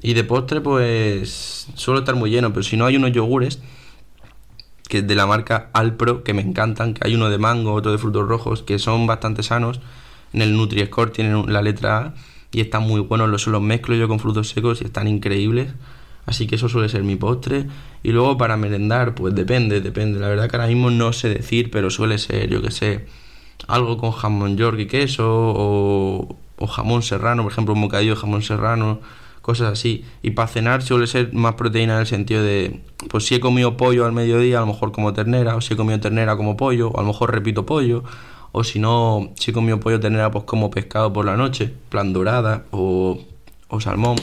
Y 0.00 0.14
de 0.14 0.24
postre 0.24 0.62
pues 0.62 1.68
suelo 1.74 2.00
estar 2.00 2.14
muy 2.14 2.30
lleno, 2.30 2.50
pero 2.52 2.62
si 2.62 2.78
no 2.78 2.86
hay 2.86 2.96
unos 2.96 3.12
yogures 3.12 3.60
que 4.94 5.02
de 5.02 5.16
la 5.16 5.26
marca 5.26 5.70
Alpro 5.72 6.22
que 6.22 6.34
me 6.34 6.42
encantan, 6.42 6.94
que 6.94 7.00
hay 7.04 7.16
uno 7.16 7.28
de 7.28 7.36
mango, 7.36 7.72
otro 7.72 7.90
de 7.90 7.98
frutos 7.98 8.28
rojos, 8.28 8.62
que 8.62 8.78
son 8.78 9.08
bastante 9.08 9.42
sanos. 9.42 9.80
En 10.32 10.40
el 10.40 10.56
Nutri-Score 10.56 11.10
tienen 11.10 11.52
la 11.52 11.62
letra 11.62 11.98
A 11.98 12.14
y 12.52 12.60
están 12.60 12.84
muy 12.84 13.00
buenos, 13.00 13.28
los, 13.28 13.44
los 13.48 13.60
mezclo 13.60 13.96
yo 13.96 14.06
con 14.06 14.20
frutos 14.20 14.50
secos 14.50 14.82
y 14.82 14.84
están 14.84 15.08
increíbles. 15.08 15.72
Así 16.26 16.46
que 16.46 16.54
eso 16.54 16.68
suele 16.68 16.88
ser 16.88 17.02
mi 17.02 17.16
postre. 17.16 17.66
Y 18.04 18.12
luego 18.12 18.38
para 18.38 18.56
merendar, 18.56 19.16
pues 19.16 19.34
depende, 19.34 19.80
depende. 19.80 20.20
La 20.20 20.28
verdad 20.28 20.48
que 20.48 20.54
ahora 20.54 20.68
mismo 20.68 20.90
no 20.90 21.12
sé 21.12 21.28
decir, 21.28 21.72
pero 21.72 21.90
suele 21.90 22.18
ser, 22.18 22.48
yo 22.48 22.62
que 22.62 22.70
sé, 22.70 23.06
algo 23.66 23.98
con 23.98 24.12
jamón 24.12 24.56
york 24.56 24.78
y 24.78 24.86
queso 24.86 25.26
o, 25.28 26.36
o 26.56 26.66
jamón 26.68 27.02
serrano, 27.02 27.42
por 27.42 27.50
ejemplo, 27.50 27.74
un 27.74 27.80
bocadillo 27.80 28.14
de 28.14 28.20
jamón 28.20 28.42
serrano, 28.42 29.00
cosas 29.44 29.74
así. 29.74 30.06
Y 30.22 30.30
para 30.30 30.48
cenar 30.48 30.80
suele 30.80 31.06
ser 31.06 31.34
más 31.34 31.52
proteína 31.56 31.96
en 31.96 32.00
el 32.00 32.06
sentido 32.06 32.42
de, 32.42 32.80
pues 33.10 33.26
si 33.26 33.34
he 33.34 33.40
comido 33.40 33.76
pollo 33.76 34.06
al 34.06 34.12
mediodía, 34.12 34.56
a 34.56 34.60
lo 34.60 34.68
mejor 34.68 34.90
como 34.90 35.12
ternera, 35.12 35.54
o 35.54 35.60
si 35.60 35.74
he 35.74 35.76
comido 35.76 36.00
ternera 36.00 36.34
como 36.38 36.56
pollo, 36.56 36.88
o 36.88 36.98
a 36.98 37.02
lo 37.02 37.08
mejor 37.08 37.30
repito 37.30 37.66
pollo, 37.66 38.04
o 38.52 38.64
si 38.64 38.78
no, 38.78 39.32
si 39.34 39.52
comido 39.52 39.78
pollo 39.80 40.00
ternera, 40.00 40.30
pues 40.30 40.44
como 40.44 40.70
pescado 40.70 41.12
por 41.12 41.26
la 41.26 41.36
noche, 41.36 41.74
plan 41.90 42.14
dorada 42.14 42.64
o, 42.70 43.20
o 43.68 43.80
salmón. 43.82 44.16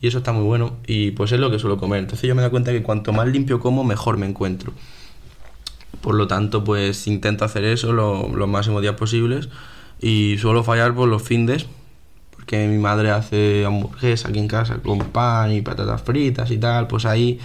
Y 0.00 0.08
eso 0.08 0.18
está 0.18 0.32
muy 0.32 0.42
bueno. 0.42 0.72
Y 0.88 1.12
pues 1.12 1.30
es 1.30 1.38
lo 1.38 1.52
que 1.52 1.60
suelo 1.60 1.78
comer. 1.78 2.00
Entonces 2.00 2.26
yo 2.26 2.34
me 2.34 2.42
doy 2.42 2.50
cuenta 2.50 2.72
que 2.72 2.82
cuanto 2.82 3.12
más 3.12 3.28
limpio 3.28 3.60
como, 3.60 3.84
mejor 3.84 4.16
me 4.16 4.26
encuentro. 4.26 4.72
Por 6.00 6.16
lo 6.16 6.26
tanto, 6.26 6.64
pues 6.64 7.06
intento 7.06 7.44
hacer 7.44 7.62
eso 7.62 7.92
los 7.92 8.48
máximos 8.48 8.82
días 8.82 8.96
posibles. 8.96 9.50
Y 10.00 10.36
suelo 10.38 10.64
fallar 10.64 10.96
por 10.96 11.08
los 11.08 11.22
findes. 11.22 11.68
Porque 12.44 12.68
mi 12.68 12.78
madre 12.78 13.10
hace 13.10 13.64
hamburguesa 13.64 14.28
aquí 14.28 14.38
en 14.38 14.48
casa 14.48 14.78
con 14.78 14.98
pan 14.98 15.52
y 15.52 15.62
patatas 15.62 16.02
fritas 16.02 16.50
y 16.50 16.58
tal. 16.58 16.86
Pues 16.86 17.06
ahí, 17.06 17.38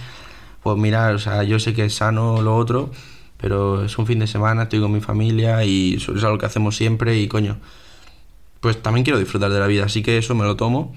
pues 0.62 0.76
mirar, 0.76 1.14
o 1.14 1.18
sea, 1.18 1.42
yo 1.42 1.58
sé 1.58 1.72
que 1.72 1.86
es 1.86 1.94
sano 1.94 2.42
lo 2.42 2.56
otro 2.56 2.90
pero 3.40 3.84
es 3.84 3.96
un 3.98 4.06
fin 4.06 4.18
de 4.18 4.26
semana, 4.26 4.64
estoy 4.64 4.80
con 4.80 4.92
mi 4.92 5.00
familia 5.00 5.64
y 5.64 5.94
eso 5.94 6.14
es 6.14 6.22
algo 6.24 6.38
que 6.38 6.46
hacemos 6.46 6.76
siempre 6.76 7.18
y 7.18 7.26
coño, 7.26 7.58
pues 8.60 8.80
también 8.82 9.04
quiero 9.04 9.18
disfrutar 9.18 9.50
de 9.50 9.58
la 9.58 9.66
vida, 9.66 9.86
así 9.86 10.02
que 10.02 10.18
eso 10.18 10.34
me 10.34 10.44
lo 10.44 10.56
tomo 10.56 10.94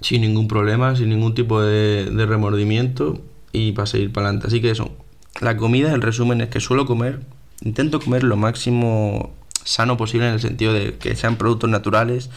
sin 0.00 0.22
ningún 0.22 0.48
problema, 0.48 0.96
sin 0.96 1.08
ningún 1.08 1.34
tipo 1.34 1.62
de, 1.62 2.10
remordimiento 2.26 3.20
y 3.52 3.72
para 3.72 3.86
seguir 3.86 4.12
para 4.12 4.26
adelante. 4.26 4.48
Así 4.48 4.60
que 4.60 4.70
eso, 4.70 4.90
la 5.40 5.56
comida, 5.56 5.94
el 5.94 6.02
resumen 6.02 6.40
es 6.40 6.48
que 6.48 6.60
suelo 6.60 6.84
comer, 6.84 7.20
intento 7.62 8.00
comer 8.00 8.24
lo 8.24 8.36
máximo 8.36 9.32
sano 9.64 9.96
posible 9.96 10.28
en 10.28 10.34
el 10.34 10.40
sentido 10.40 10.72
de 10.72 10.94
que 10.94 11.16
sean 11.16 11.36
productos 11.36 11.70
naturales 11.70 12.30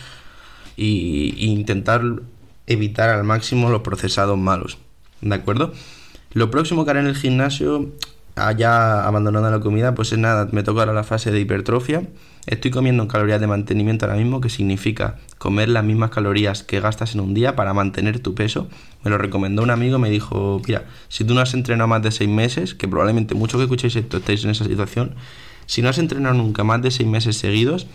y, 0.79 1.33
intentar 1.45 2.01
evitar 2.67 3.09
al 3.09 3.23
máximo 3.23 3.69
los 3.69 3.81
procesados 3.81 4.37
malos, 4.37 4.77
¿de 5.21 5.35
acuerdo? 5.35 5.73
Lo 6.31 6.51
próximo 6.51 6.85
que 6.85 6.91
haré 6.91 6.99
en 7.01 7.07
el 7.07 7.15
gimnasio 7.15 7.91
ya 8.55 9.05
abandonando 9.05 9.49
la 9.51 9.59
comida, 9.59 9.93
pues 9.95 10.13
es 10.13 10.17
nada, 10.17 10.47
me 10.53 10.63
toca 10.63 10.81
ahora 10.81 10.93
la 10.93 11.03
fase 11.03 11.31
de 11.31 11.41
hipertrofia. 11.41 12.03
Estoy 12.45 12.71
comiendo 12.71 13.05
calorías 13.07 13.41
de 13.41 13.47
mantenimiento 13.47 14.05
ahora 14.05 14.17
mismo, 14.17 14.39
que 14.39 14.49
significa 14.49 15.17
comer 15.37 15.67
las 15.67 15.83
mismas 15.83 16.09
calorías 16.11 16.63
que 16.63 16.79
gastas 16.79 17.15
en 17.15 17.19
un 17.19 17.33
día 17.33 17.57
para 17.57 17.73
mantener 17.73 18.19
tu 18.19 18.35
peso. 18.35 18.69
Me 19.03 19.11
lo 19.11 19.17
recomendó 19.17 19.61
un 19.61 19.71
amigo, 19.71 19.99
me 19.99 20.09
dijo, 20.09 20.61
mira, 20.65 20.85
si 21.09 21.25
tú 21.25 21.33
no 21.33 21.41
has 21.41 21.53
entrenado 21.53 21.89
más 21.89 22.01
de 22.01 22.11
seis 22.11 22.29
meses, 22.29 22.75
que 22.75 22.87
probablemente 22.87 23.35
muchos 23.35 23.57
que 23.59 23.63
escuchéis 23.63 23.97
esto 23.97 24.17
estáis 24.17 24.45
en 24.45 24.51
esa 24.51 24.63
situación, 24.63 25.15
si 25.65 25.81
no 25.81 25.89
has 25.89 25.97
entrenado 25.97 26.35
nunca 26.35 26.63
más 26.63 26.81
de 26.81 26.91
seis 26.91 27.09
meses 27.09 27.35
seguidos, 27.35 27.87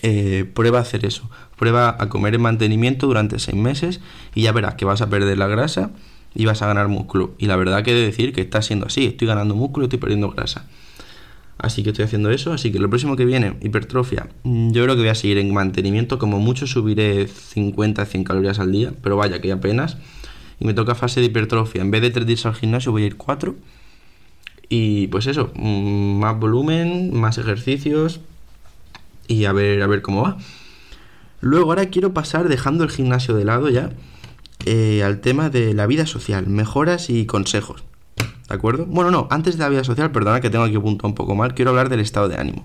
eh, 0.00 0.50
prueba 0.54 0.78
a 0.78 0.82
hacer 0.82 1.04
eso. 1.04 1.28
Prueba 1.62 1.96
a 1.96 2.08
comer 2.08 2.34
en 2.34 2.40
mantenimiento 2.40 3.06
durante 3.06 3.38
seis 3.38 3.56
meses 3.56 4.00
y 4.34 4.42
ya 4.42 4.50
verás 4.50 4.74
que 4.74 4.84
vas 4.84 5.00
a 5.00 5.08
perder 5.08 5.38
la 5.38 5.46
grasa 5.46 5.92
y 6.34 6.44
vas 6.44 6.60
a 6.60 6.66
ganar 6.66 6.88
músculo. 6.88 7.36
Y 7.38 7.46
la 7.46 7.54
verdad 7.54 7.84
que 7.84 7.92
he 7.92 7.94
de 7.94 8.04
decir 8.04 8.32
que 8.32 8.40
está 8.40 8.62
siendo 8.62 8.86
así, 8.86 9.06
estoy 9.06 9.28
ganando 9.28 9.54
músculo 9.54 9.84
y 9.84 9.86
estoy 9.86 10.00
perdiendo 10.00 10.28
grasa. 10.30 10.66
Así 11.58 11.84
que 11.84 11.90
estoy 11.90 12.04
haciendo 12.04 12.32
eso, 12.32 12.52
así 12.52 12.72
que 12.72 12.80
lo 12.80 12.90
próximo 12.90 13.14
que 13.14 13.24
viene, 13.24 13.58
hipertrofia. 13.60 14.28
Mm, 14.42 14.72
yo 14.72 14.82
creo 14.82 14.96
que 14.96 15.02
voy 15.02 15.10
a 15.10 15.14
seguir 15.14 15.38
en 15.38 15.54
mantenimiento, 15.54 16.18
como 16.18 16.40
mucho 16.40 16.66
subiré 16.66 17.28
50 17.28 18.06
100 18.06 18.24
calorías 18.24 18.58
al 18.58 18.72
día, 18.72 18.92
pero 19.00 19.16
vaya 19.16 19.40
que 19.40 19.52
apenas. 19.52 19.98
Y 20.58 20.64
me 20.64 20.74
toca 20.74 20.96
fase 20.96 21.20
de 21.20 21.26
hipertrofia. 21.26 21.80
En 21.80 21.92
vez 21.92 22.02
de 22.02 22.10
3 22.10 22.26
días 22.26 22.44
al 22.44 22.56
gimnasio 22.56 22.90
voy 22.90 23.04
a 23.04 23.06
ir 23.06 23.16
4. 23.16 23.54
Y 24.68 25.06
pues 25.06 25.28
eso, 25.28 25.52
mm, 25.54 26.18
más 26.18 26.36
volumen, 26.40 27.14
más 27.14 27.38
ejercicios 27.38 28.18
y 29.28 29.44
a 29.44 29.52
ver, 29.52 29.80
a 29.80 29.86
ver 29.86 30.02
cómo 30.02 30.22
va. 30.22 30.38
Luego 31.42 31.70
ahora 31.70 31.86
quiero 31.86 32.14
pasar 32.14 32.48
dejando 32.48 32.84
el 32.84 32.90
gimnasio 32.90 33.34
de 33.34 33.44
lado 33.44 33.68
ya 33.68 33.90
eh, 34.64 35.02
al 35.02 35.20
tema 35.20 35.50
de 35.50 35.74
la 35.74 35.88
vida 35.88 36.06
social, 36.06 36.46
mejoras 36.46 37.10
y 37.10 37.26
consejos. 37.26 37.82
¿De 38.48 38.54
acuerdo? 38.54 38.86
Bueno, 38.86 39.10
no, 39.10 39.26
antes 39.28 39.58
de 39.58 39.64
la 39.64 39.68
vida 39.68 39.82
social, 39.82 40.12
perdona 40.12 40.40
que 40.40 40.50
tengo 40.50 40.64
aquí 40.64 40.76
apuntado 40.76 41.08
un 41.08 41.16
poco 41.16 41.34
mal, 41.34 41.54
quiero 41.54 41.72
hablar 41.72 41.88
del 41.88 41.98
estado 41.98 42.28
de 42.28 42.36
ánimo. 42.36 42.64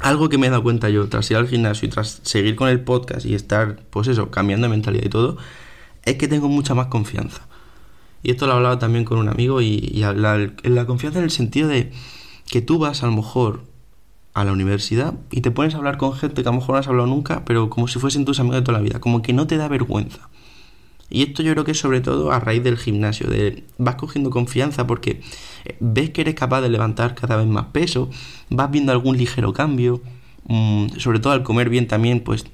Algo 0.00 0.28
que 0.28 0.38
me 0.38 0.46
he 0.46 0.50
dado 0.50 0.62
cuenta 0.62 0.88
yo 0.88 1.08
tras 1.08 1.28
ir 1.32 1.36
al 1.36 1.48
gimnasio 1.48 1.88
y 1.88 1.90
tras 1.90 2.20
seguir 2.22 2.54
con 2.54 2.68
el 2.68 2.80
podcast 2.80 3.26
y 3.26 3.34
estar, 3.34 3.80
pues 3.90 4.06
eso, 4.06 4.30
cambiando 4.30 4.68
de 4.68 4.70
mentalidad 4.70 5.06
y 5.06 5.08
todo, 5.08 5.36
es 6.04 6.14
que 6.18 6.28
tengo 6.28 6.48
mucha 6.48 6.76
más 6.76 6.86
confianza. 6.86 7.42
Y 8.22 8.30
esto 8.30 8.46
lo 8.46 8.52
he 8.52 8.56
hablado 8.56 8.78
también 8.78 9.04
con 9.04 9.18
un 9.18 9.28
amigo 9.28 9.60
y, 9.60 9.90
y 9.92 10.00
la, 10.02 10.48
la 10.62 10.86
confianza 10.86 11.18
en 11.18 11.24
el 11.24 11.32
sentido 11.32 11.66
de 11.66 11.90
que 12.46 12.62
tú 12.62 12.78
vas 12.78 13.02
a 13.02 13.06
lo 13.06 13.12
mejor 13.12 13.62
a 14.36 14.44
la 14.44 14.52
universidad 14.52 15.14
y 15.30 15.40
te 15.40 15.50
pones 15.50 15.74
a 15.74 15.78
hablar 15.78 15.96
con 15.96 16.12
gente 16.12 16.42
que 16.42 16.48
a 16.50 16.52
lo 16.52 16.58
mejor 16.58 16.74
no 16.74 16.78
has 16.78 16.86
hablado 16.86 17.08
nunca, 17.08 17.42
pero 17.46 17.70
como 17.70 17.88
si 17.88 17.98
fuesen 17.98 18.26
tus 18.26 18.38
amigos 18.38 18.56
de 18.56 18.62
toda 18.62 18.76
la 18.76 18.84
vida, 18.84 19.00
como 19.00 19.22
que 19.22 19.32
no 19.32 19.46
te 19.46 19.56
da 19.56 19.66
vergüenza. 19.66 20.28
Y 21.08 21.22
esto 21.22 21.42
yo 21.42 21.52
creo 21.52 21.64
que 21.64 21.70
es 21.70 21.78
sobre 21.78 22.02
todo 22.02 22.30
a 22.32 22.38
raíz 22.38 22.62
del 22.62 22.76
gimnasio, 22.76 23.30
de 23.30 23.64
vas 23.78 23.94
cogiendo 23.94 24.28
confianza 24.28 24.86
porque 24.86 25.22
eh, 25.64 25.78
ves 25.80 26.10
que 26.10 26.20
eres 26.20 26.34
capaz 26.34 26.60
de 26.60 26.68
levantar 26.68 27.14
cada 27.14 27.36
vez 27.36 27.46
más 27.46 27.68
peso, 27.72 28.10
vas 28.50 28.70
viendo 28.70 28.92
algún 28.92 29.16
ligero 29.16 29.54
cambio, 29.54 30.02
mm, 30.48 30.98
sobre 30.98 31.18
todo 31.18 31.32
al 31.32 31.42
comer 31.42 31.70
bien 31.70 31.88
también, 31.88 32.20
pues 32.20 32.44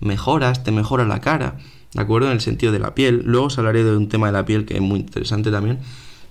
mejoras, 0.00 0.64
te 0.64 0.70
mejora 0.70 1.06
la 1.06 1.22
cara, 1.22 1.56
¿de 1.94 2.02
acuerdo? 2.02 2.26
En 2.26 2.34
el 2.34 2.42
sentido 2.42 2.72
de 2.72 2.78
la 2.78 2.94
piel. 2.94 3.22
Luego 3.24 3.46
os 3.46 3.56
hablaré 3.56 3.84
de 3.84 3.96
un 3.96 4.10
tema 4.10 4.26
de 4.26 4.34
la 4.34 4.44
piel 4.44 4.66
que 4.66 4.74
es 4.74 4.82
muy 4.82 5.00
interesante 5.00 5.50
también. 5.50 5.78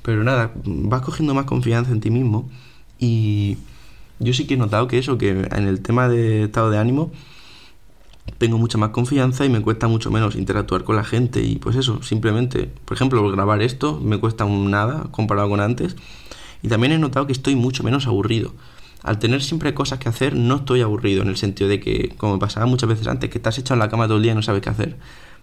Pero 0.04 0.24
nada, 0.24 0.52
vas 0.64 1.02
cogiendo 1.02 1.34
más 1.34 1.46
confianza 1.46 1.92
en 1.92 2.02
ti 2.02 2.12
mismo 2.12 2.52
y 3.00 3.58
yo 4.24 4.34
sí 4.34 4.48
que 4.48 4.56
he 4.56 4.58
notado 4.58 4.88
que 4.88 4.98
eso, 4.98 5.18
que 5.18 5.30
en 5.30 5.68
el 5.68 5.82
tema 5.82 6.08
de 6.10 6.44
estado 6.46 6.70
de 6.70 6.78
ánimo, 6.78 7.12
tengo 8.38 8.58
mucha 8.58 8.78
más 8.78 8.90
confianza 8.90 9.46
y 9.46 9.50
me 9.50 9.62
cuesta 9.62 9.88
mucho 9.88 10.10
menos 10.12 10.36
interactuar 10.36 10.84
con 10.84 10.96
la 10.96 11.04
gente 11.04 11.44
y 11.44 11.58
pues 11.58 11.76
eso, 11.76 12.02
simplemente, 12.04 12.70
por 12.86 12.96
ejemplo, 12.96 13.30
grabar 13.30 13.62
esto 13.62 14.00
me 14.02 14.18
cuesta 14.18 14.46
nada 14.46 15.08
comparado 15.12 15.50
con 15.50 15.60
antes 15.60 15.96
y 16.62 16.70
también 16.70 16.94
he 16.94 16.98
notado 16.98 17.28
que 17.28 17.34
estoy 17.34 17.56
mucho 17.56 17.84
menos 17.84 18.08
aburrido. 18.08 18.54
al 19.04 19.20
tener 19.20 19.44
siempre 19.44 19.74
cosas 19.74 20.00
que 20.00 20.10
hacer, 20.10 20.36
no 20.36 20.56
estoy 20.58 20.82
aburrido 20.82 21.22
en 21.24 21.28
el 21.28 21.36
sentido 21.38 21.70
de 21.70 21.80
que, 21.80 22.14
como 22.18 22.40
pasaba 22.40 22.66
muchas 22.66 22.88
veces 22.88 23.08
antes, 23.08 23.30
que 23.30 23.38
estás 23.38 23.58
echado 23.58 23.76
en 23.76 23.80
la 23.80 23.90
cama 23.90 24.08
todo 24.08 24.18
el 24.18 24.24
día 24.24 24.32
y 24.32 24.36
no 24.36 24.42
sabes 24.42 24.62
qué 24.62 24.70
hacer. 24.70 24.98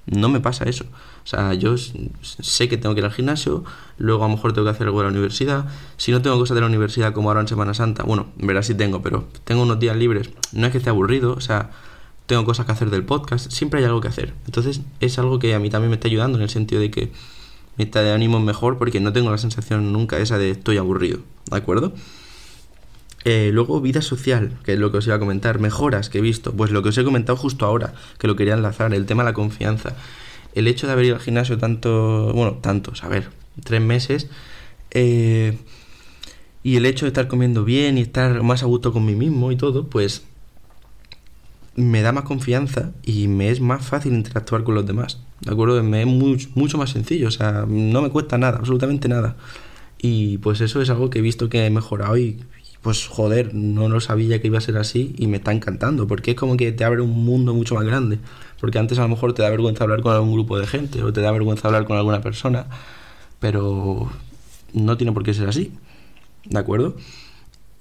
No 0.07 0.29
me 0.29 0.41
pasa 0.41 0.65
eso. 0.65 0.85
O 1.25 1.27
sea, 1.27 1.55
yo 1.55 1.77
sé 1.77 2.69
que 2.69 2.77
tengo 2.77 2.95
que 2.95 3.01
ir 3.01 3.05
al 3.05 3.13
gimnasio, 3.13 3.65
luego 3.99 4.25
a 4.25 4.29
lo 4.29 4.35
mejor 4.35 4.53
tengo 4.53 4.65
que 4.65 4.71
hacer 4.71 4.87
algo 4.87 5.01
de 5.01 5.05
la 5.05 5.11
universidad. 5.11 5.67
Si 5.97 6.11
no 6.11 6.23
tengo 6.23 6.39
cosas 6.39 6.55
de 6.55 6.63
la 6.63 6.67
universidad 6.67 7.13
como 7.13 7.29
ahora 7.31 7.41
en 7.41 7.49
Semana 7.49 7.75
Santa, 7.75 8.03
bueno, 8.03 8.29
en 8.39 8.47
verdad 8.47 8.63
sí 8.63 8.75
tengo, 8.75 9.03
pero 9.03 9.29
tengo 9.45 9.63
unos 9.63 9.79
días 9.79 9.97
libres. 9.97 10.31
No 10.53 10.67
es 10.67 10.73
que 10.73 10.79
esté 10.79 10.91
aburrido, 10.91 11.35
o 11.35 11.41
sea, 11.41 11.71
tengo 12.27 12.45
cosas 12.45 12.67
que 12.67 12.73
hacer 12.73 12.91
del 12.91 13.05
podcast, 13.05 13.51
siempre 13.51 13.81
hay 13.81 13.87
algo 13.87 14.01
que 14.01 14.09
hacer. 14.09 14.35
Entonces 14.47 14.81
es 15.01 15.19
algo 15.19 15.39
que 15.39 15.55
a 15.55 15.59
mí 15.59 15.69
también 15.69 15.91
me 15.91 15.97
está 15.97 16.09
ayudando 16.09 16.39
en 16.39 16.43
el 16.43 16.51
sentido 16.51 16.81
de 16.81 16.91
que 16.91 17.13
mi 17.77 17.85
estado 17.85 18.07
de 18.07 18.13
ánimo 18.13 18.41
mejor 18.41 18.79
porque 18.79 19.01
no 19.01 19.13
tengo 19.13 19.31
la 19.31 19.39
sensación 19.39 19.93
nunca 19.93 20.19
esa 20.19 20.39
de 20.39 20.51
estoy 20.51 20.77
aburrido, 20.77 21.21
¿de 21.51 21.57
acuerdo? 21.57 21.93
Eh, 23.25 23.51
luego, 23.53 23.81
vida 23.81 24.03
social, 24.03 24.59
que 24.65 24.73
es 24.75 24.79
lo 24.79 24.91
que 24.91 24.99
os 24.99 25.07
iba 25.07 25.17
a 25.17 25.19
comentar. 25.19 25.59
Mejoras 25.59 26.09
que 26.09 26.19
he 26.19 26.21
visto. 26.21 26.53
Pues 26.53 26.71
lo 26.71 26.83
que 26.83 26.91
os 26.91 26.99
he 26.99 27.05
comentado 27.05 27.37
justo 27.37 27.67
ahora, 27.67 27.95
que 28.19 28.27
lo 28.27 28.37
quería 28.37 28.55
enlazar, 28.55 28.95
el 28.95 29.07
tema 29.07 29.23
de 29.23 29.31
la 29.31 29.35
confianza. 29.35 29.95
El 30.55 30.67
hecho 30.67 30.87
de 30.87 30.95
haber 30.95 31.07
ido 31.07 31.17
al 31.17 31.21
gimnasio 31.21 31.59
tanto, 31.59 32.33
bueno, 32.35 32.59
tantos, 32.61 33.05
a 33.05 33.09
ver, 33.09 33.29
tres 33.63 33.81
meses. 33.81 34.29
Eh, 34.91 35.59
y 36.63 36.77
el 36.77 36.87
hecho 36.87 37.07
de 37.07 37.09
estar 37.09 37.29
comiendo 37.29 37.65
bien 37.65 37.99
y 37.99 38.03
estar 38.03 38.43
más 38.43 38.63
a 38.63 38.67
gusto 38.67 38.93
con 38.93 39.05
mí 39.05 39.15
mismo 39.15 39.53
y 39.53 39.57
todo, 39.57 39.89
pues 39.89 40.25
me 41.77 42.03
da 42.03 42.13
más 42.13 42.25
confianza 42.25 42.93
y 43.03 43.29
me 43.29 43.51
es 43.51 43.61
más 43.61 43.85
fácil 43.85 44.13
interactuar 44.15 44.65
con 44.65 44.75
los 44.75 44.87
demás. 44.87 45.21
¿De 45.41 45.53
acuerdo? 45.53 45.83
Me 45.83 46.03
es 46.03 46.57
mucho 46.57 46.79
más 46.79 46.91
sencillo, 46.91 47.29
o 47.29 47.31
sea, 47.31 47.65
no 47.67 48.03
me 48.03 48.11
cuesta 48.11 48.37
nada, 48.39 48.59
absolutamente 48.59 49.09
nada. 49.09 49.37
Y 49.99 50.39
pues 50.39 50.61
eso 50.61 50.83
es 50.83 50.91
algo 50.91 51.11
que 51.11 51.21
he 51.21 51.23
visto 51.23 51.49
que 51.49 51.67
he 51.67 51.71
mejorado 51.71 52.17
y, 52.19 52.43
pues 52.83 53.07
joder, 53.07 53.55
no 53.55 53.89
lo 53.89 54.01
sabía 54.01 54.41
que 54.41 54.47
iba 54.47 54.59
a 54.59 54.63
ser 54.63 54.79
así 54.79 55.15
y 55.19 55.27
me 55.27 55.37
está 55.37 55.53
encantando, 55.53 56.07
porque 56.07 56.33
es 56.33 56.37
como 56.37 56.57
que 56.57 56.73
te 56.73 56.85
abre 56.85 57.03
un 57.03 57.25
mundo 57.25 57.55
mucho 57.55 57.75
más 57.75 57.85
grande, 57.85 58.19
porque 58.61 58.79
antes 58.79 58.99
a 58.99 59.03
lo 59.03 59.09
mejor 59.09 59.35
te 59.35 59.43
da 59.43 59.51
vergüenza 59.51 59.85
hablar 59.85 60.01
con 60.01 60.15
algún 60.15 60.33
grupo 60.33 60.59
de 60.59 60.67
gente 60.67 61.03
o 61.03 61.13
te 61.13 61.21
da 61.21 61.31
vergüenza 61.31 61.69
hablar 61.69 61.85
con 61.85 61.97
alguna 61.97 62.23
persona, 62.23 62.67
pero 63.39 64.11
no 64.73 64.97
tiene 64.97 65.13
por 65.13 65.25
qué 65.25 65.35
ser 65.35 65.49
así, 65.49 65.73
¿de 66.45 66.59
acuerdo? 66.59 66.97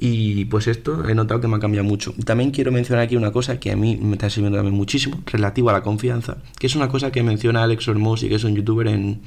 Y 0.02 0.46
pues 0.46 0.68
esto 0.68 1.08
he 1.08 1.14
notado 1.14 1.42
que 1.42 1.48
me 1.50 1.58
ha 1.58 1.60
cambiado 1.60 1.86
mucho. 1.86 2.14
También 2.26 2.52
quiero 2.52 2.72
mencionar 2.72 3.04
aquí 3.04 3.18
una 3.18 3.32
cosa 3.34 3.60
que 3.60 3.72
a 3.72 3.76
mí 3.76 3.98
me 3.98 4.14
está 4.14 4.30
sirviendo 4.30 4.58
también 4.58 4.76
muchísimo, 4.76 5.22
relativo 5.26 5.70
a 5.70 5.74
la 5.74 5.84
confianza, 5.84 6.38
que 6.58 6.68
es 6.68 6.76
una 6.76 6.88
cosa 6.88 7.12
que 7.12 7.22
menciona 7.24 7.64
Alex 7.64 7.88
Hormuz 7.88 8.24
y 8.24 8.30
que 8.30 8.36
es 8.36 8.44
un 8.46 8.56
youtuber 8.56 8.88
en, 8.88 9.22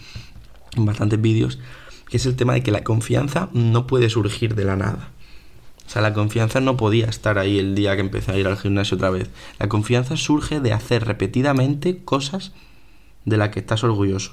en 0.76 0.86
bastantes 0.86 1.20
vídeos, 1.20 1.58
que 2.08 2.16
es 2.18 2.26
el 2.26 2.36
tema 2.36 2.54
de 2.54 2.62
que 2.62 2.70
la 2.70 2.84
confianza 2.84 3.50
no 3.52 3.86
puede 3.86 4.08
surgir 4.08 4.54
de 4.54 4.64
la 4.64 4.76
nada. 4.76 5.10
O 5.92 5.94
sea, 5.94 6.00
la 6.00 6.14
confianza 6.14 6.58
no 6.62 6.78
podía 6.78 7.04
estar 7.04 7.36
ahí 7.36 7.58
el 7.58 7.74
día 7.74 7.94
que 7.96 8.00
empecé 8.00 8.32
a 8.32 8.38
ir 8.38 8.46
al 8.46 8.56
gimnasio 8.56 8.94
otra 8.94 9.10
vez. 9.10 9.28
La 9.58 9.68
confianza 9.68 10.16
surge 10.16 10.58
de 10.58 10.72
hacer 10.72 11.04
repetidamente 11.04 11.98
cosas 12.02 12.52
de 13.26 13.36
las 13.36 13.50
que 13.50 13.60
estás 13.60 13.84
orgulloso. 13.84 14.32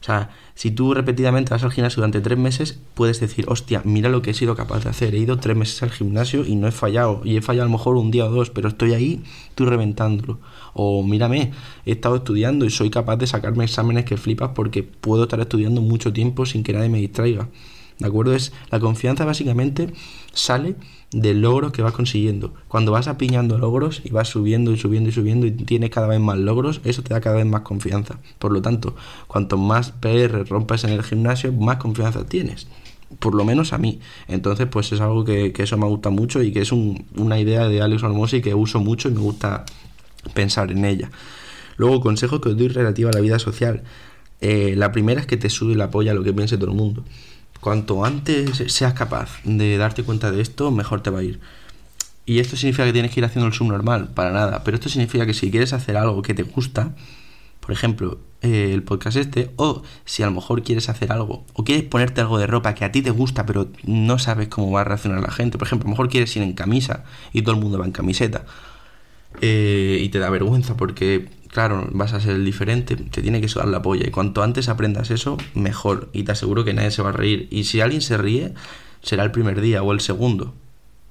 O 0.00 0.04
sea, 0.04 0.30
si 0.56 0.72
tú 0.72 0.94
repetidamente 0.94 1.50
vas 1.50 1.62
al 1.62 1.70
gimnasio 1.70 2.00
durante 2.00 2.20
tres 2.20 2.36
meses, 2.36 2.80
puedes 2.94 3.20
decir, 3.20 3.44
hostia, 3.46 3.80
mira 3.84 4.08
lo 4.08 4.22
que 4.22 4.32
he 4.32 4.34
sido 4.34 4.56
capaz 4.56 4.82
de 4.82 4.90
hacer. 4.90 5.14
He 5.14 5.18
ido 5.18 5.38
tres 5.38 5.56
meses 5.56 5.80
al 5.84 5.92
gimnasio 5.92 6.44
y 6.44 6.56
no 6.56 6.66
he 6.66 6.72
fallado. 6.72 7.20
Y 7.22 7.36
he 7.36 7.42
fallado 7.42 7.66
a 7.66 7.70
lo 7.70 7.78
mejor 7.78 7.94
un 7.94 8.10
día 8.10 8.24
o 8.24 8.30
dos, 8.30 8.50
pero 8.50 8.66
estoy 8.66 8.94
ahí, 8.94 9.22
estoy 9.50 9.68
reventándolo. 9.68 10.40
O 10.74 11.04
mírame, 11.04 11.52
he 11.86 11.92
estado 11.92 12.16
estudiando 12.16 12.64
y 12.64 12.70
soy 12.70 12.90
capaz 12.90 13.18
de 13.18 13.28
sacarme 13.28 13.62
exámenes 13.62 14.04
que 14.04 14.16
flipas 14.16 14.50
porque 14.52 14.82
puedo 14.82 15.22
estar 15.22 15.38
estudiando 15.38 15.80
mucho 15.80 16.12
tiempo 16.12 16.44
sin 16.44 16.64
que 16.64 16.72
nadie 16.72 16.88
me 16.88 16.98
distraiga. 16.98 17.48
¿De 17.98 18.06
acuerdo? 18.06 18.34
Es 18.34 18.52
la 18.70 18.78
confianza 18.78 19.24
básicamente 19.24 19.92
sale 20.38 20.76
del 21.10 21.40
logro 21.40 21.72
que 21.72 21.82
vas 21.82 21.92
consiguiendo. 21.92 22.54
Cuando 22.68 22.92
vas 22.92 23.08
apiñando 23.08 23.58
logros 23.58 24.02
y 24.04 24.10
vas 24.10 24.28
subiendo 24.28 24.72
y 24.72 24.78
subiendo 24.78 25.10
y 25.10 25.12
subiendo 25.12 25.46
y 25.46 25.50
tienes 25.52 25.90
cada 25.90 26.06
vez 26.06 26.20
más 26.20 26.38
logros, 26.38 26.80
eso 26.84 27.02
te 27.02 27.14
da 27.14 27.20
cada 27.20 27.36
vez 27.36 27.46
más 27.46 27.62
confianza. 27.62 28.18
Por 28.38 28.52
lo 28.52 28.62
tanto, 28.62 28.94
cuanto 29.26 29.56
más 29.56 29.90
PR 29.92 30.46
rompes 30.48 30.84
en 30.84 30.90
el 30.90 31.02
gimnasio, 31.02 31.52
más 31.52 31.78
confianza 31.78 32.24
tienes. 32.26 32.66
Por 33.18 33.34
lo 33.34 33.44
menos 33.44 33.72
a 33.72 33.78
mí. 33.78 34.00
Entonces, 34.28 34.66
pues 34.70 34.92
es 34.92 35.00
algo 35.00 35.24
que, 35.24 35.52
eso 35.56 35.78
me 35.78 35.86
gusta 35.86 36.10
mucho 36.10 36.42
y 36.42 36.52
que 36.52 36.60
es 36.60 36.72
una 36.72 37.38
idea 37.38 37.68
de 37.68 37.80
Alex 37.80 38.02
y 38.34 38.42
que 38.42 38.54
uso 38.54 38.80
mucho 38.80 39.08
y 39.08 39.12
me 39.12 39.20
gusta 39.20 39.64
pensar 40.34 40.70
en 40.70 40.84
ella. 40.84 41.10
Luego, 41.78 42.00
consejo 42.00 42.40
que 42.40 42.50
os 42.50 42.56
doy 42.56 42.68
relativo 42.68 43.08
a 43.08 43.12
la 43.12 43.20
vida 43.20 43.38
social. 43.38 43.82
Eh, 44.40 44.74
la 44.76 44.92
primera 44.92 45.20
es 45.20 45.26
que 45.26 45.36
te 45.36 45.48
sube 45.48 45.74
la 45.74 45.90
polla 45.90 46.12
lo 46.12 46.22
que 46.22 46.32
piense 46.34 46.58
todo 46.58 46.70
el 46.70 46.76
mundo. 46.76 47.02
Cuanto 47.60 48.04
antes 48.04 48.62
seas 48.72 48.94
capaz 48.94 49.40
de 49.44 49.76
darte 49.76 50.04
cuenta 50.04 50.30
de 50.30 50.40
esto, 50.40 50.70
mejor 50.70 51.02
te 51.02 51.10
va 51.10 51.20
a 51.20 51.22
ir. 51.22 51.40
Y 52.24 52.40
esto 52.40 52.56
significa 52.56 52.84
que 52.84 52.92
tienes 52.92 53.10
que 53.10 53.20
ir 53.20 53.24
haciendo 53.24 53.46
el 53.46 53.54
subnormal, 53.54 54.08
para 54.08 54.30
nada. 54.30 54.62
Pero 54.62 54.76
esto 54.76 54.88
significa 54.88 55.26
que 55.26 55.34
si 55.34 55.50
quieres 55.50 55.72
hacer 55.72 55.96
algo 55.96 56.22
que 56.22 56.34
te 56.34 56.42
gusta, 56.42 56.94
por 57.60 57.72
ejemplo, 57.72 58.18
eh, 58.42 58.70
el 58.72 58.82
podcast 58.82 59.16
este, 59.16 59.50
o 59.56 59.82
si 60.04 60.22
a 60.22 60.26
lo 60.26 60.32
mejor 60.32 60.62
quieres 60.62 60.88
hacer 60.88 61.10
algo, 61.10 61.44
o 61.54 61.64
quieres 61.64 61.84
ponerte 61.84 62.20
algo 62.20 62.38
de 62.38 62.46
ropa 62.46 62.74
que 62.74 62.84
a 62.84 62.92
ti 62.92 63.02
te 63.02 63.10
gusta, 63.10 63.46
pero 63.46 63.68
no 63.82 64.18
sabes 64.18 64.48
cómo 64.48 64.70
va 64.70 64.82
a 64.82 64.84
reaccionar 64.84 65.20
la 65.20 65.30
gente. 65.30 65.58
Por 65.58 65.66
ejemplo, 65.66 65.86
a 65.86 65.88
lo 65.88 65.92
mejor 65.92 66.08
quieres 66.08 66.34
ir 66.36 66.42
en 66.42 66.52
camisa 66.52 67.04
y 67.32 67.42
todo 67.42 67.54
el 67.54 67.60
mundo 67.60 67.78
va 67.78 67.86
en 67.86 67.92
camiseta. 67.92 68.44
Eh, 69.40 69.98
y 70.00 70.08
te 70.08 70.18
da 70.18 70.30
vergüenza 70.30 70.76
porque 70.76 71.28
claro, 71.48 71.88
vas 71.92 72.12
a 72.12 72.20
ser 72.20 72.36
el 72.36 72.44
diferente, 72.44 72.96
te 72.96 73.22
tiene 73.22 73.40
que 73.40 73.48
sudar 73.48 73.68
la 73.68 73.82
polla. 73.82 74.06
Y 74.06 74.10
cuanto 74.10 74.42
antes 74.42 74.68
aprendas 74.68 75.10
eso, 75.10 75.36
mejor. 75.54 76.08
Y 76.12 76.22
te 76.22 76.32
aseguro 76.32 76.64
que 76.64 76.74
nadie 76.74 76.90
se 76.90 77.02
va 77.02 77.10
a 77.10 77.12
reír. 77.12 77.48
Y 77.50 77.64
si 77.64 77.80
alguien 77.80 78.00
se 78.00 78.16
ríe, 78.16 78.54
será 79.02 79.24
el 79.24 79.30
primer 79.30 79.60
día 79.60 79.82
o 79.82 79.92
el 79.92 80.00
segundo. 80.00 80.54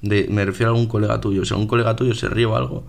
De, 0.02 0.28
me 0.30 0.45
refiero 0.45 0.71
a 0.71 0.76
algún 0.76 0.88
colega 0.88 1.19
tuyo. 1.19 1.45
Si 1.45 1.54
algún 1.54 1.67
colega 1.67 1.95
tuyo 1.95 2.13
se 2.13 2.30
ríe 2.30 2.45
o 2.45 2.56
algo, 2.56 2.86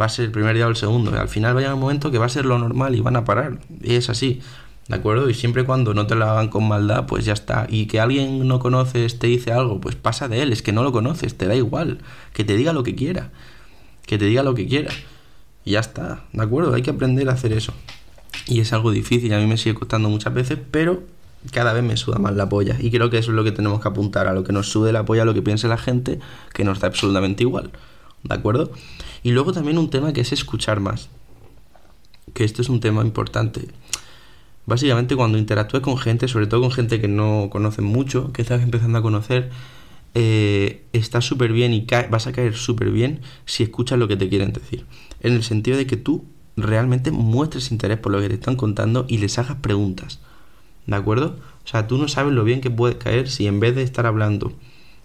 va 0.00 0.06
a 0.06 0.08
ser 0.08 0.26
el 0.26 0.30
primer 0.30 0.54
día 0.54 0.66
o 0.66 0.70
el 0.70 0.76
segundo. 0.76 1.10
Y 1.12 1.18
al 1.18 1.28
final 1.28 1.56
va 1.56 1.68
a 1.68 1.74
un 1.74 1.80
momento 1.80 2.10
que 2.10 2.18
va 2.18 2.26
a 2.26 2.30
ser 2.30 2.44
lo 2.44 2.58
normal 2.58 2.94
y 2.94 3.00
van 3.00 3.16
a 3.16 3.24
parar. 3.24 3.58
Y 3.82 3.94
es 3.94 4.10
así. 4.10 4.40
¿De 4.88 4.96
acuerdo? 4.96 5.30
Y 5.30 5.34
siempre 5.34 5.64
cuando 5.64 5.94
no 5.94 6.08
te 6.08 6.16
lo 6.16 6.24
hagan 6.24 6.48
con 6.48 6.66
maldad, 6.66 7.06
pues 7.06 7.24
ya 7.24 7.32
está. 7.32 7.66
Y 7.68 7.86
que 7.86 8.00
alguien 8.00 8.46
no 8.48 8.58
conoces 8.58 9.20
te 9.20 9.28
dice 9.28 9.52
algo, 9.52 9.80
pues 9.80 9.94
pasa 9.94 10.26
de 10.26 10.42
él. 10.42 10.52
Es 10.52 10.62
que 10.62 10.72
no 10.72 10.82
lo 10.82 10.90
conoces, 10.90 11.36
te 11.38 11.46
da 11.46 11.54
igual. 11.54 11.98
Que 12.32 12.44
te 12.44 12.56
diga 12.56 12.72
lo 12.72 12.82
que 12.82 12.96
quiera. 12.96 13.30
Que 14.04 14.18
te 14.18 14.24
diga 14.24 14.42
lo 14.42 14.54
que 14.54 14.66
quiera. 14.66 14.90
Y 15.64 15.72
ya 15.72 15.80
está, 15.80 16.24
¿de 16.32 16.42
acuerdo? 16.42 16.74
Hay 16.74 16.82
que 16.82 16.90
aprender 16.90 17.28
a 17.28 17.32
hacer 17.32 17.52
eso. 17.52 17.72
Y 18.46 18.60
es 18.60 18.72
algo 18.72 18.90
difícil, 18.90 19.32
a 19.34 19.38
mí 19.38 19.46
me 19.46 19.56
sigue 19.56 19.74
costando 19.74 20.08
muchas 20.08 20.32
veces, 20.34 20.58
pero 20.70 21.02
cada 21.52 21.72
vez 21.72 21.82
me 21.82 21.96
suda 21.96 22.18
más 22.18 22.34
la 22.34 22.48
polla. 22.48 22.76
Y 22.78 22.90
creo 22.90 23.10
que 23.10 23.18
eso 23.18 23.30
es 23.30 23.36
lo 23.36 23.44
que 23.44 23.52
tenemos 23.52 23.80
que 23.80 23.88
apuntar, 23.88 24.26
a 24.26 24.32
lo 24.32 24.44
que 24.44 24.52
nos 24.52 24.68
sude 24.68 24.92
la 24.92 25.04
polla, 25.04 25.22
a 25.22 25.24
lo 25.24 25.34
que 25.34 25.42
piense 25.42 25.68
la 25.68 25.78
gente, 25.78 26.18
que 26.52 26.64
nos 26.64 26.80
da 26.80 26.88
absolutamente 26.88 27.42
igual. 27.42 27.70
¿De 28.22 28.34
acuerdo? 28.34 28.70
Y 29.22 29.32
luego 29.32 29.52
también 29.52 29.78
un 29.78 29.90
tema 29.90 30.12
que 30.12 30.20
es 30.20 30.32
escuchar 30.32 30.80
más. 30.80 31.08
Que 32.34 32.44
esto 32.44 32.62
es 32.62 32.68
un 32.68 32.80
tema 32.80 33.02
importante. 33.02 33.68
Básicamente 34.66 35.16
cuando 35.16 35.38
interactúes 35.38 35.82
con 35.82 35.98
gente, 35.98 36.28
sobre 36.28 36.46
todo 36.46 36.60
con 36.60 36.70
gente 36.70 37.00
que 37.00 37.08
no 37.08 37.48
conoces 37.50 37.84
mucho, 37.84 38.32
que 38.32 38.42
estás 38.42 38.62
empezando 38.62 38.98
a 38.98 39.02
conocer, 39.02 39.50
eh, 40.14 40.84
está 40.92 41.20
súper 41.20 41.52
bien 41.52 41.72
y 41.72 41.86
vas 42.10 42.26
a 42.26 42.32
caer 42.32 42.54
súper 42.54 42.90
bien 42.90 43.20
si 43.46 43.62
escuchas 43.62 43.98
lo 43.98 44.06
que 44.06 44.16
te 44.16 44.28
quieren 44.28 44.52
decir. 44.52 44.84
En 45.20 45.34
el 45.34 45.42
sentido 45.42 45.76
de 45.76 45.86
que 45.86 45.96
tú 45.96 46.24
realmente 46.56 47.10
muestres 47.10 47.70
interés 47.70 47.98
por 47.98 48.12
lo 48.12 48.20
que 48.20 48.28
te 48.28 48.34
están 48.34 48.56
contando 48.56 49.06
y 49.08 49.18
les 49.18 49.38
hagas 49.38 49.56
preguntas. 49.56 50.20
¿De 50.86 50.96
acuerdo? 50.96 51.36
O 51.64 51.68
sea, 51.68 51.86
tú 51.86 51.98
no 51.98 52.08
sabes 52.08 52.32
lo 52.32 52.44
bien 52.44 52.60
que 52.60 52.70
puedes 52.70 52.96
caer 52.96 53.28
si 53.28 53.46
en 53.46 53.60
vez 53.60 53.74
de 53.76 53.82
estar 53.82 54.06
hablando 54.06 54.52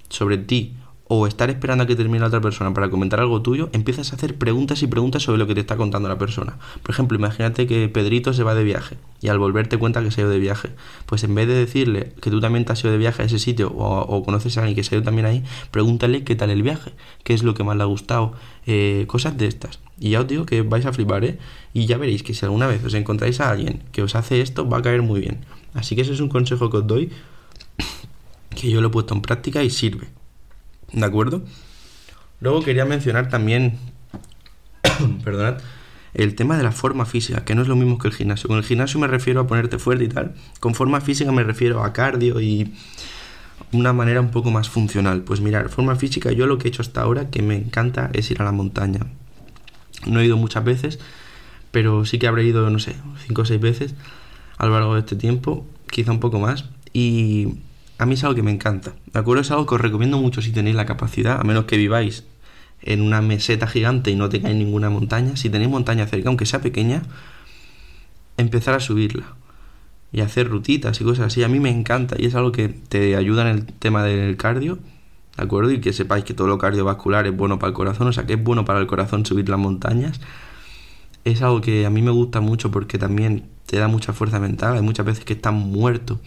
sobre 0.09 0.37
ti 0.37 0.75
o 1.07 1.27
estar 1.27 1.49
esperando 1.49 1.83
a 1.83 1.87
que 1.87 1.95
termine 1.95 2.19
la 2.21 2.27
otra 2.27 2.41
persona 2.41 2.73
para 2.73 2.89
comentar 2.89 3.19
algo 3.19 3.41
tuyo, 3.41 3.69
empiezas 3.73 4.11
a 4.11 4.15
hacer 4.15 4.35
preguntas 4.37 4.81
y 4.81 4.87
preguntas 4.87 5.21
sobre 5.21 5.37
lo 5.37 5.45
que 5.45 5.53
te 5.53 5.59
está 5.59 5.77
contando 5.77 6.09
la 6.09 6.17
persona. 6.17 6.57
Por 6.81 6.91
ejemplo, 6.91 7.17
imagínate 7.17 7.67
que 7.67 7.87
Pedrito 7.89 8.33
se 8.33 8.43
va 8.43 8.55
de 8.55 8.63
viaje 8.63 8.97
y 9.21 9.27
al 9.27 9.37
volverte 9.37 9.77
cuenta 9.77 10.01
que 10.01 10.09
se 10.09 10.21
ha 10.21 10.23
ido 10.23 10.31
de 10.31 10.39
viaje, 10.39 10.69
pues 11.05 11.23
en 11.23 11.35
vez 11.35 11.47
de 11.47 11.53
decirle 11.53 12.13
que 12.21 12.31
tú 12.31 12.39
también 12.39 12.65
te 12.65 12.73
has 12.73 12.83
ido 12.83 12.91
de 12.91 12.97
viaje 12.97 13.21
a 13.21 13.25
ese 13.25 13.37
sitio 13.37 13.71
o, 13.75 14.23
conoces 14.23 14.57
a 14.57 14.61
alguien 14.61 14.75
que 14.75 14.83
se 14.83 14.95
ha 14.95 14.97
ido 14.97 15.05
también 15.05 15.27
ahí, 15.27 15.43
pregúntale 15.69 16.23
qué 16.23 16.35
tal 16.35 16.49
el 16.49 16.63
viaje, 16.63 16.91
qué 17.23 17.33
es 17.33 17.43
lo 17.43 17.53
que 17.53 17.63
más 17.63 17.77
le 17.77 17.83
ha 17.83 17.87
gustado, 17.87 18.33
eh, 18.65 19.05
cosas 19.07 19.37
de 19.37 19.45
estas. 19.45 19.79
Y 19.99 20.11
ya 20.11 20.21
os 20.21 20.27
digo 20.27 20.45
que 20.45 20.63
vais 20.63 20.85
a 20.87 20.91
flipar, 20.91 21.23
¿eh? 21.23 21.37
Y 21.73 21.85
ya 21.85 21.97
veréis 21.97 22.23
que 22.23 22.33
si 22.33 22.45
alguna 22.45 22.67
vez 22.67 22.83
os 22.83 22.93
encontráis 22.95 23.39
a 23.39 23.51
alguien 23.51 23.83
que 23.91 24.01
os 24.01 24.15
hace 24.15 24.41
esto, 24.41 24.67
va 24.67 24.79
a 24.79 24.81
caer 24.81 25.03
muy 25.03 25.21
bien. 25.21 25.45
Así 25.73 25.95
que 25.95 26.01
ese 26.01 26.13
es 26.13 26.19
un 26.19 26.29
consejo 26.29 26.69
que 26.69 26.77
os 26.77 26.87
doy, 26.87 27.11
que 28.49 28.71
yo 28.71 28.81
lo 28.81 28.87
he 28.87 28.91
puesto 28.91 29.13
en 29.13 29.21
práctica 29.21 29.63
y 29.63 29.69
sirve. 29.69 30.07
¿De 30.91 31.05
acuerdo? 31.05 31.43
Luego 32.39 32.61
quería 32.63 32.85
mencionar 32.85 33.29
también, 33.29 33.77
perdonad, 35.23 35.57
el 36.13 36.35
tema 36.35 36.57
de 36.57 36.63
la 36.63 36.71
forma 36.71 37.05
física, 37.05 37.43
que 37.43 37.55
no 37.55 37.61
es 37.61 37.67
lo 37.67 37.75
mismo 37.75 37.97
que 37.97 38.07
el 38.07 38.13
gimnasio. 38.13 38.47
Con 38.47 38.57
el 38.57 38.63
gimnasio 38.63 38.99
me 38.99 39.07
refiero 39.07 39.41
a 39.41 39.47
ponerte 39.47 39.79
fuerte 39.79 40.05
y 40.05 40.07
tal. 40.07 40.33
Con 40.59 40.73
forma 40.73 41.01
física 41.01 41.31
me 41.31 41.43
refiero 41.43 41.83
a 41.83 41.91
cardio 41.91 42.39
y 42.39 42.73
una 43.71 43.93
manera 43.93 44.21
un 44.21 44.31
poco 44.31 44.51
más 44.51 44.69
funcional. 44.69 45.21
Pues 45.21 45.41
mirar, 45.41 45.69
forma 45.69 45.95
física, 45.95 46.31
yo 46.31 46.47
lo 46.47 46.57
que 46.57 46.67
he 46.67 46.69
hecho 46.69 46.81
hasta 46.81 47.01
ahora 47.01 47.29
que 47.29 47.41
me 47.41 47.55
encanta 47.55 48.09
es 48.13 48.31
ir 48.31 48.41
a 48.41 48.45
la 48.45 48.51
montaña. 48.53 49.01
No 50.05 50.19
he 50.19 50.25
ido 50.25 50.37
muchas 50.37 50.63
veces, 50.63 50.99
pero 51.71 52.05
sí 52.05 52.19
que 52.19 52.27
habré 52.27 52.45
ido, 52.45 52.69
no 52.69 52.79
sé, 52.79 52.95
cinco 53.25 53.41
o 53.41 53.45
seis 53.45 53.59
veces 53.59 53.95
a 54.57 54.65
lo 54.67 54.73
largo 54.73 54.93
de 54.93 55.01
este 55.01 55.15
tiempo, 55.15 55.65
quizá 55.89 56.11
un 56.11 56.19
poco 56.19 56.39
más. 56.39 56.65
Y 56.93 57.55
a 57.97 58.05
mí 58.05 58.15
es 58.15 58.23
algo 58.23 58.35
que 58.35 58.43
me 58.43 58.51
encanta. 58.51 58.93
¿De 59.11 59.19
acuerdo? 59.19 59.41
Es 59.41 59.51
algo 59.51 59.65
que 59.65 59.75
os 59.75 59.81
recomiendo 59.81 60.17
mucho 60.17 60.41
si 60.41 60.51
tenéis 60.51 60.75
la 60.75 60.85
capacidad, 60.85 61.39
a 61.39 61.43
menos 61.43 61.65
que 61.65 61.77
viváis 61.77 62.23
en 62.81 63.01
una 63.01 63.21
meseta 63.21 63.67
gigante 63.67 64.11
y 64.11 64.15
no 64.15 64.29
tengáis 64.29 64.55
ninguna 64.55 64.89
montaña. 64.89 65.35
Si 65.35 65.49
tenéis 65.49 65.69
montaña 65.69 66.05
cerca, 66.07 66.29
aunque 66.29 66.45
sea 66.45 66.61
pequeña, 66.61 67.03
empezar 68.37 68.75
a 68.75 68.79
subirla 68.79 69.35
y 70.11 70.21
hacer 70.21 70.49
rutitas 70.49 70.99
y 71.01 71.03
cosas 71.03 71.27
así. 71.27 71.43
A 71.43 71.47
mí 71.47 71.59
me 71.59 71.69
encanta 71.69 72.15
y 72.17 72.25
es 72.25 72.35
algo 72.35 72.51
que 72.51 72.69
te 72.69 73.15
ayuda 73.15 73.49
en 73.49 73.57
el 73.57 73.65
tema 73.65 74.03
del 74.03 74.37
cardio, 74.37 74.79
¿de 75.37 75.43
acuerdo? 75.43 75.71
Y 75.71 75.81
que 75.81 75.93
sepáis 75.93 76.23
que 76.23 76.33
todo 76.33 76.47
lo 76.47 76.57
cardiovascular 76.57 77.27
es 77.27 77.35
bueno 77.35 77.59
para 77.59 77.69
el 77.69 77.73
corazón, 77.73 78.07
o 78.07 78.13
sea 78.13 78.25
que 78.25 78.33
es 78.33 78.43
bueno 78.43 78.65
para 78.65 78.79
el 78.79 78.87
corazón 78.87 79.25
subir 79.25 79.49
las 79.49 79.59
montañas. 79.59 80.21
Es 81.23 81.41
algo 81.41 81.61
que 81.61 81.85
a 81.85 81.89
mí 81.89 82.01
me 82.01 82.11
gusta 82.11 82.39
mucho 82.39 82.71
porque 82.71 82.97
también 82.97 83.49
te 83.65 83.77
da 83.77 83.87
mucha 83.87 84.13
fuerza 84.13 84.39
mental. 84.39 84.75
Hay 84.75 84.81
muchas 84.81 85.05
veces 85.05 85.25
que 85.25 85.33
estás 85.33 85.53
muerto, 85.53 86.19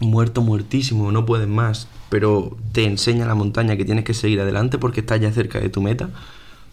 muerto, 0.00 0.42
muertísimo, 0.42 1.10
no 1.12 1.26
puedes 1.26 1.48
más, 1.48 1.88
pero 2.08 2.56
te 2.72 2.84
enseña 2.84 3.26
la 3.26 3.34
montaña 3.34 3.76
que 3.76 3.84
tienes 3.84 4.04
que 4.04 4.14
seguir 4.14 4.40
adelante 4.40 4.78
porque 4.78 5.00
estás 5.00 5.20
ya 5.20 5.32
cerca 5.32 5.60
de 5.60 5.68
tu 5.68 5.82
meta, 5.82 6.10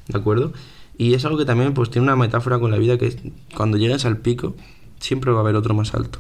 ¿de 0.08 0.18
acuerdo? 0.18 0.54
Y 0.98 1.14
es 1.14 1.26
algo 1.26 1.38
que 1.38 1.46
también 1.46 1.74
pues 1.74 1.90
tiene 1.90 2.04
una 2.04 2.16
metáfora 2.16 2.60
con 2.60 2.72
la 2.72 2.78
vida 2.78 2.98
que 2.98 3.34
cuando 3.56 3.78
llegues 3.78 4.06
al 4.06 4.18
pico 4.18 4.56
siempre 5.00 5.32
va 5.32 5.40
a 5.40 5.42
haber 5.42 5.56
otro 5.56 5.74
más 5.74 5.94
alto. 5.94 6.20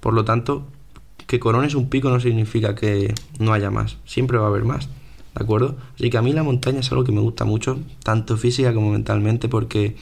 Por 0.00 0.14
lo 0.14 0.24
tanto, 0.24 0.66
que 1.26 1.40
corones 1.40 1.74
un 1.74 1.88
pico 1.88 2.10
no 2.10 2.20
significa 2.20 2.74
que 2.74 3.14
no 3.38 3.52
haya 3.52 3.70
más, 3.70 3.96
siempre 4.04 4.38
va 4.38 4.44
a 4.44 4.48
haber 4.48 4.64
más, 4.64 4.86
¿de 4.86 5.42
acuerdo? 5.42 5.76
Así 5.94 6.10
que 6.10 6.18
a 6.18 6.22
mí 6.22 6.32
la 6.32 6.42
montaña 6.42 6.80
es 6.80 6.92
algo 6.92 7.04
que 7.04 7.12
me 7.12 7.20
gusta 7.20 7.44
mucho, 7.44 7.78
tanto 8.02 8.36
física 8.36 8.72
como 8.74 8.90
mentalmente, 8.90 9.48
porque, 9.48 9.96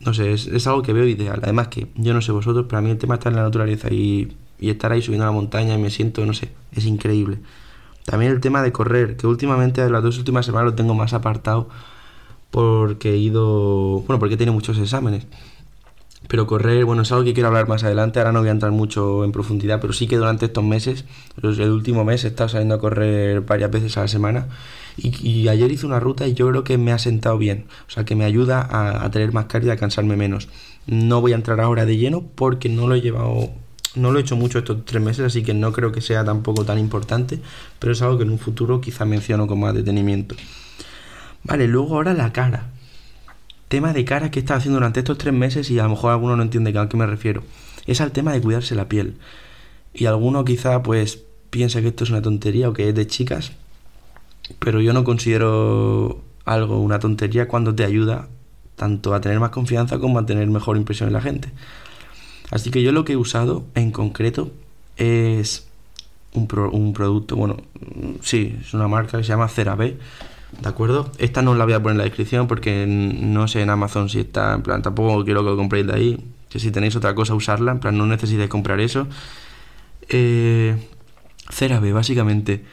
no 0.00 0.12
sé, 0.12 0.32
es, 0.32 0.66
algo 0.66 0.82
que 0.82 0.92
veo 0.92 1.06
ideal. 1.06 1.40
Además 1.42 1.68
que, 1.68 1.86
yo 1.94 2.12
no 2.12 2.20
sé 2.20 2.32
vosotros, 2.32 2.66
pero 2.68 2.78
a 2.78 2.82
mí 2.82 2.90
el 2.90 2.98
tema 2.98 3.14
está 3.14 3.28
en 3.28 3.36
la 3.36 3.42
naturaleza 3.42 3.88
y, 3.92 4.36
y 4.60 4.70
estar 4.70 4.92
ahí 4.92 5.02
subiendo 5.02 5.24
a 5.24 5.28
la 5.28 5.32
montaña 5.32 5.74
y 5.74 5.78
me 5.78 5.90
siento, 5.90 6.24
no 6.26 6.34
sé, 6.34 6.50
es 6.72 6.84
increíble. 6.84 7.38
También 8.04 8.32
el 8.32 8.40
tema 8.40 8.62
de 8.62 8.72
correr, 8.72 9.16
que 9.16 9.26
últimamente, 9.26 9.88
las 9.88 10.02
dos 10.02 10.18
últimas 10.18 10.46
semanas 10.46 10.72
lo 10.72 10.74
tengo 10.74 10.94
más 10.94 11.12
apartado 11.12 11.68
porque 12.50 13.12
he 13.12 13.16
ido, 13.16 14.00
bueno, 14.00 14.18
porque 14.18 14.34
he 14.34 14.38
tenido 14.38 14.54
muchos 14.54 14.78
exámenes. 14.78 15.26
Pero 16.28 16.46
correr, 16.46 16.84
bueno, 16.84 17.02
es 17.02 17.12
algo 17.12 17.24
que 17.24 17.34
quiero 17.34 17.48
hablar 17.48 17.66
más 17.66 17.82
adelante, 17.82 18.20
ahora 18.20 18.32
no 18.32 18.40
voy 18.40 18.48
a 18.50 18.52
entrar 18.52 18.72
mucho 18.72 19.24
en 19.24 19.32
profundidad, 19.32 19.80
pero 19.80 19.92
sí 19.92 20.06
que 20.06 20.16
durante 20.16 20.46
estos 20.46 20.62
meses, 20.62 21.04
el 21.42 21.70
último 21.70 22.04
mes 22.04 22.24
he 22.24 22.28
estado 22.28 22.48
saliendo 22.48 22.74
a 22.74 22.78
correr 22.78 23.40
varias 23.40 23.70
veces 23.70 23.96
a 23.96 24.02
la 24.02 24.08
semana 24.08 24.48
y, 24.96 25.48
ayer 25.48 25.72
hice 25.72 25.86
una 25.86 25.98
ruta 25.98 26.26
y 26.28 26.34
yo 26.34 26.48
creo 26.48 26.62
que 26.62 26.78
me 26.78 26.92
ha 26.92 26.98
sentado 26.98 27.38
bien, 27.38 27.66
o 27.88 27.90
sea 27.90 28.04
que 28.04 28.14
me 28.14 28.24
ayuda 28.24 28.68
a, 28.70 29.10
tener 29.10 29.32
más 29.32 29.46
carga 29.46 29.68
y 29.68 29.70
a 29.70 29.76
cansarme 29.76 30.16
menos. 30.16 30.48
No 30.86 31.20
voy 31.20 31.32
a 31.32 31.36
entrar 31.36 31.60
ahora 31.60 31.86
de 31.86 31.96
lleno 31.96 32.24
porque 32.34 32.68
no 32.68 32.86
lo 32.86 32.94
he 32.94 33.00
llevado, 33.00 33.50
no 33.94 34.12
lo 34.12 34.18
he 34.18 34.22
hecho 34.22 34.36
mucho 34.36 34.58
estos 34.58 34.84
tres 34.84 35.02
meses, 35.02 35.26
así 35.26 35.42
que 35.42 35.54
no 35.54 35.72
creo 35.72 35.92
que 35.92 36.00
sea 36.00 36.24
tampoco 36.24 36.64
tan 36.64 36.78
importante, 36.78 37.40
pero 37.78 37.92
es 37.92 38.02
algo 38.02 38.18
que 38.18 38.24
en 38.24 38.30
un 38.30 38.38
futuro 38.38 38.80
quizá 38.80 39.04
menciono 39.04 39.46
con 39.46 39.60
más 39.60 39.74
detenimiento. 39.74 40.34
Vale, 41.44 41.66
luego 41.66 41.96
ahora 41.96 42.14
la 42.14 42.32
cara 42.32 42.70
tema 43.70 43.92
de 43.92 44.04
cara 44.04 44.32
que 44.32 44.40
he 44.40 44.42
estado 44.42 44.58
haciendo 44.58 44.78
durante 44.78 44.98
estos 44.98 45.16
tres 45.16 45.32
meses 45.32 45.70
y 45.70 45.78
a 45.78 45.84
lo 45.84 45.90
mejor 45.90 46.10
alguno 46.10 46.34
no 46.34 46.42
entiende 46.42 46.76
a 46.76 46.88
qué 46.88 46.96
me 46.96 47.06
refiero. 47.06 47.44
Es 47.86 48.00
al 48.00 48.10
tema 48.10 48.32
de 48.32 48.40
cuidarse 48.40 48.74
la 48.74 48.88
piel. 48.88 49.14
Y 49.94 50.06
alguno 50.06 50.44
quizá 50.44 50.82
pues 50.82 51.22
piensa 51.50 51.80
que 51.80 51.88
esto 51.88 52.02
es 52.02 52.10
una 52.10 52.20
tontería 52.20 52.68
o 52.68 52.72
que 52.72 52.88
es 52.88 52.94
de 52.96 53.06
chicas, 53.06 53.52
pero 54.58 54.80
yo 54.80 54.92
no 54.92 55.04
considero 55.04 56.20
algo 56.44 56.80
una 56.80 56.98
tontería 56.98 57.46
cuando 57.46 57.72
te 57.72 57.84
ayuda 57.84 58.28
tanto 58.74 59.14
a 59.14 59.20
tener 59.20 59.38
más 59.38 59.50
confianza 59.50 60.00
como 60.00 60.18
a 60.18 60.26
tener 60.26 60.48
mejor 60.48 60.76
impresión 60.76 61.08
en 61.08 61.12
la 61.12 61.20
gente. 61.20 61.52
Así 62.50 62.70
que 62.70 62.82
yo 62.82 62.92
lo 62.92 63.04
que 63.04 63.12
he 63.14 63.16
usado 63.16 63.64
en 63.74 63.90
concreto 63.90 64.50
es 64.96 65.68
un, 66.32 66.46
producto, 66.46 67.36
bueno, 67.36 67.56
sí, 68.22 68.56
es 68.60 68.74
una 68.74 68.88
marca 68.88 69.18
que 69.18 69.24
se 69.24 69.30
llama 69.30 69.48
CeraVe 69.48 69.98
¿De 70.58 70.68
acuerdo? 70.68 71.10
Esta 71.18 71.42
no 71.42 71.54
la 71.54 71.64
voy 71.64 71.74
a 71.74 71.82
poner 71.82 71.92
en 71.92 71.98
la 71.98 72.04
descripción 72.04 72.48
porque 72.48 72.84
no 72.86 73.46
sé 73.46 73.62
en 73.62 73.70
Amazon 73.70 74.08
si 74.08 74.20
está, 74.20 74.54
en 74.54 74.62
plan, 74.62 74.82
tampoco 74.82 75.24
quiero 75.24 75.42
que 75.42 75.50
lo 75.50 75.56
compréis 75.56 75.86
de 75.86 75.94
ahí. 75.94 76.24
Que 76.48 76.58
si 76.58 76.72
tenéis 76.72 76.96
otra 76.96 77.14
cosa, 77.14 77.34
usarla, 77.34 77.72
en 77.72 77.78
plan, 77.78 77.96
no 77.96 78.06
necesitáis 78.06 78.48
comprar 78.48 78.80
eso. 78.80 79.06
Eh, 80.08 80.76
CeraVe, 81.48 81.92
básicamente, 81.92 82.64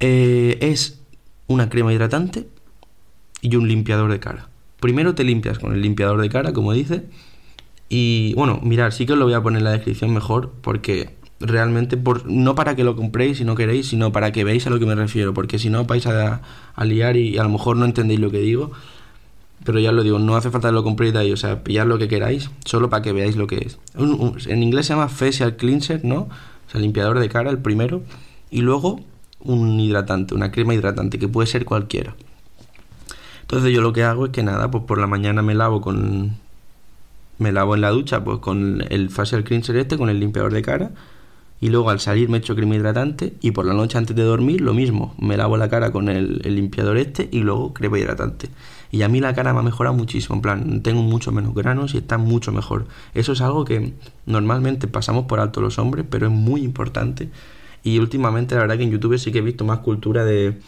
eh, 0.00 0.58
es 0.60 1.00
una 1.46 1.70
crema 1.70 1.92
hidratante 1.94 2.46
y 3.40 3.56
un 3.56 3.66
limpiador 3.66 4.12
de 4.12 4.20
cara. 4.20 4.48
Primero 4.78 5.14
te 5.14 5.24
limpias 5.24 5.58
con 5.58 5.72
el 5.72 5.80
limpiador 5.80 6.20
de 6.20 6.28
cara, 6.28 6.52
como 6.52 6.74
dice. 6.74 7.04
Y 7.94 8.32
bueno, 8.36 8.58
mirar, 8.62 8.94
sí 8.94 9.04
que 9.04 9.12
os 9.12 9.18
lo 9.18 9.26
voy 9.26 9.34
a 9.34 9.42
poner 9.42 9.58
en 9.58 9.64
la 9.64 9.72
descripción 9.72 10.14
mejor 10.14 10.50
porque 10.62 11.14
realmente, 11.40 11.98
por, 11.98 12.24
no 12.24 12.54
para 12.54 12.74
que 12.74 12.84
lo 12.84 12.96
compréis 12.96 13.36
si 13.36 13.44
no 13.44 13.54
queréis, 13.54 13.88
sino 13.88 14.12
para 14.12 14.32
que 14.32 14.44
veáis 14.44 14.66
a 14.66 14.70
lo 14.70 14.78
que 14.78 14.86
me 14.86 14.94
refiero, 14.94 15.34
porque 15.34 15.58
si 15.58 15.68
no 15.68 15.84
vais 15.84 16.06
a, 16.06 16.40
liar 16.82 17.18
y, 17.18 17.36
a 17.36 17.42
lo 17.42 17.50
mejor 17.50 17.76
no 17.76 17.84
entendéis 17.84 18.18
lo 18.18 18.30
que 18.30 18.38
digo, 18.38 18.72
pero 19.62 19.78
ya 19.78 19.92
lo 19.92 20.02
digo, 20.02 20.18
no 20.18 20.36
hace 20.36 20.50
falta 20.50 20.68
que 20.68 20.72
lo 20.72 20.84
compréis 20.84 21.12
de 21.12 21.18
ahí, 21.18 21.32
o 21.32 21.36
sea, 21.36 21.62
pillar 21.62 21.86
lo 21.86 21.98
que 21.98 22.08
queráis, 22.08 22.50
solo 22.64 22.88
para 22.88 23.02
que 23.02 23.12
veáis 23.12 23.36
lo 23.36 23.46
que 23.46 23.56
es. 23.56 23.78
en 24.46 24.62
inglés 24.62 24.86
se 24.86 24.94
llama 24.94 25.08
Facial 25.08 25.56
Cleanser, 25.56 26.02
¿no? 26.02 26.20
O 26.20 26.70
sea, 26.70 26.80
limpiador 26.80 27.18
de 27.18 27.28
cara, 27.28 27.50
el 27.50 27.58
primero, 27.58 28.00
y 28.50 28.62
luego 28.62 29.00
un 29.40 29.78
hidratante, 29.78 30.34
una 30.34 30.50
crema 30.50 30.72
hidratante, 30.72 31.18
que 31.18 31.28
puede 31.28 31.46
ser 31.46 31.66
cualquiera. 31.66 32.14
Entonces 33.42 33.70
yo 33.70 33.82
lo 33.82 33.92
que 33.92 34.02
hago 34.02 34.24
es 34.24 34.32
que 34.32 34.42
nada, 34.42 34.70
pues 34.70 34.82
por 34.84 34.96
la 34.96 35.06
mañana 35.06 35.42
me 35.42 35.54
lavo 35.54 35.82
con... 35.82 36.40
Me 37.42 37.50
lavo 37.50 37.74
en 37.74 37.80
la 37.80 37.90
ducha 37.90 38.22
pues 38.22 38.38
con 38.38 38.84
el 38.88 39.10
facial 39.10 39.42
cleanser 39.42 39.74
este, 39.74 39.98
con 39.98 40.08
el 40.08 40.20
limpiador 40.20 40.52
de 40.52 40.62
cara 40.62 40.92
y 41.60 41.70
luego 41.70 41.90
al 41.90 41.98
salir 41.98 42.28
me 42.28 42.38
echo 42.38 42.54
crema 42.54 42.76
hidratante 42.76 43.34
y 43.40 43.50
por 43.50 43.66
la 43.66 43.72
noche 43.72 43.98
antes 43.98 44.14
de 44.14 44.22
dormir 44.22 44.60
lo 44.60 44.74
mismo, 44.74 45.14
me 45.18 45.36
lavo 45.36 45.56
la 45.56 45.68
cara 45.68 45.90
con 45.90 46.08
el, 46.08 46.38
limpiador 46.44 46.96
este 46.96 47.28
y 47.32 47.40
luego 47.40 47.72
crema 47.72 47.98
hidratante. 47.98 48.48
Y 48.92 49.02
a 49.02 49.08
mí 49.08 49.20
la 49.20 49.32
cara 49.32 49.52
me 49.52 49.60
ha 49.60 49.62
mejorado 49.62 49.94
muchísimo, 49.96 50.34
en 50.36 50.42
plan, 50.42 50.82
tengo 50.82 51.02
mucho 51.02 51.32
menos 51.32 51.52
granos 51.54 51.94
y 51.94 51.98
está 51.98 52.18
mucho 52.18 52.52
mejor. 52.52 52.86
Eso 53.14 53.32
es 53.32 53.40
algo 53.40 53.64
que 53.64 53.94
normalmente 54.26 54.88
pasamos 54.88 55.26
por 55.26 55.40
alto 55.40 55.60
los 55.60 55.78
hombres, 55.78 56.04
pero 56.08 56.26
es 56.26 56.32
muy 56.32 56.62
importante. 56.62 57.28
Y 57.82 57.98
últimamente 57.98 58.54
la 58.54 58.62
verdad 58.62 58.76
que 58.76 58.84
en 58.84 58.90
YouTube 58.90 59.18
sí 59.18 59.32
que 59.32 59.38
he 59.38 59.42
visto 59.42 59.64
más 59.64 59.78
cultura 59.80 60.24
de 60.24 60.58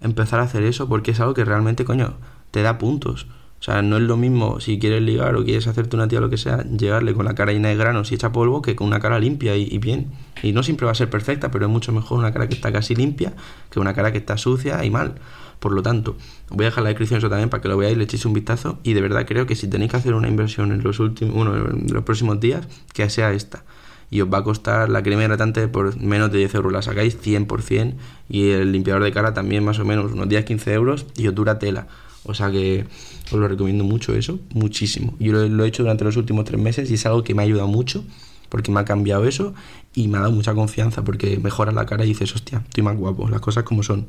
empezar 0.00 0.40
a 0.40 0.44
hacer 0.44 0.64
eso 0.64 0.88
porque 0.88 1.12
es 1.12 1.20
algo 1.20 1.34
que 1.34 1.44
realmente, 1.44 1.84
coño, 1.84 2.14
te 2.50 2.62
da 2.62 2.78
puntos. 2.78 3.28
O 3.64 3.72
sea, 3.72 3.80
no 3.80 3.96
es 3.96 4.02
lo 4.02 4.18
mismo 4.18 4.60
si 4.60 4.78
quieres 4.78 5.00
ligar 5.00 5.36
o 5.36 5.42
quieres 5.42 5.66
hacerte 5.66 5.96
una 5.96 6.06
tía 6.06 6.18
o 6.18 6.20
lo 6.20 6.28
que 6.28 6.36
sea, 6.36 6.62
llegarle 6.64 7.14
con 7.14 7.24
la 7.24 7.34
cara 7.34 7.50
llena 7.50 7.70
de 7.70 7.76
granos 7.76 8.12
y 8.12 8.14
hecha 8.14 8.30
polvo 8.30 8.60
que 8.60 8.76
con 8.76 8.86
una 8.86 9.00
cara 9.00 9.18
limpia 9.18 9.56
y, 9.56 9.78
bien. 9.78 10.10
Y 10.42 10.52
no 10.52 10.62
siempre 10.62 10.84
va 10.84 10.92
a 10.92 10.94
ser 10.94 11.08
perfecta, 11.08 11.50
pero 11.50 11.64
es 11.64 11.72
mucho 11.72 11.90
mejor 11.90 12.18
una 12.18 12.30
cara 12.30 12.46
que 12.46 12.52
está 12.52 12.70
casi 12.70 12.94
limpia 12.94 13.32
que 13.70 13.80
una 13.80 13.94
cara 13.94 14.12
que 14.12 14.18
está 14.18 14.36
sucia 14.36 14.84
y 14.84 14.90
mal. 14.90 15.14
Por 15.60 15.72
lo 15.72 15.80
tanto, 15.80 16.14
voy 16.50 16.66
a 16.66 16.68
dejar 16.68 16.84
la 16.84 16.90
descripción 16.90 17.16
eso 17.20 17.30
también 17.30 17.48
para 17.48 17.62
que 17.62 17.68
lo 17.68 17.78
veáis, 17.78 17.96
le 17.96 18.04
echéis 18.04 18.26
un 18.26 18.34
vistazo. 18.34 18.80
Y 18.82 18.92
de 18.92 19.00
verdad 19.00 19.24
creo 19.26 19.46
que 19.46 19.56
si 19.56 19.66
tenéis 19.66 19.92
que 19.92 19.96
hacer 19.96 20.12
una 20.12 20.28
inversión 20.28 20.70
en 20.70 20.82
los 20.82 21.00
últimos, 21.00 21.34
bueno, 21.34 21.56
en 21.56 21.86
los 21.90 22.04
próximos 22.04 22.38
días, 22.40 22.68
que 22.92 23.08
sea 23.08 23.32
esta. 23.32 23.64
Y 24.10 24.20
os 24.20 24.28
va 24.30 24.38
a 24.38 24.44
costar 24.44 24.90
la 24.90 25.02
crema 25.02 25.24
hidratante 25.24 25.68
por 25.68 25.98
menos 25.98 26.30
de 26.30 26.36
10 26.36 26.56
euros. 26.56 26.70
La 26.70 26.82
sacáis 26.82 27.18
100% 27.18 27.94
y 28.28 28.50
el 28.50 28.72
limpiador 28.72 29.02
de 29.02 29.10
cara 29.10 29.32
también 29.32 29.64
más 29.64 29.78
o 29.78 29.86
menos 29.86 30.12
unos 30.12 30.28
10-15 30.28 30.70
euros 30.72 31.06
y 31.16 31.28
os 31.28 31.34
dura 31.34 31.58
tela. 31.58 31.86
O 32.24 32.34
sea 32.34 32.50
que 32.50 32.86
os 33.26 33.32
lo 33.32 33.48
recomiendo 33.48 33.84
mucho 33.84 34.14
eso, 34.14 34.38
muchísimo. 34.52 35.14
Yo 35.18 35.32
lo, 35.32 35.64
he 35.64 35.68
hecho 35.68 35.82
durante 35.82 36.04
los 36.04 36.16
últimos 36.16 36.44
tres 36.44 36.60
meses 36.60 36.90
y 36.90 36.94
es 36.94 37.06
algo 37.06 37.22
que 37.22 37.34
me 37.34 37.42
ha 37.42 37.44
ayudado 37.44 37.68
mucho 37.68 38.04
porque 38.48 38.70
me 38.70 38.80
ha 38.80 38.84
cambiado 38.84 39.26
eso 39.26 39.54
y 39.94 40.08
me 40.08 40.18
ha 40.18 40.22
dado 40.22 40.32
mucha 40.32 40.54
confianza 40.54 41.02
porque 41.04 41.38
mejora 41.38 41.72
la 41.72 41.86
cara 41.86 42.04
y 42.04 42.08
dices, 42.08 42.34
hostia, 42.34 42.62
estoy 42.64 42.82
más 42.82 42.96
guapo, 42.96 43.28
las 43.28 43.40
cosas 43.40 43.64
como 43.64 43.82
son. 43.82 44.06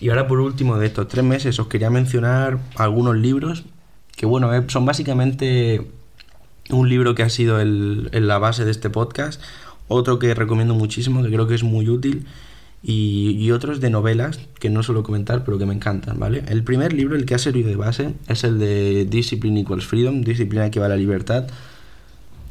Y 0.00 0.08
ahora 0.08 0.26
por 0.26 0.40
último 0.40 0.78
de 0.78 0.86
estos 0.86 1.08
tres 1.08 1.24
meses 1.24 1.58
os 1.58 1.66
quería 1.66 1.90
mencionar 1.90 2.58
algunos 2.76 3.16
libros 3.16 3.64
que 4.16 4.26
bueno, 4.26 4.54
eh, 4.54 4.64
son 4.68 4.84
básicamente 4.84 5.86
un 6.68 6.88
libro 6.88 7.14
que 7.14 7.22
ha 7.22 7.30
sido 7.30 7.58
el, 7.58 8.10
la 8.12 8.38
base 8.38 8.66
de 8.66 8.70
este 8.70 8.90
podcast, 8.90 9.40
otro 9.88 10.18
que 10.18 10.34
recomiendo 10.34 10.74
muchísimo, 10.74 11.22
que 11.22 11.30
creo 11.30 11.46
que 11.46 11.54
es 11.54 11.62
muy 11.62 11.88
útil 11.88 12.26
y, 12.82 13.50
otros 13.50 13.80
de 13.80 13.90
novelas 13.90 14.40
que 14.58 14.70
no 14.70 14.82
suelo 14.82 15.02
comentar 15.02 15.44
pero 15.44 15.58
que 15.58 15.66
me 15.66 15.74
encantan, 15.74 16.18
¿vale? 16.18 16.44
El 16.48 16.64
primer 16.64 16.92
libro, 16.92 17.16
el 17.16 17.26
que 17.26 17.34
ha 17.34 17.38
servido 17.38 17.68
de 17.68 17.76
base, 17.76 18.14
es 18.28 18.44
el 18.44 18.58
de 18.58 19.04
Discipline 19.04 19.58
Equals 19.58 19.86
Freedom, 19.86 20.22
Disciplina 20.22 20.66
equivale 20.66 20.94
a 20.94 20.96
libertad, 20.96 21.46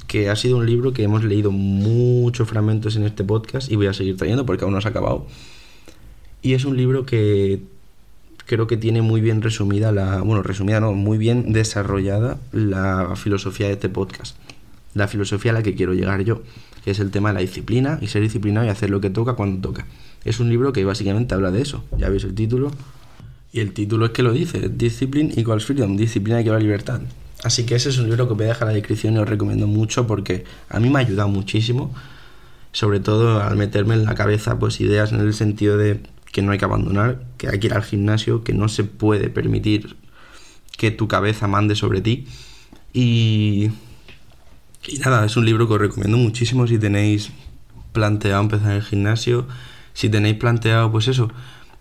que 0.08 0.30
ha 0.30 0.36
sido 0.36 0.58
un 0.58 0.66
libro 0.66 0.94
que 0.94 1.04
hemos 1.04 1.24
leído 1.24 1.52
muchos 1.52 2.48
fragmentos 2.48 2.96
en 2.96 3.04
este 3.04 3.24
podcast 3.24 3.72
y 3.72 3.76
voy 3.76 3.88
a 3.88 3.94
seguir 3.94 4.18
trayendo 4.18 4.46
porque 4.46 4.66
aún 4.66 4.74
no 4.74 4.82
se 4.82 4.88
ha 4.88 4.92
acabado. 4.92 5.26
Y 6.42 6.54
es 6.54 6.66
un 6.66 6.78
libro 6.78 7.06
que 7.06 7.62
creo 8.46 8.66
que 8.66 8.78
tiene 8.78 9.02
muy 9.02 9.22
bien 9.22 9.42
resumida 9.42 9.92
la, 9.92 10.22
bueno, 10.22 10.42
resumida 10.42 10.80
no, 10.80 10.94
muy 10.94 11.18
bien 11.18 11.54
desarrollada 11.54 12.40
la 12.52 13.16
filosofía 13.16 13.68
de 13.68 13.74
este 13.74 13.90
podcast. 13.90 14.36
La 14.96 15.08
filosofía 15.08 15.52
a 15.52 15.54
la 15.54 15.64
que 15.64 15.76
quiero 15.76 15.94
llegar 15.94 16.24
yo, 16.24 16.42
que 16.84 16.92
es 16.92 17.00
el 17.00 17.12
tema 17.12 17.30
de 17.30 17.36
la 17.36 17.42
disciplina 17.42 18.00
y 18.02 18.08
ser 18.08 18.24
disciplinado 18.24 18.66
y 18.66 18.70
hacer 18.70 18.90
lo 18.90 19.02
que 19.02 19.12
toca 19.12 19.34
cuando 19.34 19.62
toca. 19.62 19.86
Es 20.26 20.40
un 20.40 20.50
libro 20.50 20.74
que 20.74 20.84
básicamente 20.86 21.34
habla 21.34 21.52
de 21.52 21.62
eso. 21.62 21.84
Ya 21.98 22.10
veis 22.10 22.24
el 22.24 22.36
título. 22.36 22.72
Y 23.52 23.62
el 23.62 23.74
título 23.74 24.06
es 24.06 24.12
que 24.12 24.22
lo 24.22 24.32
dice, 24.32 24.70
Discipline 24.70 25.34
equals 25.36 25.66
freedom, 25.66 25.98
disciplina 25.98 26.40
equivale 26.40 26.64
libertad. 26.64 27.02
Así 27.44 27.66
que 27.66 27.76
ese 27.76 27.90
es 27.90 27.98
un 27.98 28.06
libro 28.06 28.28
que 28.28 28.34
voy 28.34 28.46
a 28.46 28.50
dejar 28.50 28.64
en 28.64 28.74
la 28.74 28.74
descripción 28.76 29.16
y 29.16 29.18
os 29.18 29.28
recomiendo 29.28 29.66
mucho 29.66 30.06
porque 30.06 30.44
a 30.70 30.80
mí 30.80 30.90
me 30.90 31.00
ha 31.00 31.02
ayudado 31.02 31.30
muchísimo. 31.30 31.94
sobre 32.72 33.00
todo 33.00 33.42
al 33.42 33.58
meterme 33.58 33.96
en 33.96 34.06
la 34.06 34.16
cabeza 34.16 34.60
pues 34.60 34.80
ideas 34.80 35.12
en 35.12 35.20
el 35.22 35.34
sentido 35.34 35.78
de 35.78 36.02
que 36.32 36.42
no 36.42 36.52
hay 36.52 36.58
que 36.60 36.66
abandonar, 36.66 37.24
que 37.38 37.50
hay 37.50 37.60
que 37.60 37.68
ir 37.68 37.74
al 37.74 37.84
gimnasio, 37.84 38.44
que 38.44 38.54
no 38.54 38.70
se 38.70 38.84
puede 38.84 39.30
permitir 39.30 39.96
que 40.78 40.92
tu 40.92 41.08
cabeza 41.08 41.48
mande 41.48 41.76
sobre 41.76 42.02
ti. 42.02 42.28
Y, 42.94 43.72
y 44.88 45.00
nada, 45.00 45.26
es 45.26 45.36
un 45.38 45.46
libro 45.46 45.68
que 45.68 45.74
os 45.74 45.80
recomiendo 45.82 46.18
muchísimo 46.18 46.68
si 46.68 46.78
tenéis 46.78 47.32
planteado 47.92 48.42
empezar 48.42 48.74
el 48.74 48.84
gimnasio, 48.84 49.48
si 49.94 50.10
tenéis 50.10 50.36
planteado 50.38 50.92
pues 50.92 51.08
eso, 51.08 51.32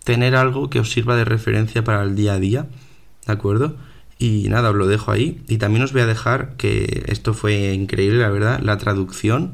tener 0.03 0.35
algo 0.35 0.69
que 0.69 0.79
os 0.79 0.91
sirva 0.91 1.15
de 1.15 1.25
referencia 1.25 1.83
para 1.83 2.03
el 2.03 2.15
día 2.15 2.33
a 2.33 2.39
día, 2.39 2.67
¿de 3.25 3.33
acuerdo? 3.33 3.75
Y 4.17 4.47
nada, 4.49 4.71
os 4.71 4.75
lo 4.75 4.87
dejo 4.87 5.11
ahí. 5.11 5.41
Y 5.47 5.57
también 5.57 5.83
os 5.83 5.93
voy 5.93 6.01
a 6.01 6.05
dejar, 6.05 6.55
que 6.57 7.05
esto 7.07 7.33
fue 7.33 7.73
increíble, 7.73 8.19
la 8.19 8.29
verdad, 8.29 8.59
la 8.59 8.77
traducción 8.77 9.53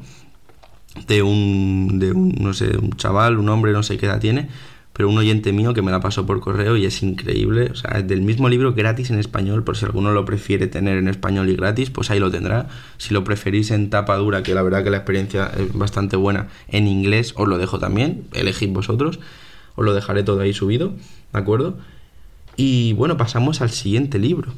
de 1.06 1.22
un, 1.22 1.98
de 1.98 2.12
un, 2.12 2.34
no 2.40 2.52
sé, 2.52 2.76
un 2.76 2.92
chaval, 2.92 3.38
un 3.38 3.48
hombre, 3.48 3.72
no 3.72 3.82
sé 3.82 3.96
qué 3.98 4.06
edad 4.06 4.20
tiene, 4.20 4.48
pero 4.96 5.10
un 5.10 5.18
oyente 5.18 5.52
mío 5.52 5.74
que 5.74 5.82
me 5.82 5.90
la 5.90 6.00
pasó 6.00 6.24
por 6.24 6.40
correo 6.40 6.74
y 6.78 6.86
es 6.86 7.02
increíble. 7.02 7.68
O 7.70 7.74
sea, 7.74 7.98
es 7.98 8.08
del 8.08 8.22
mismo 8.22 8.48
libro 8.48 8.72
gratis 8.72 9.10
en 9.10 9.18
español, 9.18 9.62
por 9.62 9.76
si 9.76 9.84
alguno 9.84 10.10
lo 10.12 10.24
prefiere 10.24 10.68
tener 10.68 10.96
en 10.96 11.08
español 11.08 11.50
y 11.50 11.54
gratis, 11.54 11.90
pues 11.90 12.10
ahí 12.10 12.18
lo 12.18 12.30
tendrá. 12.30 12.68
Si 12.96 13.12
lo 13.12 13.22
preferís 13.22 13.70
en 13.72 13.90
tapa 13.90 14.16
dura, 14.16 14.42
que 14.42 14.54
la 14.54 14.62
verdad 14.62 14.82
que 14.82 14.88
la 14.88 14.96
experiencia 14.96 15.52
es 15.54 15.70
bastante 15.74 16.16
buena, 16.16 16.48
en 16.68 16.88
inglés 16.88 17.34
os 17.36 17.46
lo 17.46 17.58
dejo 17.58 17.78
también, 17.78 18.24
elegid 18.32 18.70
vosotros, 18.70 19.20
os 19.74 19.84
lo 19.84 19.92
dejaré 19.92 20.22
todo 20.22 20.40
ahí 20.40 20.54
subido, 20.54 20.94
¿de 21.30 21.38
acuerdo? 21.38 21.76
Y 22.56 22.94
bueno, 22.94 23.18
pasamos 23.18 23.60
al 23.60 23.68
siguiente 23.68 24.18
libro, 24.18 24.54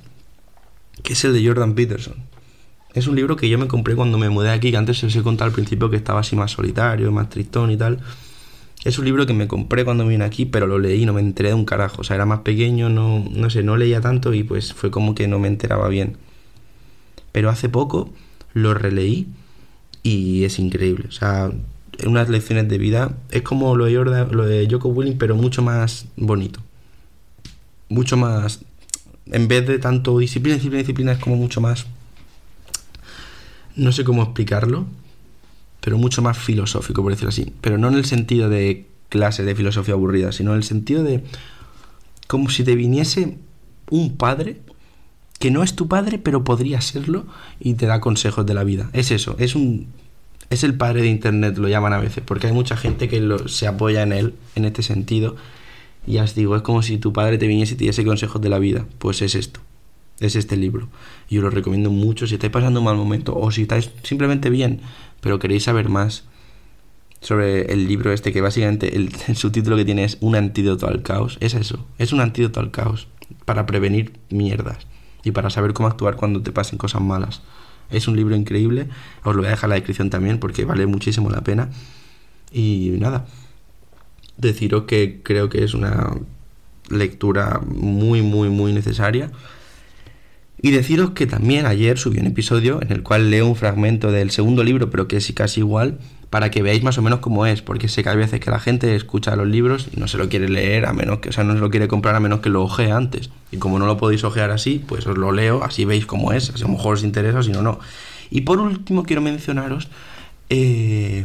que 1.02 1.14
es 1.14 1.24
el 1.24 1.32
de 1.32 1.44
Jordan 1.44 1.74
Peterson. 1.74 2.14
Es 2.94 3.08
un 3.08 3.16
libro 3.16 3.34
que 3.34 3.48
yo 3.48 3.58
me 3.58 3.66
compré 3.66 3.96
cuando 3.96 4.18
me 4.18 4.28
mudé 4.28 4.50
aquí, 4.50 4.70
que 4.70 4.76
antes 4.76 5.02
os 5.02 5.16
he 5.16 5.22
contado 5.22 5.48
al 5.48 5.52
principio 5.52 5.90
que 5.90 5.96
estaba 5.96 6.20
así 6.20 6.36
más 6.36 6.52
solitario, 6.52 7.10
más 7.10 7.28
tristón 7.28 7.72
y 7.72 7.76
tal. 7.76 7.98
Es 8.88 8.98
un 8.98 9.04
libro 9.04 9.26
que 9.26 9.34
me 9.34 9.48
compré 9.48 9.84
cuando 9.84 10.06
vine 10.06 10.24
aquí, 10.24 10.46
pero 10.46 10.66
lo 10.66 10.78
leí, 10.78 11.04
no 11.04 11.12
me 11.12 11.20
enteré 11.20 11.50
de 11.50 11.54
un 11.54 11.66
carajo. 11.66 12.00
O 12.00 12.04
sea, 12.04 12.16
era 12.16 12.24
más 12.24 12.40
pequeño, 12.40 12.88
no, 12.88 13.22
no 13.30 13.50
sé, 13.50 13.62
no 13.62 13.76
leía 13.76 14.00
tanto 14.00 14.32
y 14.32 14.44
pues 14.44 14.72
fue 14.72 14.90
como 14.90 15.14
que 15.14 15.28
no 15.28 15.38
me 15.38 15.48
enteraba 15.48 15.88
bien. 15.88 16.16
Pero 17.32 17.50
hace 17.50 17.68
poco 17.68 18.10
lo 18.54 18.72
releí 18.72 19.28
y 20.02 20.44
es 20.44 20.58
increíble. 20.58 21.04
O 21.08 21.12
sea, 21.12 21.50
unas 22.06 22.30
lecciones 22.30 22.68
de 22.68 22.78
vida. 22.78 23.16
Es 23.30 23.42
como 23.42 23.76
lo 23.76 23.84
de, 23.84 23.96
Jordan, 23.96 24.28
lo 24.32 24.46
de 24.46 24.66
Joko 24.70 24.88
Willing, 24.88 25.18
pero 25.18 25.34
mucho 25.36 25.60
más 25.60 26.06
bonito 26.16 26.60
mucho 27.88 28.16
más. 28.16 28.60
En 29.26 29.48
vez 29.48 29.66
de 29.66 29.78
tanto 29.78 30.18
disciplina, 30.18 30.54
disciplina, 30.54 30.80
disciplina, 30.80 31.12
es 31.12 31.18
como 31.18 31.36
mucho 31.36 31.60
más. 31.60 31.86
No 33.76 33.92
sé 33.92 34.04
cómo 34.04 34.22
explicarlo, 34.22 34.86
pero 35.88 35.96
mucho 35.96 36.20
más 36.20 36.36
filosófico, 36.36 37.02
por 37.02 37.12
decirlo 37.12 37.30
así. 37.30 37.50
Pero 37.62 37.78
no 37.78 37.88
en 37.88 37.94
el 37.94 38.04
sentido 38.04 38.50
de 38.50 38.84
clase 39.08 39.42
de 39.42 39.54
filosofía 39.54 39.94
aburrida, 39.94 40.32
sino 40.32 40.50
en 40.50 40.58
el 40.58 40.62
sentido 40.62 41.02
de. 41.02 41.24
como 42.26 42.50
si 42.50 42.62
te 42.62 42.74
viniese 42.74 43.38
un 43.88 44.18
padre 44.18 44.60
que 45.38 45.50
no 45.50 45.62
es 45.62 45.74
tu 45.74 45.88
padre, 45.88 46.18
pero 46.18 46.44
podría 46.44 46.82
serlo 46.82 47.24
y 47.58 47.72
te 47.72 47.86
da 47.86 48.02
consejos 48.02 48.44
de 48.44 48.52
la 48.52 48.64
vida. 48.64 48.90
Es 48.92 49.10
eso, 49.10 49.34
es 49.38 49.54
un. 49.54 49.86
Es 50.50 50.62
el 50.62 50.74
padre 50.74 51.00
de 51.00 51.08
internet, 51.08 51.56
lo 51.56 51.68
llaman 51.68 51.94
a 51.94 51.98
veces, 51.98 52.22
porque 52.22 52.48
hay 52.48 52.52
mucha 52.52 52.76
gente 52.76 53.08
que 53.08 53.26
se 53.46 53.66
apoya 53.66 54.02
en 54.02 54.12
él, 54.12 54.34
en 54.56 54.66
este 54.66 54.82
sentido, 54.82 55.36
y 56.06 56.12
ya 56.12 56.24
os 56.24 56.34
digo, 56.34 56.54
es 56.54 56.60
como 56.60 56.82
si 56.82 56.98
tu 56.98 57.14
padre 57.14 57.38
te 57.38 57.46
viniese 57.46 57.72
y 57.72 57.76
te 57.78 57.84
diese 57.84 58.04
consejos 58.04 58.42
de 58.42 58.50
la 58.50 58.58
vida. 58.58 58.84
Pues 58.98 59.22
es 59.22 59.34
esto. 59.34 59.60
Es 60.20 60.36
este 60.36 60.56
libro. 60.56 60.88
Y 61.28 61.38
os 61.38 61.44
lo 61.44 61.50
recomiendo 61.50 61.90
mucho 61.90 62.26
si 62.26 62.34
estáis 62.34 62.52
pasando 62.52 62.80
un 62.80 62.86
mal 62.86 62.96
momento 62.96 63.36
o 63.36 63.50
si 63.50 63.62
estáis 63.62 63.90
simplemente 64.02 64.50
bien, 64.50 64.80
pero 65.20 65.38
queréis 65.38 65.64
saber 65.64 65.88
más 65.88 66.24
sobre 67.20 67.72
el 67.72 67.88
libro 67.88 68.12
este 68.12 68.32
que 68.32 68.40
básicamente 68.40 68.96
el, 68.96 69.12
subtítulo 69.34 69.76
que 69.76 69.84
tiene 69.84 70.04
es 70.04 70.18
un 70.20 70.36
antídoto 70.36 70.86
al 70.86 71.02
caos. 71.02 71.38
Es 71.40 71.54
eso. 71.54 71.86
Es 71.98 72.12
un 72.12 72.20
antídoto 72.20 72.60
al 72.60 72.70
caos. 72.70 73.08
Para 73.44 73.66
prevenir 73.66 74.18
mierdas. 74.30 74.86
Y 75.24 75.32
para 75.32 75.50
saber 75.50 75.72
cómo 75.72 75.88
actuar 75.88 76.16
cuando 76.16 76.42
te 76.42 76.52
pasen 76.52 76.78
cosas 76.78 77.02
malas. 77.02 77.42
Es 77.90 78.08
un 78.08 78.16
libro 78.16 78.36
increíble. 78.36 78.88
Os 79.24 79.34
lo 79.34 79.42
voy 79.42 79.48
a 79.48 79.50
dejar 79.50 79.68
en 79.68 79.70
la 79.70 79.76
descripción 79.76 80.10
también 80.10 80.38
porque 80.38 80.64
vale 80.64 80.86
muchísimo 80.86 81.30
la 81.30 81.42
pena. 81.42 81.70
Y 82.52 82.94
nada 82.98 83.26
deciros 84.38 84.84
que 84.84 85.20
creo 85.22 85.50
que 85.50 85.64
es 85.64 85.74
una 85.74 86.10
lectura 86.88 87.60
muy, 87.66 88.22
muy, 88.22 88.48
muy 88.48 88.72
necesaria. 88.72 89.30
Y 90.60 90.70
deciros 90.72 91.10
que 91.10 91.26
también 91.26 91.66
ayer 91.66 91.98
subí 91.98 92.18
un 92.18 92.26
episodio 92.26 92.80
en 92.82 92.90
el 92.90 93.02
cual 93.02 93.30
leo 93.30 93.46
un 93.46 93.56
fragmento 93.56 94.10
del 94.10 94.30
segundo 94.30 94.64
libro, 94.64 94.90
pero 94.90 95.06
que 95.06 95.16
es 95.16 95.32
casi 95.32 95.60
igual, 95.60 95.98
para 96.30 96.50
que 96.50 96.62
veáis 96.62 96.82
más 96.82 96.98
o 96.98 97.02
menos 97.02 97.20
cómo 97.20 97.46
es, 97.46 97.62
porque 97.62 97.88
sé 97.88 98.02
que 98.02 98.10
hay 98.10 98.16
veces 98.16 98.40
que 98.40 98.50
la 98.50 98.58
gente 98.58 98.94
escucha 98.94 99.36
los 99.36 99.46
libros 99.46 99.88
y 99.94 100.00
no 100.00 100.08
se 100.08 100.18
lo 100.18 100.28
quiere 100.28 100.48
leer, 100.48 100.86
a 100.86 100.92
menos 100.92 101.20
que, 101.20 101.28
o 101.28 101.32
sea, 101.32 101.44
no 101.44 101.54
se 101.54 101.60
lo 101.60 101.70
quiere 101.70 101.88
comprar 101.88 102.14
a 102.16 102.20
menos 102.20 102.40
que 102.40 102.50
lo 102.50 102.62
ojee 102.64 102.90
antes. 102.90 103.30
Y 103.52 103.58
como 103.58 103.78
no 103.78 103.86
lo 103.86 103.96
podéis 103.96 104.24
ojear 104.24 104.50
así, 104.50 104.82
pues 104.84 105.06
os 105.06 105.16
lo 105.16 105.32
leo, 105.32 105.62
así 105.62 105.84
veis 105.84 106.06
cómo 106.06 106.32
es, 106.32 106.50
a 106.50 106.58
lo 106.58 106.68
mejor 106.68 106.94
os 106.94 107.04
interesa, 107.04 107.42
si 107.42 107.52
no, 107.52 107.62
no. 107.62 107.78
Y 108.30 108.42
por 108.42 108.58
último 108.58 109.04
quiero 109.04 109.22
mencionaros 109.22 109.88
eh, 110.50 111.24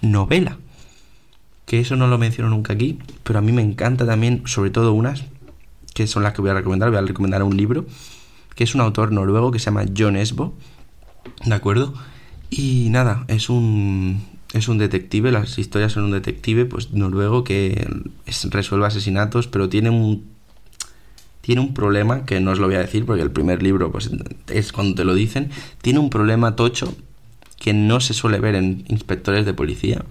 novela 0.00 0.56
que 1.66 1.80
eso 1.80 1.96
no 1.96 2.06
lo 2.06 2.16
menciono 2.16 2.48
nunca 2.48 2.72
aquí, 2.72 2.98
pero 3.24 3.40
a 3.40 3.42
mí 3.42 3.52
me 3.52 3.60
encanta 3.60 4.06
también, 4.06 4.42
sobre 4.46 4.70
todo 4.70 4.92
unas, 4.92 5.24
que 5.94 6.06
son 6.06 6.22
las 6.22 6.32
que 6.32 6.40
voy 6.40 6.50
a 6.50 6.54
recomendar, 6.54 6.90
voy 6.90 6.98
a 6.98 7.02
recomendar 7.02 7.42
un 7.42 7.56
libro, 7.56 7.86
que 8.56 8.64
es 8.64 8.74
un 8.74 8.80
autor 8.80 9.12
noruego 9.12 9.52
que 9.52 9.60
se 9.60 9.66
llama 9.66 9.84
John 9.96 10.16
Esbo, 10.16 10.54
¿de 11.44 11.54
acuerdo? 11.54 11.94
Y 12.50 12.88
nada, 12.90 13.24
es 13.28 13.48
un, 13.48 14.24
es 14.52 14.66
un 14.66 14.78
detective, 14.78 15.30
las 15.30 15.58
historias 15.58 15.92
son 15.92 16.04
un 16.04 16.10
detective 16.10 16.64
pues 16.64 16.92
noruego 16.92 17.44
que 17.44 17.88
resuelve 18.50 18.86
asesinatos, 18.86 19.46
pero 19.46 19.68
tiene 19.68 19.90
un 19.90 20.34
tiene 21.42 21.60
un 21.60 21.74
problema 21.74 22.24
que 22.24 22.40
no 22.40 22.50
os 22.50 22.58
lo 22.58 22.66
voy 22.66 22.74
a 22.74 22.80
decir 22.80 23.06
porque 23.06 23.22
el 23.22 23.30
primer 23.30 23.62
libro 23.62 23.92
pues 23.92 24.10
es 24.48 24.72
cuando 24.72 24.96
te 24.96 25.04
lo 25.04 25.14
dicen, 25.14 25.50
tiene 25.80 26.00
un 26.00 26.10
problema 26.10 26.56
tocho 26.56 26.96
que 27.56 27.72
no 27.72 28.00
se 28.00 28.14
suele 28.14 28.40
ver 28.40 28.56
en 28.56 28.84
inspectores 28.88 29.46
de 29.46 29.54
policía 29.54 30.04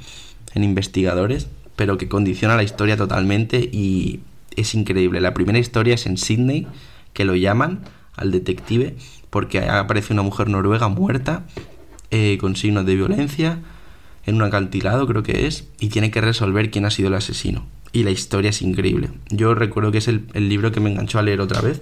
en 0.56 0.64
investigadores, 0.64 1.48
pero 1.76 1.98
que 1.98 2.08
condiciona 2.08 2.56
la 2.56 2.64
historia 2.64 2.98
totalmente 2.98 3.60
y 3.60 4.22
es 4.56 4.74
increíble. 4.74 5.22
La 5.22 5.34
primera 5.34 5.60
historia 5.60 5.96
es 5.96 6.06
en 6.06 6.18
Sydney, 6.18 6.66
que 7.14 7.26
lo 7.26 7.36
llaman 7.36 7.82
al 8.18 8.32
detective, 8.32 8.96
porque 9.30 9.60
aparece 9.60 10.14
una 10.14 10.22
mujer 10.22 10.50
noruega 10.50 10.88
muerta, 10.88 11.46
eh, 12.12 12.38
con 12.40 12.56
signos 12.56 12.86
de 12.86 12.96
violencia, 12.96 13.60
en 14.26 14.36
un 14.36 14.44
acantilado 14.44 15.06
creo 15.08 15.24
que 15.24 15.48
es, 15.48 15.68
y 15.80 15.90
tiene 15.90 16.12
que 16.12 16.22
resolver 16.22 16.72
quién 16.72 16.86
ha 16.86 16.92
sido 16.92 17.10
el 17.10 17.16
asesino. 17.16 17.66
Y 17.92 18.04
la 18.04 18.12
historia 18.12 18.50
es 18.50 18.62
increíble. 18.62 19.10
Yo 19.30 19.56
recuerdo 19.56 19.92
que 19.92 20.00
es 20.00 20.08
el, 20.08 20.28
libro 20.34 20.72
que 20.72 20.80
me 20.80 20.92
enganchó 20.92 21.20
a 21.20 21.22
leer 21.22 21.42
otra 21.42 21.62
vez 21.62 21.82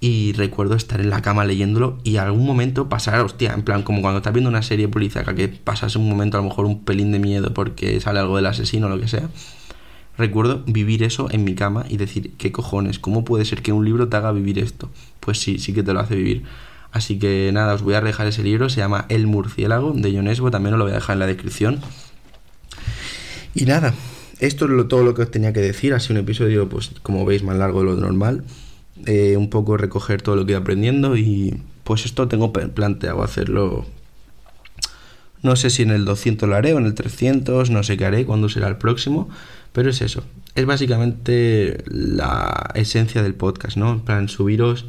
y 0.00 0.32
recuerdo 0.34 0.74
estar 0.74 1.00
en 1.00 1.08
la 1.08 1.22
cama 1.22 1.46
leyéndolo 1.46 1.98
y 2.04 2.18
algún 2.18 2.44
momento 2.44 2.90
pasar, 2.90 3.20
hostia, 3.20 3.54
en 3.54 3.62
plan, 3.62 3.82
como 3.82 4.02
cuando 4.02 4.18
estás 4.18 4.34
viendo 4.34 4.50
una 4.50 4.62
serie 4.62 4.88
policíaca 4.88 5.34
que 5.34 5.48
pasas 5.48 5.96
un 5.96 6.08
momento 6.08 6.36
a 6.36 6.42
lo 6.42 6.48
mejor 6.48 6.66
un 6.66 6.84
pelín 6.84 7.12
de 7.12 7.18
miedo 7.18 7.54
porque 7.54 7.98
sale 8.00 8.18
algo 8.18 8.36
del 8.36 8.46
asesino 8.46 8.86
o 8.86 8.90
lo 8.90 9.00
que 9.00 9.08
sea. 9.08 9.30
Recuerdo 10.16 10.62
vivir 10.66 11.02
eso 11.02 11.28
en 11.30 11.44
mi 11.44 11.54
cama 11.54 11.84
y 11.88 11.96
decir, 11.96 12.34
¿qué 12.38 12.52
cojones? 12.52 12.98
¿Cómo 12.98 13.24
puede 13.24 13.44
ser 13.44 13.62
que 13.62 13.72
un 13.72 13.84
libro 13.84 14.08
te 14.08 14.16
haga 14.16 14.30
vivir 14.32 14.58
esto? 14.58 14.90
Pues 15.20 15.40
sí, 15.40 15.58
sí 15.58 15.72
que 15.72 15.82
te 15.82 15.92
lo 15.92 16.00
hace 16.00 16.14
vivir. 16.14 16.44
Así 16.92 17.18
que 17.18 17.50
nada, 17.52 17.74
os 17.74 17.82
voy 17.82 17.94
a 17.94 18.00
dejar 18.00 18.28
ese 18.28 18.44
libro, 18.44 18.68
se 18.68 18.76
llama 18.76 19.06
El 19.08 19.26
murciélago 19.26 19.92
de 19.92 20.12
Jonesbo, 20.12 20.52
también 20.52 20.74
os 20.74 20.78
lo 20.78 20.84
voy 20.84 20.92
a 20.92 20.96
dejar 20.96 21.14
en 21.14 21.20
la 21.20 21.26
descripción. 21.26 21.80
Y 23.54 23.64
nada, 23.64 23.94
esto 24.38 24.66
es 24.66 24.88
todo 24.88 25.02
lo 25.02 25.14
que 25.14 25.22
os 25.22 25.30
tenía 25.32 25.52
que 25.52 25.60
decir, 25.60 25.98
sido 25.98 26.14
un 26.14 26.24
episodio, 26.24 26.68
pues 26.68 26.92
como 27.02 27.24
veis, 27.24 27.42
más 27.42 27.56
largo 27.56 27.80
de 27.80 27.86
lo 27.86 27.96
normal. 27.96 28.44
Eh, 29.06 29.36
un 29.36 29.50
poco 29.50 29.76
recoger 29.76 30.22
todo 30.22 30.36
lo 30.36 30.46
que 30.46 30.52
he 30.52 30.56
aprendiendo 30.56 31.16
y 31.16 31.60
pues 31.82 32.04
esto 32.04 32.28
tengo 32.28 32.52
planteado 32.52 33.24
hacerlo 33.24 33.84
no 35.44 35.56
sé 35.56 35.68
si 35.68 35.82
en 35.82 35.90
el 35.90 36.06
200 36.06 36.48
lo 36.48 36.56
haré 36.56 36.72
o 36.72 36.78
en 36.78 36.86
el 36.86 36.94
300, 36.94 37.68
no 37.68 37.82
sé 37.82 37.98
qué 37.98 38.06
haré, 38.06 38.24
cuándo 38.24 38.48
será 38.48 38.66
el 38.66 38.76
próximo, 38.78 39.28
pero 39.74 39.90
es 39.90 40.00
eso. 40.00 40.22
Es 40.54 40.66
básicamente 40.66 41.82
la 41.86 42.70
esencia 42.74 43.24
del 43.24 43.34
podcast, 43.34 43.76
¿no? 43.76 43.92
En 43.92 44.00
plan, 44.00 44.28
subiros 44.28 44.86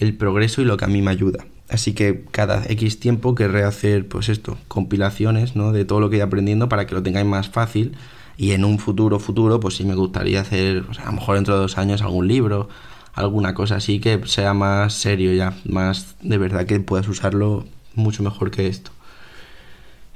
el 0.00 0.16
progreso 0.16 0.60
y 0.60 0.64
lo 0.64 0.76
que 0.76 0.84
a 0.84 0.88
mí 0.88 1.02
me 1.02 1.12
ayuda. 1.12 1.46
Así 1.68 1.94
que 1.94 2.24
cada 2.32 2.64
X 2.66 2.98
tiempo 2.98 3.36
querré 3.36 3.62
hacer, 3.62 4.08
pues 4.08 4.28
esto, 4.28 4.58
compilaciones, 4.66 5.54
¿no? 5.54 5.70
De 5.70 5.84
todo 5.84 6.00
lo 6.00 6.10
que 6.10 6.16
he 6.16 6.22
aprendiendo 6.22 6.68
para 6.68 6.84
que 6.86 6.96
lo 6.96 7.02
tengáis 7.02 7.26
más 7.26 7.48
fácil. 7.48 7.96
Y 8.36 8.50
en 8.50 8.64
un 8.64 8.80
futuro, 8.80 9.20
futuro, 9.20 9.60
pues 9.60 9.76
sí 9.76 9.84
me 9.84 9.94
gustaría 9.94 10.40
hacer, 10.40 10.84
a 10.98 11.06
lo 11.06 11.12
mejor 11.12 11.36
dentro 11.36 11.54
de 11.54 11.60
dos 11.60 11.78
años, 11.78 12.02
algún 12.02 12.26
libro, 12.26 12.68
alguna 13.12 13.54
cosa 13.54 13.76
así 13.76 14.00
que 14.00 14.20
sea 14.26 14.52
más 14.52 14.94
serio 14.94 15.32
ya, 15.32 15.56
más 15.64 16.16
de 16.22 16.38
verdad 16.38 16.66
que 16.66 16.80
puedas 16.80 17.06
usarlo 17.06 17.64
mucho 17.94 18.24
mejor 18.24 18.50
que 18.50 18.66
esto. 18.66 18.90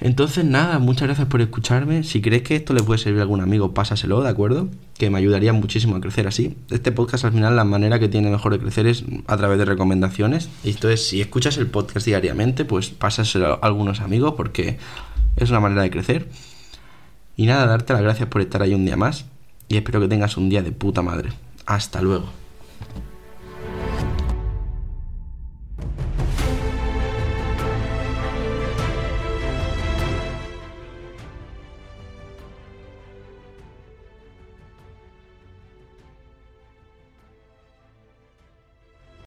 Entonces 0.00 0.44
nada, 0.44 0.78
muchas 0.78 1.08
gracias 1.08 1.26
por 1.26 1.40
escucharme. 1.40 2.04
Si 2.04 2.22
crees 2.22 2.42
que 2.42 2.54
esto 2.54 2.72
le 2.72 2.82
puede 2.82 2.98
servir 2.98 3.18
a 3.18 3.22
algún 3.22 3.40
amigo, 3.40 3.74
pásaselo, 3.74 4.22
¿de 4.22 4.28
acuerdo? 4.28 4.68
Que 4.96 5.10
me 5.10 5.18
ayudaría 5.18 5.52
muchísimo 5.52 5.96
a 5.96 6.00
crecer 6.00 6.28
así. 6.28 6.56
Este 6.70 6.92
podcast 6.92 7.24
al 7.24 7.32
final 7.32 7.56
la 7.56 7.64
manera 7.64 7.98
que 7.98 8.08
tiene 8.08 8.30
mejor 8.30 8.52
de 8.52 8.60
crecer 8.60 8.86
es 8.86 9.04
a 9.26 9.36
través 9.36 9.58
de 9.58 9.64
recomendaciones. 9.64 10.48
Y 10.62 10.70
entonces 10.70 11.08
si 11.08 11.20
escuchas 11.20 11.58
el 11.58 11.66
podcast 11.66 12.06
diariamente, 12.06 12.64
pues 12.64 12.90
pásaselo 12.90 13.54
a 13.54 13.66
algunos 13.66 14.00
amigos 14.00 14.34
porque 14.36 14.78
es 15.36 15.50
una 15.50 15.60
manera 15.60 15.82
de 15.82 15.90
crecer. 15.90 16.28
Y 17.36 17.46
nada, 17.46 17.66
darte 17.66 17.92
las 17.92 18.02
gracias 18.02 18.28
por 18.28 18.40
estar 18.40 18.62
ahí 18.62 18.74
un 18.74 18.84
día 18.84 18.96
más 18.96 19.24
y 19.68 19.76
espero 19.76 20.00
que 20.00 20.08
tengas 20.08 20.36
un 20.36 20.48
día 20.48 20.62
de 20.62 20.70
puta 20.70 21.02
madre. 21.02 21.30
Hasta 21.66 22.00
luego. 22.02 22.26